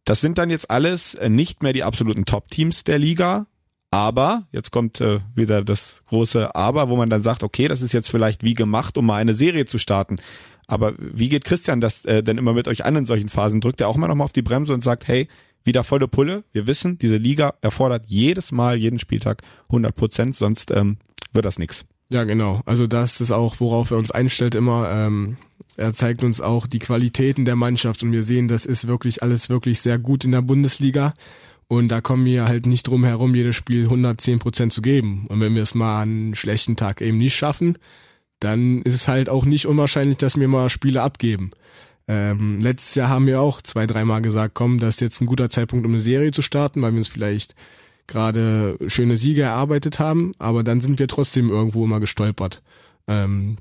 Das 0.06 0.22
sind 0.22 0.38
dann 0.38 0.50
jetzt 0.50 0.72
alles 0.72 1.16
äh, 1.16 1.28
nicht 1.28 1.64
mehr 1.64 1.74
die 1.74 1.84
absoluten 1.84 2.24
Top-Teams 2.24 2.86
der 2.86 2.98
Liga, 2.98 3.46
aber, 3.98 4.44
jetzt 4.52 4.72
kommt 4.72 5.02
äh, 5.02 5.22
wieder 5.34 5.64
das 5.64 5.96
große 6.10 6.54
Aber, 6.54 6.88
wo 6.88 6.96
man 6.96 7.10
dann 7.10 7.24
sagt, 7.24 7.42
okay, 7.42 7.68
das 7.68 7.82
ist 7.82 7.94
jetzt 7.94 8.12
vielleicht 8.12 8.44
wie 8.44 8.54
gemacht, 8.54 8.96
um 8.96 9.08
mal 9.08 9.16
eine 9.16 9.34
Serie 9.34 9.66
zu 9.66 9.80
starten. 9.80 10.18
Aber 10.68 10.94
wie 11.00 11.30
geht 11.30 11.46
Christian 11.46 11.82
das 11.82 12.06
äh, 12.06 12.22
denn 12.22 12.38
immer 12.38 12.54
mit 12.54 12.68
euch 12.68 12.86
an 12.86 12.96
in 12.96 13.06
solchen 13.08 13.28
Phasen? 13.28 13.60
Drückt 13.60 13.82
er 13.82 13.88
auch 13.88 13.98
mal 13.98 14.08
nochmal 14.08 14.26
auf 14.26 14.34
die 14.34 14.44
Bremse 14.44 14.76
und 14.76 14.84
sagt, 14.84 15.08
hey, 15.08 15.28
wieder 15.64 15.84
volle 15.84 16.08
Pulle. 16.08 16.44
Wir 16.52 16.68
wissen, 16.68 17.00
diese 17.00 17.18
Liga 17.18 17.56
erfordert 17.62 18.04
jedes 18.06 18.52
Mal, 18.52 18.78
jeden 18.78 19.00
Spieltag 19.00 19.42
100 19.70 19.96
Prozent, 19.96 20.36
sonst 20.36 20.70
ähm, 20.70 20.98
wird 21.34 21.46
das 21.46 21.58
nix. 21.58 21.84
Ja, 22.10 22.24
genau. 22.24 22.62
Also 22.68 22.86
das 22.86 23.20
ist 23.20 23.32
auch, 23.32 23.60
worauf 23.60 23.90
er 23.90 23.98
uns 23.98 24.12
einstellt 24.12 24.54
immer. 24.54 24.92
Ähm, 24.92 25.38
er 25.76 25.94
zeigt 25.94 26.24
uns 26.24 26.40
auch 26.40 26.68
die 26.68 26.80
Qualitäten 26.80 27.46
der 27.46 27.56
Mannschaft 27.56 28.04
und 28.04 28.12
wir 28.12 28.22
sehen, 28.22 28.48
das 28.48 28.68
ist 28.68 28.88
wirklich 28.88 29.24
alles 29.24 29.50
wirklich 29.50 29.82
sehr 29.82 29.98
gut 29.98 30.24
in 30.24 30.34
der 30.34 30.44
Bundesliga. 30.44 31.16
Und 31.68 31.90
da 31.90 32.00
kommen 32.00 32.26
wir 32.26 32.46
halt 32.46 32.66
nicht 32.66 32.88
drum 32.88 33.04
herum, 33.04 33.34
jedes 33.36 33.56
Spiel 33.56 33.84
110 33.84 34.40
Prozent 34.40 34.74
zu 34.74 34.82
geben. 34.82 35.26
Und 35.28 35.42
wenn 35.42 35.56
wir 35.56 35.62
es 35.62 35.76
mal 35.76 36.02
einen 36.02 36.34
schlechten 36.34 36.76
Tag 36.78 37.02
eben 37.02 37.18
nicht 37.18 37.36
schaffen, 37.36 37.78
dann 38.40 38.82
ist 38.84 38.94
es 38.94 39.08
halt 39.08 39.30
auch 39.30 39.46
nicht 39.46 39.66
unwahrscheinlich, 39.66 40.18
dass 40.18 40.40
wir 40.40 40.48
mal 40.48 40.70
Spiele 40.70 41.02
abgeben. 41.02 41.50
Ähm, 42.08 42.60
letztes 42.62 42.96
Jahr 42.96 43.10
haben 43.10 43.28
wir 43.28 43.42
auch 43.42 43.62
zwei, 43.62 43.86
dreimal 43.86 44.22
gesagt, 44.22 44.54
komm, 44.54 44.80
das 44.80 44.96
ist 44.96 45.02
jetzt 45.02 45.22
ein 45.22 45.26
guter 45.26 45.50
Zeitpunkt, 45.50 45.86
um 45.86 45.92
eine 45.92 46.00
Serie 46.00 46.32
zu 46.32 46.42
starten, 46.42 46.82
weil 46.82 46.94
wir 46.94 47.00
uns 47.00 47.10
vielleicht 47.10 47.54
gerade 48.08 48.78
schöne 48.88 49.18
Siege 49.18 49.42
erarbeitet 49.42 50.00
haben, 50.00 50.32
aber 50.40 50.64
dann 50.64 50.80
sind 50.80 51.00
wir 51.00 51.10
trotzdem 51.10 51.50
irgendwo 51.50 51.84
immer 51.84 52.00
gestolpert. 52.00 52.62
Ähm, 53.08 53.58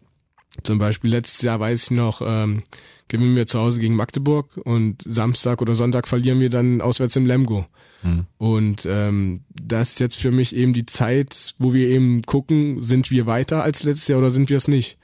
zum 0.63 0.79
Beispiel 0.79 1.11
letztes 1.11 1.43
Jahr 1.43 1.61
weiß 1.61 1.85
ich 1.85 1.91
noch, 1.91 2.23
ähm, 2.25 2.63
gewinnen 3.09 3.37
wir 3.37 3.47
zu 3.47 3.59
Hause 3.59 3.81
gegen 3.81 3.95
Magdeburg 3.95 4.57
und 4.65 5.03
Samstag 5.07 5.63
oder 5.63 5.75
Sonntag 5.75 6.09
verlieren 6.09 6.41
wir 6.41 6.51
dann 6.51 6.81
auswärts 6.81 7.17
im 7.17 7.27
Lemgo. 7.27 7.67
Mhm. 8.03 8.27
Und 8.39 8.87
ähm, 8.87 9.43
das 9.51 9.93
ist 9.93 10.01
jetzt 10.01 10.17
für 10.17 10.31
mich 10.31 10.55
eben 10.55 10.73
die 10.73 10.87
Zeit, 10.87 11.55
wo 11.59 11.73
wir 11.73 11.89
eben 11.89 12.23
gucken, 12.23 12.83
sind 12.83 13.11
wir 13.11 13.27
weiter 13.27 13.63
als 13.63 13.83
letztes 13.85 14.09
Jahr 14.09 14.19
oder 14.19 14.31
sind 14.31 14.49
wir 14.49 14.57
es 14.57 14.69
nicht? 14.69 14.99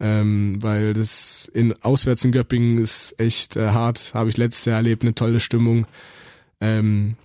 Ähm, 0.00 0.58
weil 0.60 0.92
das 0.92 1.48
in 1.54 1.72
auswärts 1.82 2.24
in 2.24 2.32
Göppingen 2.32 2.78
ist 2.78 3.14
echt 3.18 3.56
äh, 3.56 3.68
hart, 3.68 4.12
habe 4.14 4.28
ich 4.28 4.36
letztes 4.36 4.64
Jahr 4.64 4.76
erlebt, 4.76 5.02
eine 5.02 5.14
tolle 5.14 5.38
Stimmung. 5.38 5.86
Ähm, 6.60 7.16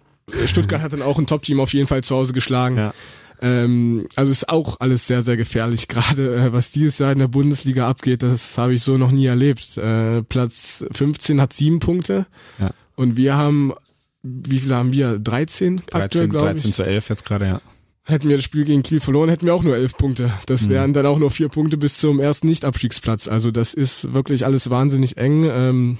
Stuttgart 0.46 0.82
hat 0.82 0.94
dann 0.94 1.02
auch 1.02 1.18
ein 1.18 1.26
Top-Team 1.26 1.60
auf 1.60 1.74
jeden 1.74 1.88
Fall 1.88 2.04
zu 2.04 2.16
Hause 2.16 2.34
geschlagen. 2.34 2.78
Ja. 2.78 2.94
Ähm, 3.42 4.08
also 4.16 4.32
ist 4.32 4.50
auch 4.50 4.80
alles 4.80 5.08
sehr, 5.08 5.22
sehr 5.22 5.38
gefährlich. 5.38 5.88
Gerade 5.90 6.36
äh, 6.36 6.54
was 6.54 6.72
dieses 6.72 7.00
Jahr 7.00 7.12
in 7.12 7.20
der 7.20 7.28
Bundesliga 7.28 7.88
abgeht, 7.88 8.22
das 8.22 8.58
habe 8.58 8.74
ich 8.74 8.84
so 8.84 8.98
noch 8.98 9.12
nie 9.12 9.26
erlebt. 9.26 9.78
Äh, 9.78 10.24
Platz 10.24 10.86
15 10.92 11.40
hat 11.40 11.54
sieben 11.54 11.80
Punkte 11.80 12.26
ja. 12.60 12.72
und 12.96 13.18
wir 13.18 13.36
haben 13.36 13.74
wie 14.22 14.60
viele 14.60 14.76
haben 14.76 14.92
wir? 14.92 15.18
13, 15.20 15.78
13 15.78 16.02
aktuell, 16.02 16.28
glaube 16.28 16.48
ich. 16.48 16.54
13 16.54 16.74
zu 16.74 16.84
11 16.86 17.10
jetzt 17.10 17.26
gerade, 17.26 17.46
ja. 17.46 17.62
Hätten 18.04 18.28
wir 18.28 18.38
das 18.38 18.44
Spiel 18.44 18.66
gegen 18.66 18.82
Kiel 18.82 19.02
verloren, 19.02 19.30
hätten 19.30 19.46
wir 19.46 19.54
auch 19.54 19.64
nur 19.64 19.76
elf 19.76 19.96
Punkte. 19.96 20.34
Das 20.48 20.66
mhm. 20.66 20.70
wären 20.72 20.94
dann 20.94 21.06
auch 21.06 21.20
nur 21.20 21.30
vier 21.30 21.48
Punkte 21.48 21.78
bis 21.78 22.00
zum 22.00 22.20
ersten 22.20 22.48
Nicht-Abstiegsplatz. 22.48 23.28
Also 23.28 23.52
das 23.52 23.74
ist 23.74 24.14
wirklich 24.14 24.46
alles 24.46 24.70
wahnsinnig 24.70 25.18
eng. 25.18 25.44
Ähm, 25.44 25.98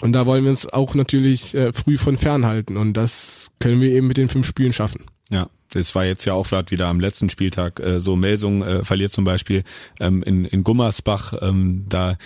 und 0.00 0.12
da 0.14 0.26
wollen 0.26 0.44
wir 0.44 0.50
uns 0.50 0.66
auch 0.66 0.94
natürlich 0.94 1.54
äh, 1.54 1.72
früh 1.72 1.98
von 1.98 2.16
fernhalten. 2.16 2.76
Und 2.76 2.94
das 2.94 3.50
können 3.60 3.80
wir 3.80 3.90
eben 3.90 4.06
mit 4.06 4.16
den 4.16 4.28
fünf 4.28 4.46
Spielen 4.46 4.72
schaffen. 4.72 5.04
Ja, 5.30 5.48
das 5.74 5.94
war 5.94 6.04
jetzt 6.04 6.24
ja 6.24 6.34
auch 6.34 6.48
gerade 6.48 6.70
wieder 6.70 6.86
am 6.86 7.00
letzten 7.00 7.30
Spieltag 7.30 7.80
äh, 7.80 8.00
so. 8.00 8.16
Melsung 8.16 8.62
äh, 8.62 8.84
verliert 8.84 9.12
zum 9.12 9.24
Beispiel 9.24 9.64
ähm, 10.00 10.22
in, 10.22 10.44
in 10.44 10.64
Gummersbach. 10.64 11.34
Ähm, 11.42 11.84
da, 11.88 12.16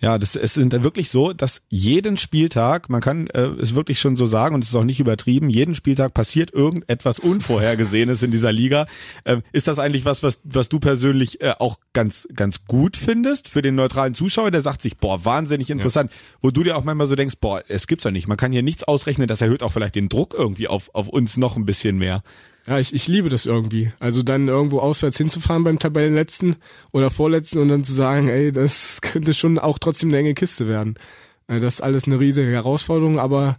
ja, 0.00 0.18
das 0.18 0.36
es 0.36 0.54
sind 0.54 0.72
wirklich 0.82 1.10
so, 1.10 1.32
dass 1.32 1.62
jeden 1.68 2.16
Spieltag, 2.16 2.88
man 2.88 3.00
kann 3.00 3.28
äh, 3.28 3.46
es 3.60 3.74
wirklich 3.74 4.00
schon 4.00 4.16
so 4.16 4.26
sagen 4.26 4.54
und 4.54 4.64
es 4.64 4.70
ist 4.70 4.76
auch 4.76 4.84
nicht 4.84 5.00
übertrieben, 5.00 5.48
jeden 5.48 5.74
Spieltag 5.74 6.14
passiert 6.14 6.52
irgendetwas 6.52 7.18
Unvorhergesehenes 7.18 8.22
in 8.22 8.30
dieser 8.30 8.52
Liga. 8.52 8.86
Ähm, 9.24 9.42
ist 9.52 9.68
das 9.68 9.78
eigentlich 9.78 10.04
was, 10.04 10.22
was, 10.22 10.40
was 10.44 10.68
du 10.68 10.80
persönlich 10.80 11.40
äh, 11.40 11.54
auch 11.58 11.78
ganz, 11.92 12.26
ganz 12.34 12.64
gut 12.66 12.96
findest 12.96 13.48
für 13.48 13.62
den 13.62 13.74
neutralen 13.76 14.14
Zuschauer? 14.14 14.50
Der 14.50 14.62
sagt 14.62 14.82
sich, 14.82 14.96
boah, 14.96 15.24
wahnsinnig 15.24 15.70
interessant. 15.70 16.10
Ja. 16.10 16.18
Wo 16.40 16.50
du 16.50 16.62
dir 16.62 16.76
auch 16.76 16.84
manchmal 16.84 17.06
so 17.06 17.14
denkst, 17.14 17.36
boah, 17.40 17.62
es 17.68 17.86
gibt's 17.86 18.04
ja 18.04 18.10
nicht. 18.10 18.28
Man 18.28 18.36
kann 18.36 18.52
hier 18.52 18.62
nichts 18.62 18.84
ausrechnen, 18.84 19.28
das 19.28 19.40
erhöht 19.40 19.62
auch 19.62 19.72
vielleicht 19.72 19.94
den 19.94 20.08
Druck 20.08 20.34
irgendwie 20.36 20.68
auf, 20.68 20.90
auf 20.94 21.08
uns 21.08 21.36
noch 21.36 21.56
ein 21.56 21.66
bisschen 21.66 21.98
mehr. 21.98 22.22
Ja, 22.66 22.78
ich, 22.80 22.92
ich 22.92 23.06
liebe 23.06 23.28
das 23.28 23.46
irgendwie. 23.46 23.92
Also 24.00 24.22
dann 24.22 24.48
irgendwo 24.48 24.80
auswärts 24.80 25.18
hinzufahren 25.18 25.62
beim 25.62 25.78
Tabellenletzten 25.78 26.56
oder 26.92 27.10
Vorletzten 27.10 27.58
und 27.58 27.68
dann 27.68 27.84
zu 27.84 27.92
sagen, 27.92 28.28
ey, 28.28 28.50
das 28.50 29.00
könnte 29.02 29.34
schon 29.34 29.58
auch 29.58 29.78
trotzdem 29.78 30.08
eine 30.08 30.18
enge 30.18 30.34
Kiste 30.34 30.66
werden. 30.66 30.98
Äh, 31.46 31.60
das 31.60 31.74
ist 31.74 31.80
alles 31.80 32.06
eine 32.06 32.18
riesige 32.18 32.50
Herausforderung, 32.50 33.18
aber 33.18 33.58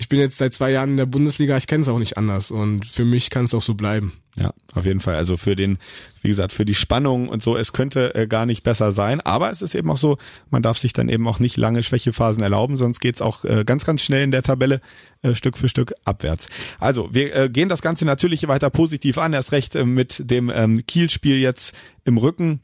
ich 0.00 0.08
bin 0.08 0.18
jetzt 0.18 0.38
seit 0.38 0.54
zwei 0.54 0.70
Jahren 0.70 0.92
in 0.92 0.96
der 0.96 1.04
Bundesliga, 1.04 1.58
ich 1.58 1.66
kenne 1.66 1.82
es 1.82 1.88
auch 1.88 1.98
nicht 1.98 2.16
anders 2.16 2.50
und 2.50 2.86
für 2.86 3.04
mich 3.04 3.28
kann 3.28 3.44
es 3.44 3.52
auch 3.52 3.60
so 3.60 3.74
bleiben. 3.74 4.14
Ja, 4.34 4.54
auf 4.72 4.86
jeden 4.86 5.00
Fall. 5.00 5.16
Also 5.16 5.36
für 5.36 5.54
den, 5.54 5.76
wie 6.22 6.28
gesagt, 6.28 6.52
für 6.52 6.64
die 6.64 6.74
Spannung 6.74 7.28
und 7.28 7.42
so, 7.42 7.54
es 7.54 7.74
könnte 7.74 8.14
äh, 8.14 8.26
gar 8.26 8.46
nicht 8.46 8.62
besser 8.62 8.92
sein. 8.92 9.20
Aber 9.20 9.50
es 9.50 9.60
ist 9.60 9.74
eben 9.74 9.90
auch 9.90 9.98
so, 9.98 10.16
man 10.48 10.62
darf 10.62 10.78
sich 10.78 10.94
dann 10.94 11.10
eben 11.10 11.28
auch 11.28 11.38
nicht 11.38 11.58
lange 11.58 11.82
Schwächephasen 11.82 12.42
erlauben, 12.42 12.78
sonst 12.78 13.00
geht's 13.00 13.20
auch 13.20 13.44
äh, 13.44 13.64
ganz, 13.66 13.84
ganz 13.84 14.00
schnell 14.00 14.24
in 14.24 14.30
der 14.30 14.42
Tabelle 14.42 14.80
äh, 15.20 15.34
Stück 15.34 15.58
für 15.58 15.68
Stück 15.68 15.92
abwärts. 16.06 16.48
Also 16.78 17.12
wir 17.12 17.36
äh, 17.36 17.50
gehen 17.50 17.68
das 17.68 17.82
Ganze 17.82 18.06
natürlich 18.06 18.48
weiter 18.48 18.70
positiv 18.70 19.18
an, 19.18 19.34
erst 19.34 19.52
recht 19.52 19.76
äh, 19.76 19.84
mit 19.84 20.22
dem 20.30 20.50
ähm, 20.54 20.86
Kiel-Spiel 20.86 21.36
jetzt 21.36 21.74
im 22.04 22.16
Rücken 22.16 22.62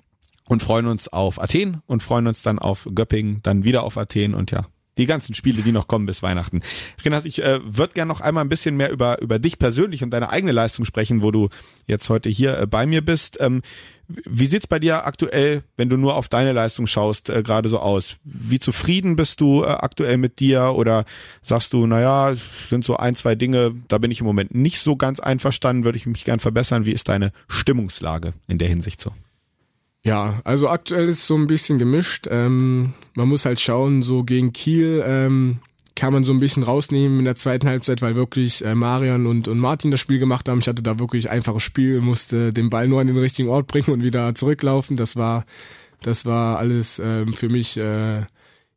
und 0.48 0.62
freuen 0.62 0.86
uns 0.86 1.08
auf 1.08 1.38
Athen 1.38 1.82
und 1.84 2.02
freuen 2.02 2.28
uns 2.28 2.40
dann 2.40 2.58
auf 2.58 2.88
Göppingen, 2.94 3.40
dann 3.42 3.64
wieder 3.64 3.82
auf 3.82 3.98
Athen 3.98 4.34
und 4.34 4.52
ja, 4.52 4.64
die 4.96 5.06
ganzen 5.06 5.34
Spiele, 5.34 5.62
die 5.62 5.72
noch 5.72 5.88
kommen 5.88 6.06
bis 6.06 6.22
Weihnachten. 6.22 6.62
Renas, 7.04 7.24
ich 7.24 7.42
äh, 7.42 7.60
würde 7.64 7.94
gerne 7.94 8.08
noch 8.08 8.20
einmal 8.20 8.44
ein 8.44 8.48
bisschen 8.48 8.76
mehr 8.76 8.90
über, 8.90 9.20
über 9.20 9.38
dich 9.38 9.58
persönlich 9.58 10.02
und 10.02 10.10
deine 10.10 10.30
eigene 10.30 10.52
Leistung 10.52 10.84
sprechen, 10.84 11.22
wo 11.22 11.30
du 11.30 11.48
jetzt 11.86 12.08
heute 12.08 12.28
hier 12.28 12.58
äh, 12.58 12.66
bei 12.66 12.86
mir 12.86 13.04
bist. 13.04 13.38
Ähm, 13.40 13.62
wie 14.08 14.46
sieht's 14.46 14.68
bei 14.68 14.78
dir 14.78 15.04
aktuell, 15.04 15.64
wenn 15.76 15.88
du 15.88 15.96
nur 15.96 16.14
auf 16.14 16.28
deine 16.28 16.52
Leistung 16.52 16.86
schaust, 16.86 17.28
äh, 17.28 17.42
gerade 17.42 17.68
so 17.68 17.78
aus? 17.78 18.18
Wie 18.24 18.58
zufrieden 18.58 19.16
bist 19.16 19.40
du 19.40 19.64
äh, 19.64 19.66
aktuell 19.66 20.16
mit 20.16 20.38
dir 20.40 20.74
oder 20.76 21.04
sagst 21.42 21.72
du, 21.72 21.86
naja, 21.86 22.30
es 22.30 22.68
sind 22.68 22.84
so 22.84 22.96
ein, 22.96 23.16
zwei 23.16 23.34
Dinge, 23.34 23.74
da 23.88 23.98
bin 23.98 24.10
ich 24.10 24.20
im 24.20 24.26
Moment 24.26 24.54
nicht 24.54 24.80
so 24.80 24.96
ganz 24.96 25.20
einverstanden, 25.20 25.84
würde 25.84 25.98
ich 25.98 26.06
mich 26.06 26.24
gern 26.24 26.40
verbessern. 26.40 26.86
Wie 26.86 26.92
ist 26.92 27.08
deine 27.08 27.32
Stimmungslage 27.48 28.32
in 28.48 28.58
der 28.58 28.68
Hinsicht 28.68 29.00
so? 29.00 29.12
Ja, 30.06 30.40
also 30.44 30.68
aktuell 30.68 31.08
ist 31.08 31.26
so 31.26 31.34
ein 31.34 31.48
bisschen 31.48 31.78
gemischt. 31.78 32.28
Ähm, 32.30 32.92
man 33.16 33.28
muss 33.28 33.44
halt 33.44 33.58
schauen, 33.58 34.02
so 34.02 34.22
gegen 34.22 34.52
Kiel 34.52 35.02
ähm, 35.04 35.58
kann 35.96 36.12
man 36.12 36.22
so 36.22 36.32
ein 36.32 36.38
bisschen 36.38 36.62
rausnehmen 36.62 37.18
in 37.18 37.24
der 37.24 37.34
zweiten 37.34 37.66
Halbzeit, 37.66 38.02
weil 38.02 38.14
wirklich 38.14 38.64
äh, 38.64 38.76
Marian 38.76 39.26
und, 39.26 39.48
und 39.48 39.58
Martin 39.58 39.90
das 39.90 39.98
Spiel 39.98 40.20
gemacht 40.20 40.48
haben. 40.48 40.60
Ich 40.60 40.68
hatte 40.68 40.84
da 40.84 41.00
wirklich 41.00 41.28
einfaches 41.28 41.64
Spiel, 41.64 42.00
musste 42.00 42.52
den 42.52 42.70
Ball 42.70 42.86
nur 42.86 43.00
an 43.00 43.08
den 43.08 43.16
richtigen 43.16 43.48
Ort 43.48 43.66
bringen 43.66 43.90
und 43.90 44.04
wieder 44.04 44.32
zurücklaufen. 44.36 44.96
Das 44.96 45.16
war, 45.16 45.44
das 46.02 46.24
war 46.24 46.58
alles 46.58 47.00
ähm, 47.00 47.32
für 47.32 47.48
mich 47.48 47.76
äh, 47.76 48.26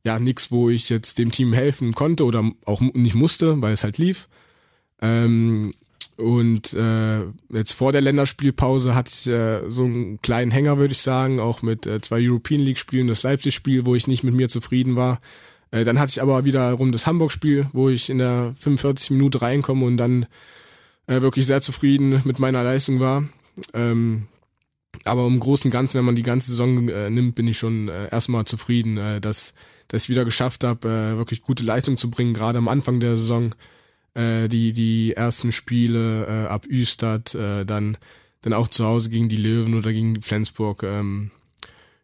ja 0.03 0.19
nichts, 0.19 0.49
wo 0.49 0.71
ich 0.71 0.89
jetzt 0.89 1.19
dem 1.19 1.31
Team 1.31 1.53
helfen 1.53 1.93
konnte 1.93 2.25
oder 2.25 2.43
auch 2.65 2.81
nicht 2.81 3.13
musste, 3.13 3.61
weil 3.61 3.73
es 3.73 3.83
halt 3.83 3.99
lief. 3.99 4.29
Ähm, 4.99 5.73
Und 6.19 6.73
äh, 6.73 7.21
jetzt 7.49 7.71
vor 7.71 7.93
der 7.93 8.01
Länderspielpause 8.01 8.93
hatte 8.93 9.09
ich 9.13 9.27
äh, 9.27 9.71
so 9.71 9.85
einen 9.85 10.21
kleinen 10.21 10.51
Hänger, 10.51 10.77
würde 10.77 10.91
ich 10.91 11.01
sagen, 11.01 11.39
auch 11.39 11.61
mit 11.61 11.85
äh, 11.85 12.01
zwei 12.01 12.19
European 12.19 12.59
League-Spielen, 12.59 13.07
das 13.07 13.23
Leipzig-Spiel, 13.23 13.85
wo 13.85 13.95
ich 13.95 14.07
nicht 14.07 14.23
mit 14.23 14.33
mir 14.33 14.49
zufrieden 14.49 14.97
war. 14.97 15.21
Äh, 15.71 15.85
dann 15.85 15.97
hatte 15.97 16.09
ich 16.09 16.21
aber 16.21 16.43
wiederum 16.43 16.91
das 16.91 17.07
Hamburg-Spiel, 17.07 17.67
wo 17.71 17.87
ich 17.87 18.09
in 18.09 18.17
der 18.17 18.53
45 18.59 19.11
Minute 19.11 19.41
reinkomme 19.41 19.85
und 19.85 19.95
dann 19.95 20.25
äh, 21.07 21.21
wirklich 21.21 21.45
sehr 21.45 21.61
zufrieden 21.61 22.21
mit 22.25 22.37
meiner 22.37 22.63
Leistung 22.65 22.99
war. 22.99 23.23
Ähm, 23.73 24.27
aber 25.05 25.25
im 25.25 25.39
Großen 25.39 25.69
und 25.69 25.71
Ganzen, 25.71 25.99
wenn 25.99 26.05
man 26.05 26.17
die 26.17 26.23
ganze 26.23 26.51
Saison 26.51 26.89
äh, 26.89 27.09
nimmt, 27.09 27.35
bin 27.35 27.47
ich 27.47 27.57
schon 27.57 27.87
äh, 27.87 28.09
erstmal 28.11 28.43
zufrieden, 28.43 28.97
äh, 28.97 29.21
dass, 29.21 29.53
dass 29.87 30.03
ich 30.03 30.09
wieder 30.09 30.25
geschafft 30.25 30.65
habe, 30.65 30.89
äh, 30.89 31.17
wirklich 31.17 31.43
gute 31.43 31.63
Leistung 31.63 31.95
zu 31.95 32.11
bringen, 32.11 32.33
gerade 32.33 32.57
am 32.57 32.67
Anfang 32.67 32.99
der 32.99 33.15
Saison 33.15 33.55
äh, 34.13 34.47
die, 34.47 34.73
die 34.73 35.13
ersten 35.13 35.51
Spiele 35.51 36.25
äh, 36.25 36.47
ab 36.47 36.65
Üstad, 36.67 37.35
äh, 37.35 37.65
dann, 37.65 37.97
dann 38.41 38.53
auch 38.53 38.67
zu 38.67 38.85
Hause 38.85 39.09
gegen 39.09 39.29
die 39.29 39.37
Löwen 39.37 39.75
oder 39.75 39.91
gegen 39.91 40.21
Flensburg. 40.21 40.83
Ähm, 40.83 41.31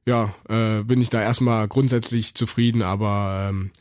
ja, 0.06 0.36
äh, 0.48 0.84
bin 0.84 1.02
ich 1.02 1.10
da 1.10 1.22
erstmal 1.22 1.68
grundsätzlich 1.68 2.36
zufrieden, 2.36 2.82
aber 2.84 3.48
ähm, 3.50 3.72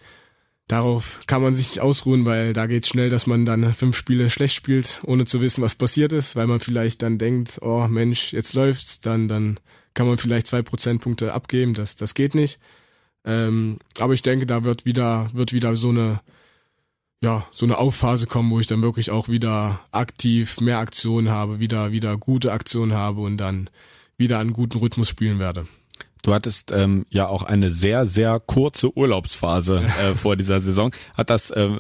darauf 0.69 1.21
kann 1.27 1.43
man 1.43 1.53
sich 1.55 1.69
nicht 1.69 1.81
ausruhen, 1.81 2.25
weil 2.25 2.53
da 2.55 2.67
geht 2.67 2.87
schnell, 2.87 3.11
dass 3.11 3.27
man 3.27 3.45
dann 3.45 3.75
fünf 3.75 3.97
Spiele 3.97 4.31
schlecht 4.31 4.55
spielt, 4.55 5.01
ohne 5.05 5.27
zu 5.27 5.41
wissen, 5.41 5.63
was 5.63 5.75
passiert 5.75 6.13
ist, 6.13 6.37
weil 6.37 6.47
man 6.47 6.61
vielleicht 6.61 7.03
dann 7.03 7.19
denkt, 7.19 7.59
oh 7.61 7.87
Mensch, 7.89 8.33
jetzt 8.33 8.55
läuft's, 8.55 9.01
dann, 9.01 9.29
dann 9.29 9.61
kann 9.93 10.07
man 10.07 10.19
vielleicht 10.19 10.47
zwei 10.47 10.63
Prozentpunkte 10.63 11.33
abgeben, 11.35 11.75
das, 11.75 11.97
das 11.97 12.15
geht 12.15 12.35
nicht. 12.35 12.59
Ähm, 13.25 13.79
aber 13.99 14.15
ich 14.15 14.23
denke, 14.23 14.47
da 14.47 14.65
wird 14.65 14.85
wieder, 14.85 15.29
wird 15.33 15.53
wieder 15.53 15.77
so 15.77 15.91
eine 15.91 16.21
ja, 17.25 17.47
so 17.51 17.65
eine 17.65 17.79
Aufphase 17.79 18.27
kommen, 18.27 18.51
wo 18.51 18.61
ich 18.61 18.67
dann 18.67 18.83
wirklich 18.83 19.11
auch 19.11 19.31
wieder 19.31 19.81
aktiv 19.93 20.61
mehr 20.61 20.79
Aktionen 20.79 21.31
habe, 21.31 21.59
wieder, 21.59 21.91
wieder 21.91 22.19
gute 22.19 22.53
Aktionen 22.53 22.93
habe 22.93 23.23
und 23.23 23.39
dann 23.39 23.71
wieder 24.19 24.39
einen 24.39 24.53
guten 24.53 24.79
Rhythmus 24.79 25.09
spielen 25.09 25.39
werde. 25.39 25.67
Du 26.23 26.35
hattest 26.35 26.71
ähm, 26.71 27.07
ja 27.09 27.27
auch 27.27 27.43
eine 27.43 27.71
sehr, 27.71 28.05
sehr 28.05 28.41
kurze 28.41 28.95
Urlaubsphase 28.95 29.85
äh, 30.03 30.15
vor 30.15 30.37
dieser 30.37 30.61
Saison. 30.61 30.95
Hat 31.15 31.31
das, 31.31 31.51
äh, 31.51 31.71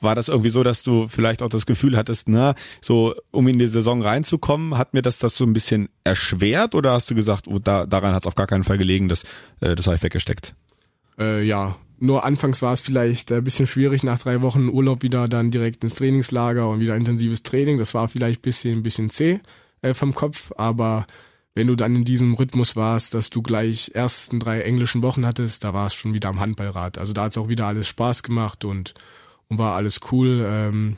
war 0.00 0.14
das 0.14 0.28
irgendwie 0.28 0.48
so, 0.48 0.62
dass 0.62 0.82
du 0.82 1.06
vielleicht 1.06 1.42
auch 1.42 1.50
das 1.50 1.66
Gefühl 1.66 1.98
hattest, 1.98 2.30
na, 2.30 2.54
so 2.80 3.14
um 3.30 3.46
in 3.46 3.58
die 3.58 3.68
Saison 3.68 4.00
reinzukommen, 4.00 4.78
hat 4.78 4.94
mir 4.94 5.02
das 5.02 5.18
das 5.18 5.36
so 5.36 5.44
ein 5.44 5.52
bisschen 5.52 5.90
erschwert 6.04 6.74
oder 6.74 6.92
hast 6.92 7.10
du 7.10 7.14
gesagt, 7.14 7.46
oh, 7.46 7.58
da, 7.58 7.84
daran 7.84 8.14
hat 8.14 8.22
es 8.22 8.26
auf 8.26 8.36
gar 8.36 8.46
keinen 8.46 8.64
Fall 8.64 8.78
gelegen, 8.78 9.10
dass 9.10 9.24
äh, 9.60 9.74
das 9.74 9.86
habe 9.86 9.96
ich 9.96 10.02
weggesteckt? 10.02 10.54
Äh, 11.18 11.42
ja, 11.42 11.76
nur 11.98 12.24
anfangs 12.24 12.62
war 12.62 12.72
es 12.72 12.80
vielleicht 12.80 13.32
ein 13.32 13.44
bisschen 13.44 13.66
schwierig, 13.66 14.02
nach 14.02 14.18
drei 14.18 14.42
Wochen 14.42 14.68
Urlaub 14.68 15.02
wieder 15.02 15.28
dann 15.28 15.50
direkt 15.50 15.84
ins 15.84 15.96
Trainingslager 15.96 16.68
und 16.68 16.80
wieder 16.80 16.96
intensives 16.96 17.42
Training. 17.42 17.78
Das 17.78 17.94
war 17.94 18.08
vielleicht 18.08 18.40
ein 18.40 18.42
bisschen, 18.42 18.78
ein 18.78 18.82
bisschen 18.82 19.10
zäh 19.10 19.40
äh, 19.82 19.94
vom 19.94 20.14
Kopf, 20.14 20.52
aber 20.56 21.06
wenn 21.54 21.68
du 21.68 21.76
dann 21.76 21.94
in 21.94 22.04
diesem 22.04 22.34
Rhythmus 22.34 22.74
warst, 22.74 23.14
dass 23.14 23.30
du 23.30 23.40
gleich 23.40 23.92
ersten 23.94 24.40
drei 24.40 24.60
englischen 24.62 25.02
Wochen 25.02 25.24
hattest, 25.24 25.62
da 25.62 25.72
war 25.72 25.86
es 25.86 25.94
schon 25.94 26.12
wieder 26.12 26.28
am 26.28 26.40
Handballrad. 26.40 26.98
Also 26.98 27.12
da 27.12 27.24
hat 27.24 27.30
es 27.30 27.38
auch 27.38 27.48
wieder 27.48 27.66
alles 27.66 27.86
Spaß 27.86 28.24
gemacht 28.24 28.64
und, 28.64 28.94
und 29.48 29.58
war 29.58 29.76
alles 29.76 30.00
cool. 30.10 30.44
Ähm, 30.48 30.96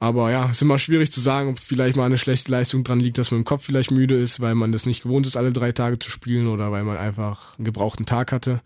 aber 0.00 0.30
ja, 0.30 0.50
ist 0.50 0.62
immer 0.62 0.78
schwierig 0.78 1.12
zu 1.12 1.20
sagen, 1.20 1.50
ob 1.50 1.58
vielleicht 1.60 1.96
mal 1.96 2.04
eine 2.06 2.18
schlechte 2.18 2.50
Leistung 2.50 2.82
dran 2.82 3.00
liegt, 3.00 3.18
dass 3.18 3.30
man 3.30 3.40
im 3.40 3.44
Kopf 3.44 3.64
vielleicht 3.64 3.92
müde 3.92 4.20
ist, 4.20 4.40
weil 4.40 4.54
man 4.54 4.72
das 4.72 4.84
nicht 4.84 5.04
gewohnt 5.04 5.26
ist, 5.26 5.36
alle 5.36 5.52
drei 5.52 5.72
Tage 5.72 5.98
zu 5.98 6.10
spielen 6.10 6.48
oder 6.48 6.72
weil 6.72 6.82
man 6.84 6.96
einfach 6.96 7.56
einen 7.56 7.64
gebrauchten 7.64 8.04
Tag 8.04 8.32
hatte. 8.32 8.60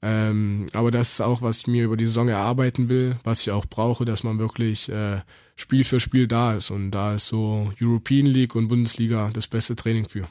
Ähm, 0.00 0.66
aber 0.72 0.90
das 0.90 1.14
ist 1.14 1.20
auch, 1.20 1.42
was 1.42 1.60
ich 1.60 1.66
mir 1.66 1.84
über 1.84 1.96
die 1.96 2.06
Saison 2.06 2.28
erarbeiten 2.28 2.88
will, 2.88 3.16
was 3.24 3.40
ich 3.40 3.50
auch 3.50 3.66
brauche, 3.66 4.04
dass 4.04 4.22
man 4.22 4.38
wirklich 4.38 4.88
äh, 4.88 5.20
Spiel 5.56 5.84
für 5.84 5.98
Spiel 5.98 6.28
da 6.28 6.54
ist. 6.54 6.70
Und 6.70 6.92
da 6.92 7.14
ist 7.14 7.26
so 7.26 7.72
European 7.80 8.26
League 8.26 8.54
und 8.54 8.68
Bundesliga 8.68 9.30
das 9.32 9.48
beste 9.48 9.74
Training 9.74 10.08
für. 10.08 10.28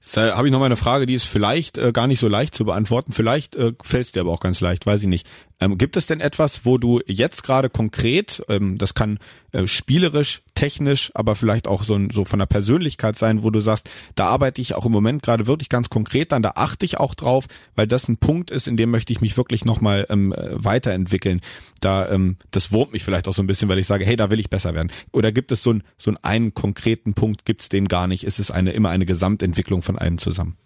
Jetzt 0.00 0.18
äh, 0.18 0.32
habe 0.32 0.46
ich 0.46 0.52
noch 0.52 0.58
mal 0.58 0.66
eine 0.66 0.76
Frage, 0.76 1.06
die 1.06 1.14
ist 1.14 1.26
vielleicht 1.26 1.78
äh, 1.78 1.90
gar 1.92 2.06
nicht 2.06 2.20
so 2.20 2.28
leicht 2.28 2.54
zu 2.54 2.64
beantworten. 2.64 3.12
Vielleicht 3.12 3.56
äh, 3.56 3.72
fällt 3.82 4.06
es 4.06 4.12
dir 4.12 4.20
aber 4.20 4.32
auch 4.32 4.40
ganz 4.40 4.60
leicht, 4.60 4.84
weiß 4.84 5.02
ich 5.02 5.08
nicht. 5.08 5.26
Ähm, 5.60 5.78
gibt 5.78 5.96
es 5.96 6.06
denn 6.06 6.20
etwas, 6.20 6.66
wo 6.66 6.76
du 6.76 7.00
jetzt 7.06 7.42
gerade 7.42 7.70
konkret, 7.70 8.42
ähm, 8.48 8.76
das 8.76 8.94
kann 8.94 9.18
äh, 9.52 9.66
spielerisch, 9.66 10.42
technisch, 10.64 11.10
aber 11.14 11.34
vielleicht 11.34 11.68
auch 11.68 11.82
so, 11.82 11.98
so 12.10 12.24
von 12.24 12.38
der 12.38 12.46
Persönlichkeit 12.46 13.18
sein, 13.18 13.42
wo 13.42 13.50
du 13.50 13.60
sagst, 13.60 13.90
da 14.14 14.28
arbeite 14.28 14.62
ich 14.62 14.74
auch 14.74 14.86
im 14.86 14.92
Moment 14.92 15.22
gerade 15.22 15.46
wirklich 15.46 15.68
ganz 15.68 15.90
konkret 15.90 16.32
dann, 16.32 16.42
da 16.42 16.52
achte 16.56 16.86
ich 16.86 16.98
auch 16.98 17.14
drauf, 17.14 17.44
weil 17.76 17.86
das 17.86 18.08
ein 18.08 18.16
Punkt 18.16 18.50
ist, 18.50 18.66
in 18.66 18.78
dem 18.78 18.90
möchte 18.90 19.12
ich 19.12 19.20
mich 19.20 19.36
wirklich 19.36 19.66
nochmal 19.66 20.06
ähm, 20.08 20.32
äh, 20.32 20.52
weiterentwickeln. 20.52 21.42
Da, 21.80 22.10
ähm, 22.10 22.36
das 22.50 22.72
wurmt 22.72 22.94
mich 22.94 23.04
vielleicht 23.04 23.28
auch 23.28 23.34
so 23.34 23.42
ein 23.42 23.46
bisschen, 23.46 23.68
weil 23.68 23.78
ich 23.78 23.86
sage, 23.86 24.06
hey, 24.06 24.16
da 24.16 24.30
will 24.30 24.40
ich 24.40 24.48
besser 24.48 24.74
werden. 24.74 24.90
Oder 25.12 25.32
gibt 25.32 25.52
es 25.52 25.62
so, 25.62 25.74
ein, 25.74 25.82
so 25.98 26.10
einen, 26.10 26.18
einen 26.22 26.54
konkreten 26.54 27.12
Punkt, 27.12 27.44
gibt 27.44 27.60
es 27.60 27.68
den 27.68 27.86
gar 27.86 28.06
nicht? 28.06 28.24
Ist 28.24 28.38
es 28.38 28.50
eine, 28.50 28.72
immer 28.72 28.88
eine 28.88 29.04
Gesamtentwicklung 29.04 29.82
von 29.82 29.98
allem 29.98 30.16
zusammen? 30.16 30.56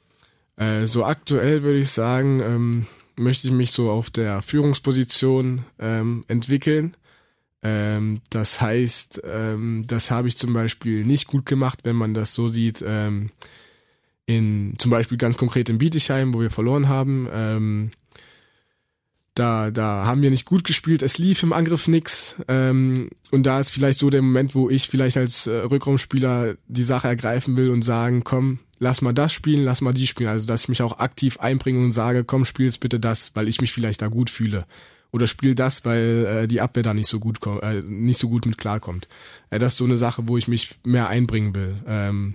Äh, 0.56 0.86
so 0.86 1.04
aktuell 1.04 1.64
würde 1.64 1.80
ich 1.80 1.90
sagen, 1.90 2.40
ähm 2.40 2.86
möchte 3.18 3.48
ich 3.48 3.52
mich 3.52 3.72
so 3.72 3.90
auf 3.90 4.10
der 4.10 4.42
Führungsposition 4.42 5.64
ähm, 5.80 6.24
entwickeln. 6.28 6.96
Ähm, 7.62 8.20
das 8.30 8.60
heißt, 8.60 9.22
ähm, 9.24 9.84
das 9.86 10.10
habe 10.10 10.28
ich 10.28 10.38
zum 10.38 10.52
Beispiel 10.52 11.04
nicht 11.04 11.26
gut 11.26 11.46
gemacht, 11.46 11.80
wenn 11.84 11.96
man 11.96 12.14
das 12.14 12.34
so 12.34 12.48
sieht. 12.48 12.84
Ähm, 12.86 13.30
in 14.26 14.74
zum 14.78 14.90
Beispiel 14.90 15.16
ganz 15.16 15.38
konkret 15.38 15.70
in 15.70 15.78
Bietigheim, 15.78 16.34
wo 16.34 16.40
wir 16.40 16.50
verloren 16.50 16.88
haben. 16.88 17.26
Ähm, 17.32 17.90
da, 19.34 19.70
da 19.70 20.04
haben 20.04 20.20
wir 20.20 20.30
nicht 20.30 20.44
gut 20.44 20.64
gespielt, 20.64 21.00
es 21.00 21.16
lief 21.16 21.42
im 21.42 21.52
Angriff 21.52 21.88
nix. 21.88 22.36
Ähm, 22.48 23.08
und 23.30 23.44
da 23.44 23.60
ist 23.60 23.70
vielleicht 23.70 23.98
so 23.98 24.10
der 24.10 24.20
Moment, 24.20 24.54
wo 24.54 24.68
ich 24.68 24.88
vielleicht 24.88 25.16
als 25.16 25.46
äh, 25.46 25.52
Rückraumspieler 25.52 26.56
die 26.66 26.82
Sache 26.82 27.08
ergreifen 27.08 27.56
will 27.56 27.70
und 27.70 27.82
sagen, 27.82 28.24
komm, 28.24 28.58
lass 28.80 29.00
mal 29.00 29.12
das 29.12 29.32
spielen, 29.32 29.64
lass 29.64 29.80
mal 29.80 29.94
die 29.94 30.06
spielen. 30.06 30.28
Also 30.28 30.46
dass 30.46 30.62
ich 30.62 30.68
mich 30.68 30.82
auch 30.82 30.98
aktiv 30.98 31.38
einbringe 31.38 31.82
und 31.82 31.92
sage, 31.92 32.24
komm, 32.24 32.44
spiel 32.44 32.66
jetzt 32.66 32.80
bitte 32.80 33.00
das, 33.00 33.30
weil 33.34 33.48
ich 33.48 33.60
mich 33.60 33.72
vielleicht 33.72 34.02
da 34.02 34.08
gut 34.08 34.28
fühle. 34.28 34.66
Oder 35.10 35.26
spiel 35.26 35.54
das, 35.54 35.84
weil 35.84 36.26
äh, 36.26 36.48
die 36.48 36.60
Abwehr 36.60 36.82
da 36.82 36.92
nicht 36.92 37.08
so 37.08 37.18
gut 37.18 37.38
äh, 37.62 37.82
nicht 37.82 38.20
so 38.20 38.28
gut 38.28 38.44
mit 38.44 38.58
klarkommt. 38.58 39.08
Äh, 39.50 39.58
das 39.58 39.72
ist 39.72 39.78
so 39.78 39.84
eine 39.84 39.96
Sache, 39.96 40.28
wo 40.28 40.36
ich 40.36 40.48
mich 40.48 40.76
mehr 40.84 41.08
einbringen 41.08 41.54
will. 41.54 41.76
Ähm, 41.86 42.34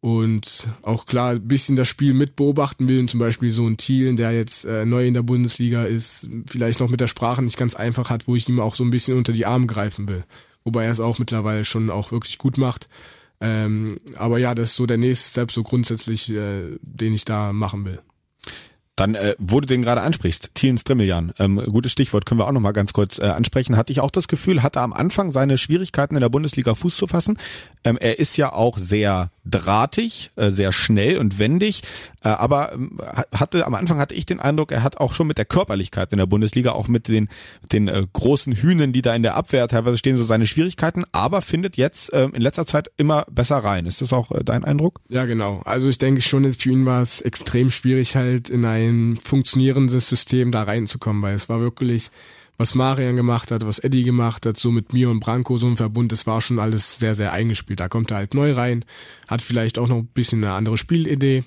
und 0.00 0.66
auch 0.80 1.04
klar 1.04 1.32
ein 1.32 1.46
bisschen 1.46 1.76
das 1.76 1.88
Spiel 1.88 2.14
mit 2.14 2.34
beobachten 2.34 2.88
will. 2.88 3.06
Zum 3.06 3.20
Beispiel 3.20 3.50
so 3.50 3.66
ein 3.66 3.76
Thielen, 3.76 4.16
der 4.16 4.32
jetzt 4.32 4.64
äh, 4.64 4.86
neu 4.86 5.06
in 5.06 5.12
der 5.12 5.22
Bundesliga 5.22 5.84
ist, 5.84 6.26
vielleicht 6.46 6.80
noch 6.80 6.88
mit 6.88 7.00
der 7.00 7.06
Sprache 7.06 7.42
nicht 7.42 7.58
ganz 7.58 7.74
einfach 7.74 8.08
hat, 8.08 8.26
wo 8.26 8.34
ich 8.34 8.48
ihm 8.48 8.60
auch 8.60 8.74
so 8.74 8.84
ein 8.84 8.90
bisschen 8.90 9.18
unter 9.18 9.34
die 9.34 9.44
Arme 9.44 9.66
greifen 9.66 10.08
will. 10.08 10.24
Wobei 10.64 10.84
er 10.84 10.92
es 10.92 11.00
auch 11.00 11.18
mittlerweile 11.18 11.66
schon 11.66 11.90
auch 11.90 12.12
wirklich 12.12 12.38
gut 12.38 12.56
macht. 12.56 12.88
Ähm, 13.42 14.00
aber 14.16 14.38
ja, 14.38 14.54
das 14.54 14.70
ist 14.70 14.76
so 14.76 14.86
der 14.86 14.98
nächste 14.98 15.30
Step, 15.30 15.52
so 15.52 15.62
grundsätzlich, 15.62 16.30
äh, 16.30 16.78
den 16.80 17.14
ich 17.14 17.26
da 17.26 17.52
machen 17.52 17.84
will. 17.84 18.00
Dann, 19.00 19.14
äh, 19.14 19.34
wo 19.38 19.60
du 19.60 19.66
den 19.66 19.80
gerade 19.80 20.02
ansprichst, 20.02 20.50
Thielen 20.52 20.76
Strimmeljan, 20.76 21.32
ähm, 21.38 21.56
gutes 21.72 21.90
Stichwort, 21.90 22.26
können 22.26 22.38
wir 22.38 22.46
auch 22.46 22.52
nochmal 22.52 22.74
ganz 22.74 22.92
kurz 22.92 23.18
äh, 23.18 23.22
ansprechen. 23.22 23.78
Hatte 23.78 23.92
ich 23.92 24.00
auch 24.00 24.10
das 24.10 24.28
Gefühl, 24.28 24.62
hatte 24.62 24.82
am 24.82 24.92
Anfang 24.92 25.32
seine 25.32 25.56
Schwierigkeiten 25.56 26.16
in 26.16 26.20
der 26.20 26.28
Bundesliga 26.28 26.74
Fuß 26.74 26.98
zu 26.98 27.06
fassen. 27.06 27.38
Ähm, 27.82 27.96
er 27.96 28.18
ist 28.18 28.36
ja 28.36 28.52
auch 28.52 28.76
sehr 28.76 29.30
drahtig, 29.44 30.30
äh, 30.36 30.50
sehr 30.50 30.72
schnell 30.72 31.18
und 31.18 31.38
wendig, 31.38 31.82
äh, 32.22 32.28
aber 32.28 32.72
ähm, 32.72 32.98
hatte 33.32 33.66
am 33.66 33.74
Anfang 33.74 33.98
hatte 33.98 34.14
ich 34.14 34.26
den 34.26 34.40
Eindruck, 34.40 34.72
er 34.72 34.82
hat 34.82 34.98
auch 34.98 35.14
schon 35.14 35.26
mit 35.26 35.38
der 35.38 35.44
Körperlichkeit 35.44 36.12
in 36.12 36.18
der 36.18 36.26
Bundesliga, 36.26 36.72
auch 36.72 36.88
mit 36.88 37.08
den 37.08 37.28
den 37.72 37.88
äh, 37.88 38.06
großen 38.12 38.54
Hühnen, 38.54 38.92
die 38.92 39.02
da 39.02 39.14
in 39.14 39.22
der 39.22 39.36
Abwehr 39.36 39.66
teilweise 39.68 39.98
stehen, 39.98 40.16
so 40.16 40.24
seine 40.24 40.46
Schwierigkeiten, 40.46 41.04
aber 41.12 41.42
findet 41.42 41.76
jetzt 41.76 42.12
äh, 42.12 42.24
in 42.24 42.42
letzter 42.42 42.66
Zeit 42.66 42.90
immer 42.96 43.26
besser 43.30 43.58
rein. 43.58 43.86
Ist 43.86 44.02
das 44.02 44.12
auch 44.12 44.30
dein 44.44 44.64
Eindruck? 44.64 45.00
Ja, 45.08 45.24
genau. 45.24 45.62
Also 45.64 45.88
ich 45.88 45.98
denke 45.98 46.20
schon, 46.20 46.50
für 46.52 46.70
ihn 46.70 46.86
war 46.86 47.02
es 47.02 47.20
extrem 47.20 47.70
schwierig, 47.70 48.16
halt 48.16 48.50
in 48.50 48.64
ein 48.64 49.18
funktionierendes 49.22 50.08
System 50.08 50.52
da 50.52 50.64
reinzukommen, 50.64 51.22
weil 51.22 51.34
es 51.34 51.48
war 51.48 51.60
wirklich 51.60 52.10
was 52.60 52.74
Marian 52.74 53.16
gemacht 53.16 53.52
hat, 53.52 53.66
was 53.66 53.78
Eddie 53.78 54.04
gemacht 54.04 54.44
hat, 54.44 54.58
so 54.58 54.70
mit 54.70 54.92
mir 54.92 55.08
und 55.08 55.20
Branko, 55.20 55.56
so 55.56 55.66
ein 55.66 55.78
Verbund, 55.78 56.12
das 56.12 56.26
war 56.26 56.42
schon 56.42 56.58
alles 56.58 56.98
sehr, 56.98 57.14
sehr 57.14 57.32
eingespielt. 57.32 57.80
Da 57.80 57.88
kommt 57.88 58.10
er 58.10 58.18
halt 58.18 58.34
neu 58.34 58.52
rein, 58.52 58.84
hat 59.28 59.40
vielleicht 59.40 59.78
auch 59.78 59.88
noch 59.88 59.96
ein 59.96 60.08
bisschen 60.08 60.44
eine 60.44 60.52
andere 60.52 60.76
Spielidee 60.76 61.44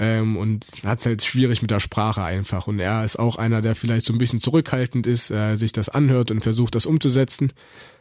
ähm, 0.00 0.36
und 0.36 0.66
hat 0.84 0.98
es 0.98 1.06
halt 1.06 1.22
schwierig 1.22 1.62
mit 1.62 1.70
der 1.70 1.78
Sprache 1.78 2.24
einfach. 2.24 2.66
Und 2.66 2.80
er 2.80 3.04
ist 3.04 3.20
auch 3.20 3.36
einer, 3.36 3.62
der 3.62 3.76
vielleicht 3.76 4.04
so 4.04 4.12
ein 4.12 4.18
bisschen 4.18 4.40
zurückhaltend 4.40 5.06
ist, 5.06 5.30
äh, 5.30 5.54
sich 5.54 5.70
das 5.70 5.88
anhört 5.88 6.32
und 6.32 6.40
versucht, 6.40 6.74
das 6.74 6.86
umzusetzen. 6.86 7.52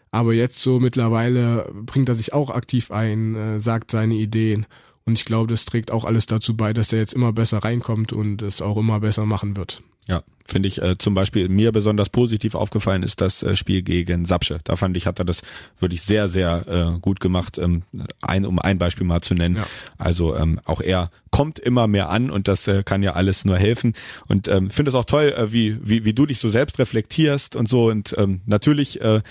Aber 0.09 0.33
jetzt 0.33 0.59
so 0.59 0.79
mittlerweile 0.79 1.71
bringt 1.85 2.09
er 2.09 2.15
sich 2.15 2.33
auch 2.33 2.49
aktiv 2.49 2.89
ein, 2.89 3.35
äh, 3.35 3.59
sagt 3.59 3.91
seine 3.91 4.15
Ideen. 4.15 4.65
Und 5.05 5.13
ich 5.13 5.25
glaube, 5.25 5.45
das 5.45 5.65
trägt 5.65 5.91
auch 5.91 6.05
alles 6.05 6.25
dazu 6.25 6.57
bei, 6.57 6.73
dass 6.73 6.91
er 6.91 6.97
jetzt 6.97 7.13
immer 7.13 7.33
besser 7.33 7.59
reinkommt 7.59 8.13
und 8.13 8.41
es 8.41 8.63
auch 8.63 8.77
immer 8.77 8.99
besser 8.99 9.27
machen 9.27 9.55
wird. 9.55 9.83
Ja, 10.07 10.23
finde 10.45 10.67
ich 10.67 10.81
äh, 10.81 10.97
zum 10.97 11.13
Beispiel 11.13 11.49
mir 11.49 11.71
besonders 11.71 12.09
positiv 12.09 12.55
aufgefallen 12.55 13.03
ist 13.03 13.19
das 13.19 13.43
äh, 13.43 13.55
Spiel 13.55 13.81
gegen 13.81 14.25
Sapsche. 14.25 14.59
Da 14.63 14.77
fand 14.77 14.95
ich, 14.95 15.05
hat 15.05 15.19
er 15.19 15.25
das 15.25 15.41
wirklich 15.79 16.01
sehr, 16.01 16.29
sehr 16.29 16.63
äh, 16.95 16.99
gut 16.99 17.19
gemacht, 17.19 17.57
ähm, 17.57 17.83
ein, 18.21 18.45
um 18.45 18.57
ein 18.59 18.77
Beispiel 18.77 19.05
mal 19.05 19.21
zu 19.21 19.35
nennen. 19.35 19.57
Ja. 19.57 19.67
Also 19.97 20.35
ähm, 20.35 20.61
auch 20.63 20.79
er 20.79 21.11
kommt 21.31 21.59
immer 21.59 21.87
mehr 21.87 22.09
an 22.09 22.29
und 22.29 22.47
das 22.47 22.67
äh, 22.67 22.83
kann 22.83 23.03
ja 23.03 23.13
alles 23.13 23.43
nur 23.43 23.57
helfen. 23.57 23.93
Und 24.27 24.47
ähm, 24.47 24.69
finde 24.69 24.89
es 24.89 24.95
auch 24.95 25.05
toll, 25.05 25.33
äh, 25.37 25.51
wie, 25.51 25.77
wie, 25.83 26.05
wie 26.05 26.13
du 26.13 26.25
dich 26.25 26.39
so 26.39 26.47
selbst 26.47 26.79
reflektierst 26.79 27.57
und 27.57 27.67
so. 27.67 27.87
Und 27.87 28.15
ähm, 28.17 28.39
natürlich 28.45 29.01
äh, 29.01 29.21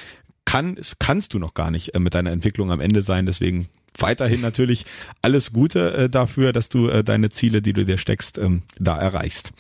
kann, 0.44 0.78
kannst 0.98 1.32
du 1.32 1.38
noch 1.38 1.54
gar 1.54 1.70
nicht 1.70 1.94
äh, 1.94 1.98
mit 1.98 2.14
deiner 2.14 2.32
Entwicklung 2.32 2.70
am 2.70 2.80
Ende 2.80 3.00
sein. 3.00 3.24
Deswegen 3.24 3.68
weiterhin 3.98 4.42
natürlich 4.42 4.84
alles 5.22 5.54
Gute 5.54 5.94
äh, 5.94 6.10
dafür, 6.10 6.52
dass 6.52 6.68
du 6.68 6.88
äh, 6.88 7.02
deine 7.02 7.30
Ziele, 7.30 7.62
die 7.62 7.72
du 7.72 7.86
dir 7.86 7.96
steckst, 7.96 8.36
ähm, 8.36 8.62
da 8.78 8.98
erreichst. 8.98 9.52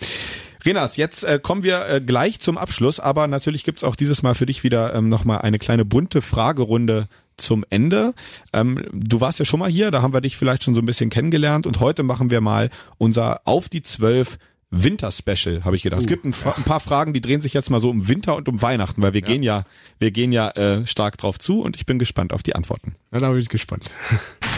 Renas, 0.66 0.96
jetzt 0.96 1.22
äh, 1.22 1.38
kommen 1.40 1.62
wir 1.62 1.88
äh, 1.88 2.00
gleich 2.00 2.40
zum 2.40 2.58
Abschluss, 2.58 2.98
aber 2.98 3.28
natürlich 3.28 3.62
gibt's 3.62 3.84
auch 3.84 3.94
dieses 3.94 4.24
Mal 4.24 4.34
für 4.34 4.46
dich 4.46 4.64
wieder 4.64 4.94
ähm, 4.94 5.08
nochmal 5.08 5.38
eine 5.38 5.58
kleine 5.58 5.84
bunte 5.84 6.20
Fragerunde 6.20 7.06
zum 7.36 7.64
Ende. 7.70 8.14
Ähm, 8.52 8.84
du 8.92 9.20
warst 9.20 9.38
ja 9.38 9.44
schon 9.44 9.60
mal 9.60 9.70
hier, 9.70 9.92
da 9.92 10.02
haben 10.02 10.12
wir 10.12 10.20
dich 10.20 10.36
vielleicht 10.36 10.64
schon 10.64 10.74
so 10.74 10.82
ein 10.82 10.86
bisschen 10.86 11.08
kennengelernt 11.08 11.66
und 11.66 11.78
heute 11.78 12.02
machen 12.02 12.30
wir 12.30 12.40
mal 12.40 12.70
unser 12.98 13.42
Auf 13.44 13.68
die 13.68 13.82
Zwölf 13.82 14.38
Winter-Special, 14.70 15.64
habe 15.64 15.76
ich 15.76 15.82
gedacht. 15.82 16.00
Uh, 16.00 16.04
es 16.04 16.08
gibt 16.08 16.24
ein, 16.24 16.34
ja. 16.44 16.56
ein, 16.56 16.64
paar 16.64 16.80
Fragen, 16.80 17.12
die 17.12 17.20
drehen 17.20 17.40
sich 17.40 17.54
jetzt 17.54 17.70
mal 17.70 17.80
so 17.80 17.88
um 17.88 18.08
Winter 18.08 18.34
und 18.34 18.48
um 18.48 18.60
Weihnachten, 18.60 19.00
weil 19.00 19.14
wir 19.14 19.20
ja. 19.20 19.26
gehen 19.26 19.42
ja, 19.44 19.62
wir 20.00 20.10
gehen 20.10 20.32
ja 20.32 20.50
äh, 20.50 20.84
stark 20.86 21.16
drauf 21.18 21.38
zu 21.38 21.62
und 21.62 21.76
ich 21.76 21.86
bin 21.86 22.00
gespannt 22.00 22.32
auf 22.32 22.42
die 22.42 22.56
Antworten. 22.56 22.96
Ja, 23.12 23.20
da 23.20 23.30
bin 23.30 23.38
ich 23.38 23.48
gespannt. 23.48 23.94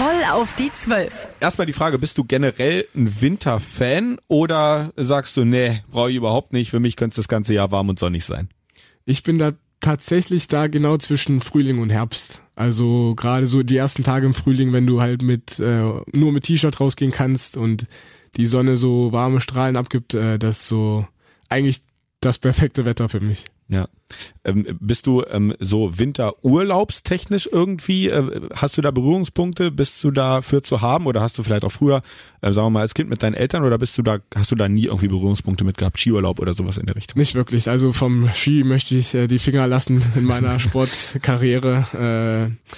Voll 0.00 0.24
auf 0.32 0.54
die 0.54 0.72
Zwölf. 0.72 1.28
Erstmal 1.40 1.66
die 1.66 1.74
Frage, 1.74 1.98
bist 1.98 2.16
du 2.16 2.24
generell 2.24 2.86
ein 2.96 3.20
Winterfan 3.20 4.18
oder 4.28 4.94
sagst 4.96 5.36
du, 5.36 5.44
nee, 5.44 5.82
brauche 5.90 6.08
ich 6.08 6.16
überhaupt 6.16 6.54
nicht, 6.54 6.70
für 6.70 6.80
mich 6.80 6.96
könnte 6.96 7.10
es 7.10 7.16
das 7.16 7.28
ganze 7.28 7.52
Jahr 7.52 7.70
warm 7.70 7.90
und 7.90 7.98
sonnig 7.98 8.24
sein? 8.24 8.48
Ich 9.04 9.24
bin 9.24 9.38
da 9.38 9.52
tatsächlich 9.80 10.48
da 10.48 10.68
genau 10.68 10.96
zwischen 10.96 11.42
Frühling 11.42 11.80
und 11.80 11.90
Herbst. 11.90 12.40
Also 12.56 13.14
gerade 13.14 13.46
so 13.46 13.62
die 13.62 13.76
ersten 13.76 14.02
Tage 14.02 14.24
im 14.24 14.32
Frühling, 14.32 14.72
wenn 14.72 14.86
du 14.86 15.02
halt 15.02 15.20
mit 15.20 15.60
äh, 15.60 15.82
nur 16.14 16.32
mit 16.32 16.44
T-Shirt 16.44 16.80
rausgehen 16.80 17.12
kannst 17.12 17.58
und 17.58 17.84
die 18.38 18.46
Sonne 18.46 18.78
so 18.78 19.12
warme 19.12 19.42
Strahlen 19.42 19.76
abgibt, 19.76 20.14
äh, 20.14 20.38
das 20.38 20.60
ist 20.60 20.68
so 20.68 21.06
eigentlich 21.50 21.82
das 22.20 22.38
perfekte 22.38 22.86
Wetter 22.86 23.10
für 23.10 23.20
mich. 23.20 23.44
Ja. 23.70 23.86
Ähm, 24.44 24.66
bist 24.80 25.06
du 25.06 25.22
ähm, 25.30 25.54
so 25.60 25.96
winterurlaubstechnisch 25.96 27.48
irgendwie, 27.52 28.08
äh, 28.08 28.40
hast 28.56 28.76
du 28.76 28.82
da 28.82 28.90
Berührungspunkte, 28.90 29.70
bist 29.70 30.02
du 30.02 30.10
dafür 30.10 30.64
zu 30.64 30.80
haben 30.80 31.06
oder 31.06 31.20
hast 31.20 31.38
du 31.38 31.44
vielleicht 31.44 31.64
auch 31.64 31.70
früher, 31.70 32.02
äh, 32.40 32.52
sagen 32.52 32.66
wir 32.66 32.70
mal, 32.70 32.80
als 32.80 32.94
Kind 32.94 33.08
mit 33.08 33.22
deinen 33.22 33.34
Eltern 33.34 33.62
oder 33.62 33.78
bist 33.78 33.96
du 33.96 34.02
da, 34.02 34.18
hast 34.34 34.50
du 34.50 34.56
da 34.56 34.68
nie 34.68 34.86
irgendwie 34.86 35.06
Berührungspunkte 35.06 35.62
mit 35.62 35.78
gehabt, 35.78 35.98
Skiurlaub 35.98 36.40
oder 36.40 36.52
sowas 36.52 36.78
in 36.78 36.86
der 36.86 36.96
Richtung? 36.96 37.20
Nicht 37.20 37.36
wirklich, 37.36 37.70
also 37.70 37.92
vom 37.92 38.28
Ski 38.34 38.64
möchte 38.64 38.96
ich 38.96 39.14
äh, 39.14 39.28
die 39.28 39.38
Finger 39.38 39.68
lassen 39.68 40.02
in 40.16 40.24
meiner 40.24 40.58
Sportkarriere. 40.60 42.50
Äh, 42.50 42.70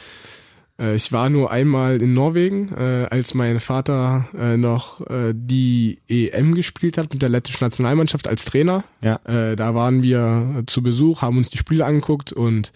äh, 0.78 0.94
ich 0.94 1.12
war 1.12 1.30
nur 1.30 1.50
einmal 1.50 2.00
in 2.00 2.12
Norwegen, 2.12 2.72
äh, 2.74 3.06
als 3.10 3.34
mein 3.34 3.60
Vater 3.60 4.28
äh, 4.38 4.56
noch 4.56 5.00
äh, 5.08 5.32
die 5.34 5.98
EM 6.08 6.54
gespielt 6.54 6.98
hat 6.98 7.12
mit 7.12 7.22
der 7.22 7.28
lettischen 7.28 7.64
Nationalmannschaft 7.64 8.28
als 8.28 8.44
Trainer. 8.44 8.84
Ja. 9.02 9.20
Äh, 9.24 9.56
da 9.56 9.74
waren 9.74 10.02
wir 10.02 10.64
zu 10.66 10.82
Besuch, 10.82 11.22
haben 11.22 11.38
uns 11.38 11.50
die 11.50 11.58
Spiele 11.58 11.84
angeguckt 11.84 12.32
und 12.32 12.72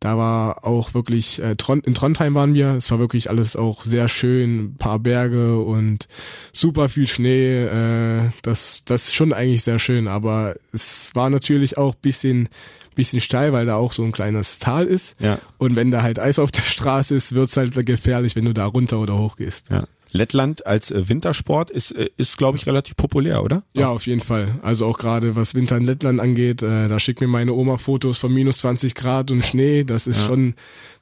da 0.00 0.18
war 0.18 0.64
auch 0.64 0.94
wirklich, 0.94 1.40
äh, 1.40 1.56
in 1.84 1.94
Trondheim 1.94 2.34
waren 2.34 2.54
wir, 2.54 2.74
es 2.74 2.90
war 2.90 2.98
wirklich 2.98 3.30
alles 3.30 3.56
auch 3.56 3.84
sehr 3.84 4.08
schön, 4.08 4.74
paar 4.76 4.98
Berge 4.98 5.58
und 5.58 6.06
super 6.52 6.88
viel 6.88 7.06
Schnee. 7.06 7.64
Äh, 7.64 8.30
das, 8.42 8.82
das 8.84 9.08
ist 9.08 9.14
schon 9.14 9.32
eigentlich 9.32 9.62
sehr 9.62 9.78
schön, 9.78 10.06
aber 10.06 10.54
es 10.72 11.14
war 11.14 11.30
natürlich 11.30 11.78
auch 11.78 11.94
bisschen 11.94 12.48
bisschen 12.96 13.20
steil, 13.20 13.52
weil 13.52 13.66
da 13.66 13.76
auch 13.76 13.92
so 13.92 14.02
ein 14.02 14.10
kleines 14.10 14.58
Tal 14.58 14.86
ist. 14.86 15.20
Ja. 15.20 15.38
Und 15.58 15.76
wenn 15.76 15.90
da 15.90 16.02
halt 16.02 16.18
Eis 16.18 16.38
auf 16.38 16.50
der 16.50 16.62
Straße 16.62 17.14
ist, 17.14 17.34
wird's 17.34 17.56
halt 17.56 17.74
gefährlich, 17.86 18.34
wenn 18.34 18.46
du 18.46 18.54
da 18.54 18.64
runter 18.64 18.98
oder 18.98 19.18
hoch 19.18 19.36
gehst. 19.36 19.70
Ja. 19.70 19.84
Lettland 20.16 20.66
als 20.66 20.90
äh, 20.90 21.08
Wintersport 21.08 21.70
ist, 21.70 21.92
äh, 21.92 22.08
ist 22.16 22.36
glaube 22.36 22.58
ich, 22.58 22.66
relativ 22.66 22.96
populär, 22.96 23.42
oder? 23.44 23.62
Ja, 23.74 23.88
auf 23.90 24.06
jeden 24.06 24.20
Fall. 24.20 24.58
Also 24.62 24.86
auch 24.86 24.98
gerade 24.98 25.36
was 25.36 25.54
Winter 25.54 25.76
in 25.76 25.84
Lettland 25.84 26.20
angeht, 26.20 26.62
äh, 26.62 26.88
da 26.88 26.98
schickt 26.98 27.20
mir 27.20 27.28
meine 27.28 27.52
Oma 27.52 27.78
Fotos 27.78 28.18
von 28.18 28.32
minus 28.32 28.58
20 28.58 28.94
Grad 28.94 29.30
und 29.30 29.44
Schnee. 29.44 29.84
Das 29.84 30.06
ist 30.06 30.18
ja. 30.18 30.26
schon, 30.26 30.54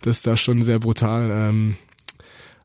das 0.02 0.18
ist 0.18 0.26
da 0.26 0.36
schon 0.36 0.62
sehr 0.62 0.78
brutal. 0.78 1.30
Ähm, 1.32 1.76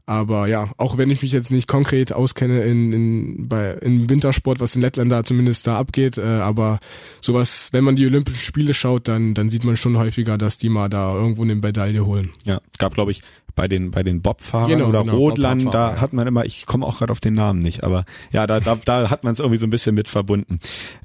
aber 0.09 0.47
ja, 0.47 0.71
auch 0.77 0.97
wenn 0.97 1.11
ich 1.11 1.21
mich 1.21 1.33
jetzt 1.33 1.51
nicht 1.51 1.67
konkret 1.67 2.13
auskenne 2.13 2.63
in, 2.63 2.91
in, 2.91 3.47
bei, 3.47 3.73
in 3.73 4.09
Wintersport, 4.09 4.59
was 4.59 4.75
in 4.75 4.81
Lettland 4.81 5.11
da 5.11 5.23
zumindest 5.23 5.67
da 5.67 5.77
abgeht, 5.77 6.17
äh, 6.17 6.23
aber 6.23 6.79
sowas, 7.21 7.69
wenn 7.73 7.83
man 7.83 7.95
die 7.95 8.07
Olympischen 8.07 8.41
Spiele 8.41 8.73
schaut, 8.73 9.07
dann, 9.07 9.35
dann 9.35 9.51
sieht 9.51 9.65
man 9.65 9.77
schon 9.77 9.99
häufiger, 9.99 10.39
dass 10.39 10.57
die 10.57 10.69
mal 10.69 10.89
da 10.89 11.13
irgendwo 11.13 11.43
eine 11.43 11.53
Medaille 11.53 12.07
holen. 12.07 12.31
Ja, 12.43 12.59
gab 12.79 12.95
glaube 12.95 13.11
ich 13.11 13.21
bei 13.59 13.67
den 13.67 13.91
bei 13.91 14.03
den 14.03 14.21
Bobfahrern 14.21 14.69
genau, 14.69 14.87
oder 14.87 15.01
genau, 15.03 15.17
Rodlern, 15.17 15.69
da 15.69 15.91
ja. 15.91 15.99
hat 15.99 16.13
man 16.13 16.25
immer, 16.25 16.45
ich 16.45 16.65
komme 16.65 16.85
auch 16.85 16.99
gerade 16.99 17.11
auf 17.11 17.19
den 17.19 17.33
Namen 17.33 17.61
nicht, 17.61 17.83
aber 17.83 18.05
ja, 18.31 18.47
da 18.47 18.61
da, 18.61 18.79
da 18.85 19.09
hat 19.09 19.25
man 19.25 19.33
es 19.33 19.39
irgendwie 19.39 19.57
so 19.57 19.67
ein 19.67 19.69
bisschen 19.69 19.95
mit 19.95 20.07
verbunden. 20.07 20.59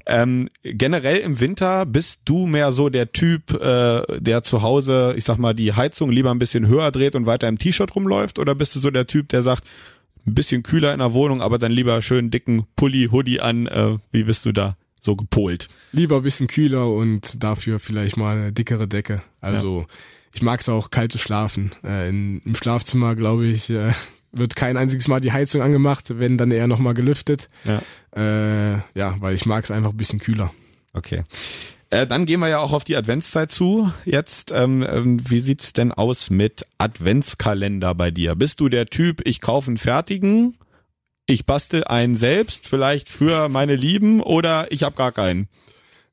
Ähm, 0.05 0.47
generell 0.63 1.17
im 1.17 1.41
Winter 1.41 1.85
bist 1.85 2.21
du 2.23 2.45
mehr 2.45 2.71
so 2.71 2.87
der 2.87 3.11
Typ, 3.11 3.61
äh, 3.61 4.21
der 4.21 4.43
zu 4.43 4.61
Hause, 4.61 5.15
ich 5.17 5.25
sag 5.25 5.37
mal, 5.37 5.53
die 5.53 5.73
Heizung 5.73 6.09
lieber 6.09 6.31
ein 6.31 6.39
bisschen 6.39 6.65
höher 6.65 6.91
dreht 6.91 7.15
und 7.15 7.25
weiter 7.25 7.49
im 7.49 7.57
T-Shirt 7.57 7.93
rumläuft, 7.93 8.39
oder 8.39 8.55
bist 8.55 8.73
du 8.73 8.79
so 8.79 8.89
der 8.89 9.05
Typ, 9.05 9.27
der 9.27 9.43
sagt, 9.43 9.65
ein 10.25 10.33
bisschen 10.33 10.63
kühler 10.63 10.93
in 10.93 10.99
der 10.99 11.11
Wohnung, 11.11 11.41
aber 11.41 11.57
dann 11.57 11.73
lieber 11.73 12.01
schön 12.01 12.31
dicken 12.31 12.63
Pulli, 12.77 13.09
Hoodie 13.11 13.41
an? 13.41 13.67
Äh, 13.67 13.97
wie 14.13 14.23
bist 14.23 14.45
du 14.45 14.53
da? 14.53 14.77
so 15.01 15.15
gepolt. 15.15 15.67
Lieber 15.91 16.15
ein 16.15 16.23
bisschen 16.23 16.47
kühler 16.47 16.87
und 16.87 17.43
dafür 17.43 17.77
vielleicht 17.77 18.17
mal 18.17 18.37
eine 18.37 18.51
dickere 18.51 18.87
Decke. 18.87 19.21
Also 19.39 19.81
ja 19.81 19.95
ich 20.35 20.41
mag 20.41 20.59
es 20.59 20.67
auch 20.67 20.91
kalt 20.91 21.13
zu 21.13 21.17
schlafen. 21.17 21.71
Äh, 21.83 22.09
in, 22.09 22.41
Im 22.41 22.55
Schlafzimmer, 22.55 23.15
glaube 23.15 23.45
ich, 23.47 23.69
äh, 23.69 23.93
wird 24.33 24.57
kein 24.57 24.75
einziges 24.75 25.07
Mal 25.07 25.21
die 25.21 25.31
Heizung 25.31 25.61
angemacht, 25.61 26.19
wenn 26.19 26.37
dann 26.37 26.51
eher 26.51 26.67
nochmal 26.67 26.93
gelüftet. 26.93 27.47
Ja. 27.63 27.81
Äh, 28.15 28.81
ja, 28.93 29.15
weil 29.19 29.33
ich 29.33 29.45
mag 29.45 29.63
es 29.63 29.71
einfach 29.71 29.91
ein 29.91 29.97
bisschen 29.97 30.19
kühler. 30.19 30.51
Okay. 30.91 31.23
Äh, 31.89 32.05
dann 32.05 32.25
gehen 32.25 32.41
wir 32.41 32.49
ja 32.49 32.59
auch 32.59 32.73
auf 32.73 32.83
die 32.83 32.97
Adventszeit 32.97 33.49
zu. 33.49 33.91
Jetzt, 34.03 34.51
ähm, 34.51 34.85
ähm, 34.87 35.21
wie 35.29 35.39
sieht's 35.39 35.71
denn 35.71 35.93
aus 35.93 36.29
mit 36.29 36.65
Adventskalender 36.79 37.95
bei 37.95 38.11
dir? 38.11 38.35
Bist 38.35 38.59
du 38.59 38.67
der 38.67 38.87
Typ, 38.87 39.21
ich 39.23 39.39
kaufe 39.39 39.69
einen 39.69 39.77
fertigen, 39.77 40.57
ich 41.27 41.45
bastel 41.45 41.85
einen 41.85 42.15
selbst, 42.15 42.67
vielleicht 42.67 43.07
für 43.07 43.47
meine 43.47 43.77
Lieben, 43.77 44.19
oder 44.21 44.69
ich 44.69 44.83
habe 44.83 44.97
gar 44.97 45.13
keinen? 45.13 45.47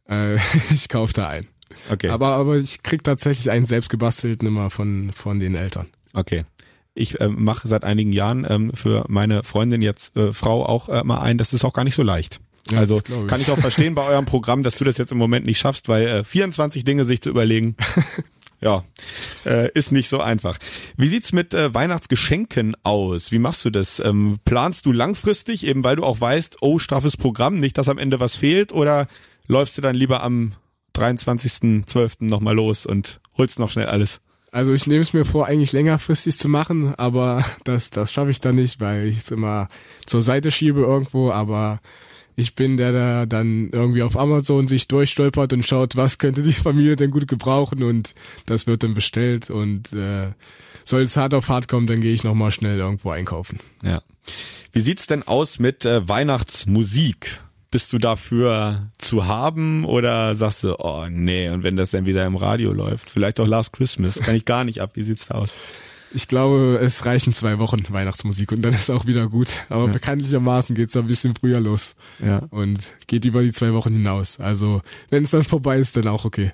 Äh, 0.09 0.37
ich 0.73 0.89
kaufe 0.89 1.13
da 1.13 1.29
einen. 1.29 1.49
Okay. 1.91 2.09
Aber, 2.09 2.29
aber 2.29 2.57
ich 2.57 2.83
krieg 2.83 3.05
tatsächlich 3.05 3.51
einen 3.51 3.67
selbst 3.67 3.91
gebastelten 3.91 4.47
immer 4.47 4.71
von, 4.71 5.13
von 5.13 5.39
den 5.39 5.55
Eltern. 5.55 5.87
Okay. 6.13 6.45
Ich 6.95 7.21
äh, 7.21 7.29
mache 7.29 7.69
seit 7.69 7.85
einigen 7.85 8.13
Jahren 8.13 8.47
ähm, 8.49 8.73
für 8.75 9.05
meine 9.09 9.43
Freundin 9.45 9.81
jetzt 9.81 10.17
äh, 10.17 10.33
Frau 10.33 10.67
auch 10.67 10.89
äh, 10.89 11.03
mal 11.05 11.21
ein. 11.21 11.39
Das 11.39 11.55
ist 11.55 11.65
auch 11.65 11.73
gar 11.73 11.85
nicht 11.85 11.95
so 11.95 12.03
leicht. 12.03 12.41
Ja, 12.71 12.79
also 12.79 12.99
ich. 12.99 13.27
kann 13.27 13.41
ich 13.41 13.51
auch 13.51 13.59
verstehen 13.59 13.95
bei 13.95 14.05
eurem 14.05 14.25
Programm, 14.25 14.63
dass 14.63 14.77
du 14.77 14.85
das 14.85 14.99
jetzt 14.99 15.11
im 15.11 15.19
Moment 15.19 15.47
nicht 15.47 15.59
schaffst, 15.59 15.89
weil 15.89 16.07
äh, 16.07 16.25
24 16.25 16.85
Dinge 16.85 17.05
sich 17.05 17.21
zu 17.21 17.31
überlegen, 17.31 17.77
ja, 18.61 18.85
äh, 19.45 19.71
ist 19.73 19.91
nicht 19.91 20.09
so 20.09 20.21
einfach. 20.21 20.59
Wie 20.97 21.09
sieht's 21.09 21.33
mit 21.33 21.55
äh, 21.55 21.75
Weihnachtsgeschenken 21.75 22.77
aus? 22.85 23.33
Wie 23.33 23.39
machst 23.39 23.65
du 23.65 23.71
das? 23.71 23.99
Ähm, 23.99 24.39
planst 24.45 24.87
du 24.87 24.93
langfristig, 24.93 25.67
eben 25.67 25.83
weil 25.83 25.97
du 25.97 26.05
auch 26.05 26.21
weißt, 26.21 26.59
oh, 26.61 26.79
straffes 26.79 27.17
Programm, 27.17 27.59
nicht, 27.59 27.79
dass 27.79 27.89
am 27.89 27.99
Ende 27.99 28.21
was 28.21 28.37
fehlt, 28.37 28.73
oder 28.73 29.09
läufst 29.49 29.77
du 29.77 29.83
dann 29.83 29.97
lieber 29.97 30.23
am 30.23 30.55
23.12. 30.95 32.25
nochmal 32.25 32.55
los 32.55 32.87
und 32.87 33.21
holst 33.37 33.59
noch 33.59 33.71
schnell 33.71 33.87
alles. 33.87 34.21
Also 34.51 34.75
ich 34.75 34.87
nehme 34.87 35.01
es 35.01 35.15
mir 35.15 35.25
vor, 35.25 35.47
eigentlich 35.47 35.73
längerfristig 35.73 36.37
zu 36.37 36.49
machen, 36.49 36.95
aber 36.97 37.45
das, 37.65 37.91
das 37.91 38.13
schaffe 38.13 38.31
ich 38.31 38.41
dann 38.41 38.57
nicht, 38.57 38.81
weil 38.81 39.07
ich 39.07 39.19
es 39.19 39.31
immer 39.31 39.69
zur 40.07 40.23
Seite 40.23 40.51
schiebe 40.51 40.81
irgendwo, 40.81 41.31
aber 41.31 41.81
ich 42.37 42.55
bin 42.55 42.77
der, 42.77 42.93
der 42.93 43.27
dann 43.27 43.71
irgendwie 43.73 44.03
auf 44.03 44.17
Amazon 44.17 44.69
sich 44.69 44.89
durchstolpert 44.89 45.53
und 45.53 45.67
schaut, 45.67 45.97
was 45.97 46.19
könnte 46.19 46.43
die 46.43 46.53
Familie 46.53 46.97
denn 46.97 47.11
gut 47.11 47.29
gebrauchen 47.29 47.83
und 47.83 48.13
das 48.47 48.67
wird 48.67 48.83
dann 48.83 48.95
bestellt 48.95 49.51
und 49.51 49.93
äh, 49.93 50.33
soll 50.85 51.03
es 51.03 51.17
hart 51.17 51.35
auf 51.35 51.49
hart 51.49 51.69
kommen, 51.69 51.87
dann 51.87 52.01
gehe 52.01 52.15
ich 52.15 52.25
nochmal 52.25 52.51
schnell 52.51 52.79
irgendwo 52.79 53.11
einkaufen. 53.11 53.61
Ja. 53.83 54.03
Wie 54.73 54.81
sieht's 54.81 55.07
denn 55.07 55.23
aus 55.23 55.59
mit 55.59 55.85
äh, 55.85 56.09
Weihnachtsmusik? 56.09 57.41
Bist 57.73 57.93
du 57.93 57.99
dafür 57.99 58.91
zu 58.99 59.27
haben 59.27 59.85
oder 59.85 60.37
sagst 60.37 60.63
du, 60.63 60.77
oh 60.79 61.07
nee, 61.11 61.49
und 61.49 61.65
wenn 61.65 61.75
das 61.75 61.91
dann 61.91 62.07
wieder 62.07 62.25
im 62.25 62.37
Radio 62.37 62.73
läuft, 62.73 63.11
vielleicht 63.11 63.41
auch 63.41 63.47
Last 63.47 63.73
Christmas, 63.73 64.21
kann 64.21 64.37
ich 64.37 64.45
gar 64.45 64.63
nicht 64.63 64.81
ab, 64.81 64.93
wie 64.95 65.03
sieht's 65.03 65.27
da 65.27 65.37
aus? 65.37 65.51
Ich 66.15 66.29
glaube, 66.29 66.79
es 66.83 67.07
reichen 67.07 67.33
zwei 67.33 67.59
Wochen 67.59 67.81
Weihnachtsmusik 67.89 68.53
und 68.53 68.61
dann 68.63 68.75
ist 68.75 68.91
auch 68.91 69.07
wieder 69.07 69.29
gut. 69.29 69.49
Aber 69.71 69.87
ja. 69.87 69.93
bekanntlichermaßen 69.93 70.77
geht's 70.77 70.95
ein 70.97 71.07
bisschen 71.07 71.35
früher 71.35 71.59
los. 71.59 71.95
Ja. 72.23 72.41
Und 72.51 72.93
geht 73.07 73.25
über 73.25 73.43
die 73.43 73.53
zwei 73.53 73.73
Wochen 73.73 73.95
hinaus. 73.95 74.39
Also, 74.39 74.83
wenn 75.09 75.25
es 75.25 75.31
dann 75.31 75.45
vorbei 75.45 75.79
ist, 75.79 75.97
dann 75.97 76.09
auch 76.09 76.27
okay. 76.27 76.53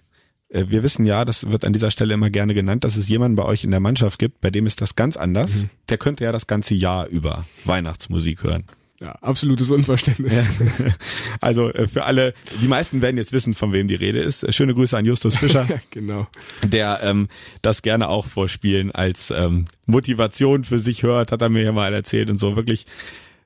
Äh, 0.49 0.67
wir 0.69 0.85
wissen 0.85 1.07
ja, 1.07 1.25
das 1.25 1.51
wird 1.51 1.65
an 1.65 1.73
dieser 1.73 1.91
Stelle 1.91 2.15
immer 2.15 2.31
gerne 2.31 2.55
genannt, 2.55 2.85
dass 2.85 2.97
es 2.97 3.09
jemanden 3.09 3.35
bei 3.35 3.45
euch 3.45 3.65
in 3.65 3.73
der 3.73 3.81
Mannschaft 3.81 4.21
gibt, 4.21 4.41
bei 4.41 4.51
dem 4.51 4.67
ist 4.69 4.81
das 4.81 4.95
ganz 4.95 5.17
anders. 5.17 5.57
Mhm. 5.57 5.71
Der 5.89 5.99
könnte 5.99 6.23
ja 6.23 6.31
das 6.31 6.47
ganze 6.47 6.77
Jahr 6.77 7.09
über 7.09 7.45
Weihnachtsmusik 7.65 8.45
hören. 8.45 8.63
Ja, 9.01 9.13
absolutes 9.13 9.71
Unverständnis. 9.71 10.33
Ja. 10.33 10.93
Also 11.41 11.73
äh, 11.73 11.87
für 11.87 12.05
alle, 12.05 12.35
die 12.61 12.67
meisten 12.67 13.01
werden 13.01 13.17
jetzt 13.17 13.33
wissen, 13.33 13.55
von 13.55 13.73
wem 13.73 13.87
die 13.87 13.95
Rede 13.95 14.19
ist. 14.19 14.43
Äh, 14.43 14.53
schöne 14.53 14.75
Grüße 14.75 14.97
an 14.97 15.05
Justus 15.05 15.37
Fischer, 15.37 15.67
genau. 15.91 16.27
der 16.65 17.01
ähm, 17.03 17.29
das 17.63 17.83
gerne 17.83 18.09
auch 18.09 18.27
vorspielen 18.27 18.91
als 18.91 19.31
ähm, 19.31 19.67
Motivation 19.87 20.65
für 20.65 20.81
sich 20.81 21.05
hört, 21.05 21.31
hat 21.31 21.43
er 21.43 21.49
mir 21.49 21.63
ja 21.63 21.73
mal 21.73 21.95
erzählt 21.95 22.29
und 22.29 22.39
so. 22.39 22.57
Wirklich, 22.57 22.87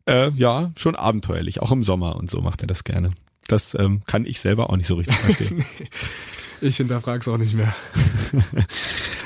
äh, 0.06 0.30
ja, 0.30 0.72
schon 0.78 0.96
abenteuerlich, 0.96 1.60
auch 1.60 1.70
im 1.70 1.84
Sommer 1.84 2.16
und 2.16 2.30
so 2.30 2.40
macht 2.40 2.62
er 2.62 2.66
das 2.66 2.84
gerne. 2.84 3.10
Das 3.46 3.74
ähm, 3.74 4.02
kann 4.06 4.24
ich 4.24 4.40
selber 4.40 4.70
auch 4.70 4.76
nicht 4.76 4.86
so 4.86 4.94
richtig 4.94 5.16
verstehen. 5.16 5.64
Ich 6.64 6.76
hinterfrage 6.76 7.18
es 7.18 7.26
auch 7.26 7.38
nicht 7.38 7.54
mehr. 7.54 7.74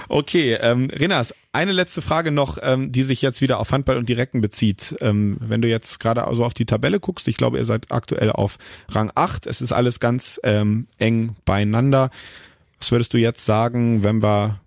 okay, 0.08 0.54
ähm, 0.54 0.88
Renas, 0.90 1.34
eine 1.56 1.72
letzte 1.72 2.02
Frage 2.02 2.30
noch, 2.30 2.58
ähm, 2.60 2.92
die 2.92 3.02
sich 3.02 3.22
jetzt 3.22 3.40
wieder 3.40 3.58
auf 3.58 3.72
Handball 3.72 3.96
und 3.96 4.08
die 4.08 4.12
Recken 4.12 4.42
bezieht. 4.42 4.94
Ähm, 5.00 5.38
wenn 5.40 5.62
du 5.62 5.68
jetzt 5.68 5.98
gerade 6.00 6.26
also 6.26 6.44
auf 6.44 6.52
die 6.52 6.66
Tabelle 6.66 7.00
guckst, 7.00 7.26
ich 7.28 7.38
glaube, 7.38 7.56
ihr 7.56 7.64
seid 7.64 7.90
aktuell 7.90 8.30
auf 8.30 8.58
Rang 8.90 9.10
8. 9.14 9.46
Es 9.46 9.62
ist 9.62 9.72
alles 9.72 9.98
ganz 9.98 10.38
ähm, 10.44 10.86
eng 10.98 11.34
beieinander. 11.46 12.10
Was 12.78 12.92
würdest 12.92 13.14
du 13.14 13.18
jetzt 13.18 13.46
sagen, 13.46 14.04
wenn 14.04 14.22
wir 14.22 14.60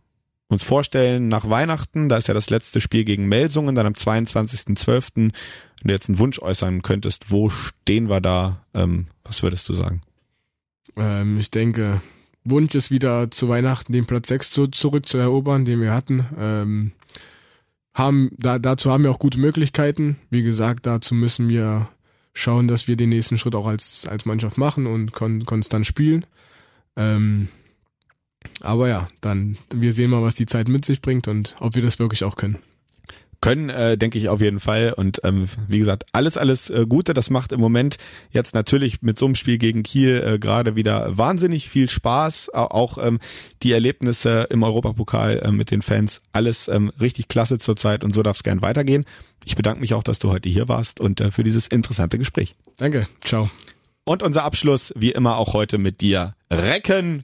uns 0.48 0.64
vorstellen, 0.64 1.28
nach 1.28 1.48
Weihnachten, 1.48 2.10
da 2.10 2.18
ist 2.18 2.28
ja 2.28 2.34
das 2.34 2.50
letzte 2.50 2.82
Spiel 2.82 3.06
gegen 3.06 3.28
Melsungen, 3.28 3.76
dann 3.76 3.86
am 3.86 3.94
22.12., 3.94 5.12
wenn 5.16 5.32
du 5.84 5.94
jetzt 5.94 6.10
einen 6.10 6.18
Wunsch 6.18 6.40
äußern 6.40 6.82
könntest, 6.82 7.30
wo 7.30 7.50
stehen 7.50 8.10
wir 8.10 8.20
da? 8.20 8.66
Ähm, 8.74 9.06
was 9.24 9.44
würdest 9.44 9.70
du 9.70 9.74
sagen? 9.74 10.02
Ähm, 10.98 11.40
ich 11.40 11.52
denke, 11.52 12.02
Wunsch 12.44 12.76
ist 12.76 12.92
wieder 12.92 13.32
zu 13.32 13.48
Weihnachten 13.50 13.94
den 13.94 14.06
Platz 14.06 14.30
6 14.30 14.52
zu, 14.52 14.68
zurück 14.68 15.08
zu 15.08 15.18
erobern, 15.18 15.66
den 15.66 15.82
wir 15.82 15.94
hatten. 15.94 16.26
Ähm, 16.38 16.92
haben, 17.94 18.32
da, 18.38 18.60
dazu 18.60 18.92
haben 18.92 19.04
wir 19.04 19.12
auch 19.12 19.20
gute 19.20 19.40
Möglichkeiten. 19.40 20.18
Wie 20.30 20.44
gesagt, 20.44 20.86
dazu 20.86 21.16
müssen 21.16 21.50
wir 21.50 21.90
schauen, 22.34 22.68
dass 22.68 22.88
wir 22.88 22.96
den 22.96 23.10
nächsten 23.10 23.38
Schritt 23.38 23.56
auch 23.56 23.68
als, 23.68 24.08
als 24.08 24.26
Mannschaft 24.26 24.58
machen 24.58 24.88
und 24.88 25.12
kon 25.12 25.46
konstant 25.46 25.86
spielen. 25.86 26.26
Ähm, 26.96 27.50
aber 28.62 28.88
ja, 28.88 29.08
dann 29.22 29.58
wir 29.74 29.92
sehen 29.92 30.12
mal, 30.12 30.24
was 30.24 30.36
die 30.36 30.46
Zeit 30.46 30.70
mit 30.70 30.86
sich 30.86 31.02
bringt 31.02 31.28
und 31.28 31.56
ob 31.60 31.76
wir 31.76 31.82
das 31.82 32.00
wirklich 32.00 32.24
auch 32.24 32.36
können. 32.36 32.58
Können, 33.42 33.70
äh, 33.70 33.98
denke 33.98 34.18
ich 34.18 34.30
auf 34.30 34.42
jeden 34.42 34.60
Fall. 34.60 34.94
Und 34.94 35.22
ähm, 35.24 35.46
wie 35.68 35.80
gesagt, 35.80 36.06
alles, 36.12 36.38
alles 36.38 36.70
äh, 36.70 36.86
Gute. 36.88 37.14
Das 37.14 37.30
macht 37.30 37.52
im 37.52 37.60
Moment 37.60 37.98
jetzt 38.32 38.54
natürlich 38.54 39.02
mit 39.02 39.18
so 39.18 39.26
einem 39.26 39.36
Spiel 39.36 39.58
gegen 39.58 39.84
Kiel 39.84 40.22
äh, 40.26 40.40
gerade 40.40 40.76
wieder 40.76 41.18
wahnsinnig 41.18 41.70
viel 41.70 41.90
Spaß. 41.90 42.54
Auch 42.54 42.98
ähm, 42.98 43.20
die 43.64 43.72
Erlebnisse 43.72 44.48
im 44.50 44.64
Europapokal 44.64 45.40
äh, 45.40 45.52
mit 45.52 45.72
den 45.72 45.82
Fans, 45.82 46.22
alles 46.34 46.68
ähm, 46.68 46.92
richtig 47.00 47.28
klasse 47.28 47.58
zurzeit 47.60 48.04
und 48.04 48.14
so 48.14 48.24
darf 48.24 48.38
es 48.38 48.44
gern 48.44 48.62
weitergehen. 48.62 49.06
Ich 49.46 49.56
bedanke 49.56 49.80
mich 49.80 49.94
auch, 49.94 50.04
dass 50.04 50.20
du 50.20 50.32
heute 50.32 50.50
hier 50.50 50.68
warst 50.68 51.00
und 51.00 51.22
äh, 51.22 51.32
für 51.32 51.44
dieses 51.44 51.68
interessante 51.68 52.18
Gespräch. 52.18 52.56
Danke, 52.78 53.08
ciao. 53.24 53.50
Und 54.04 54.24
unser 54.24 54.44
Abschluss, 54.44 54.92
wie 54.96 55.12
immer 55.12 55.38
auch 55.38 55.54
heute 55.54 55.78
mit 55.78 56.02
dir. 56.02 56.36
Recken 56.52 57.24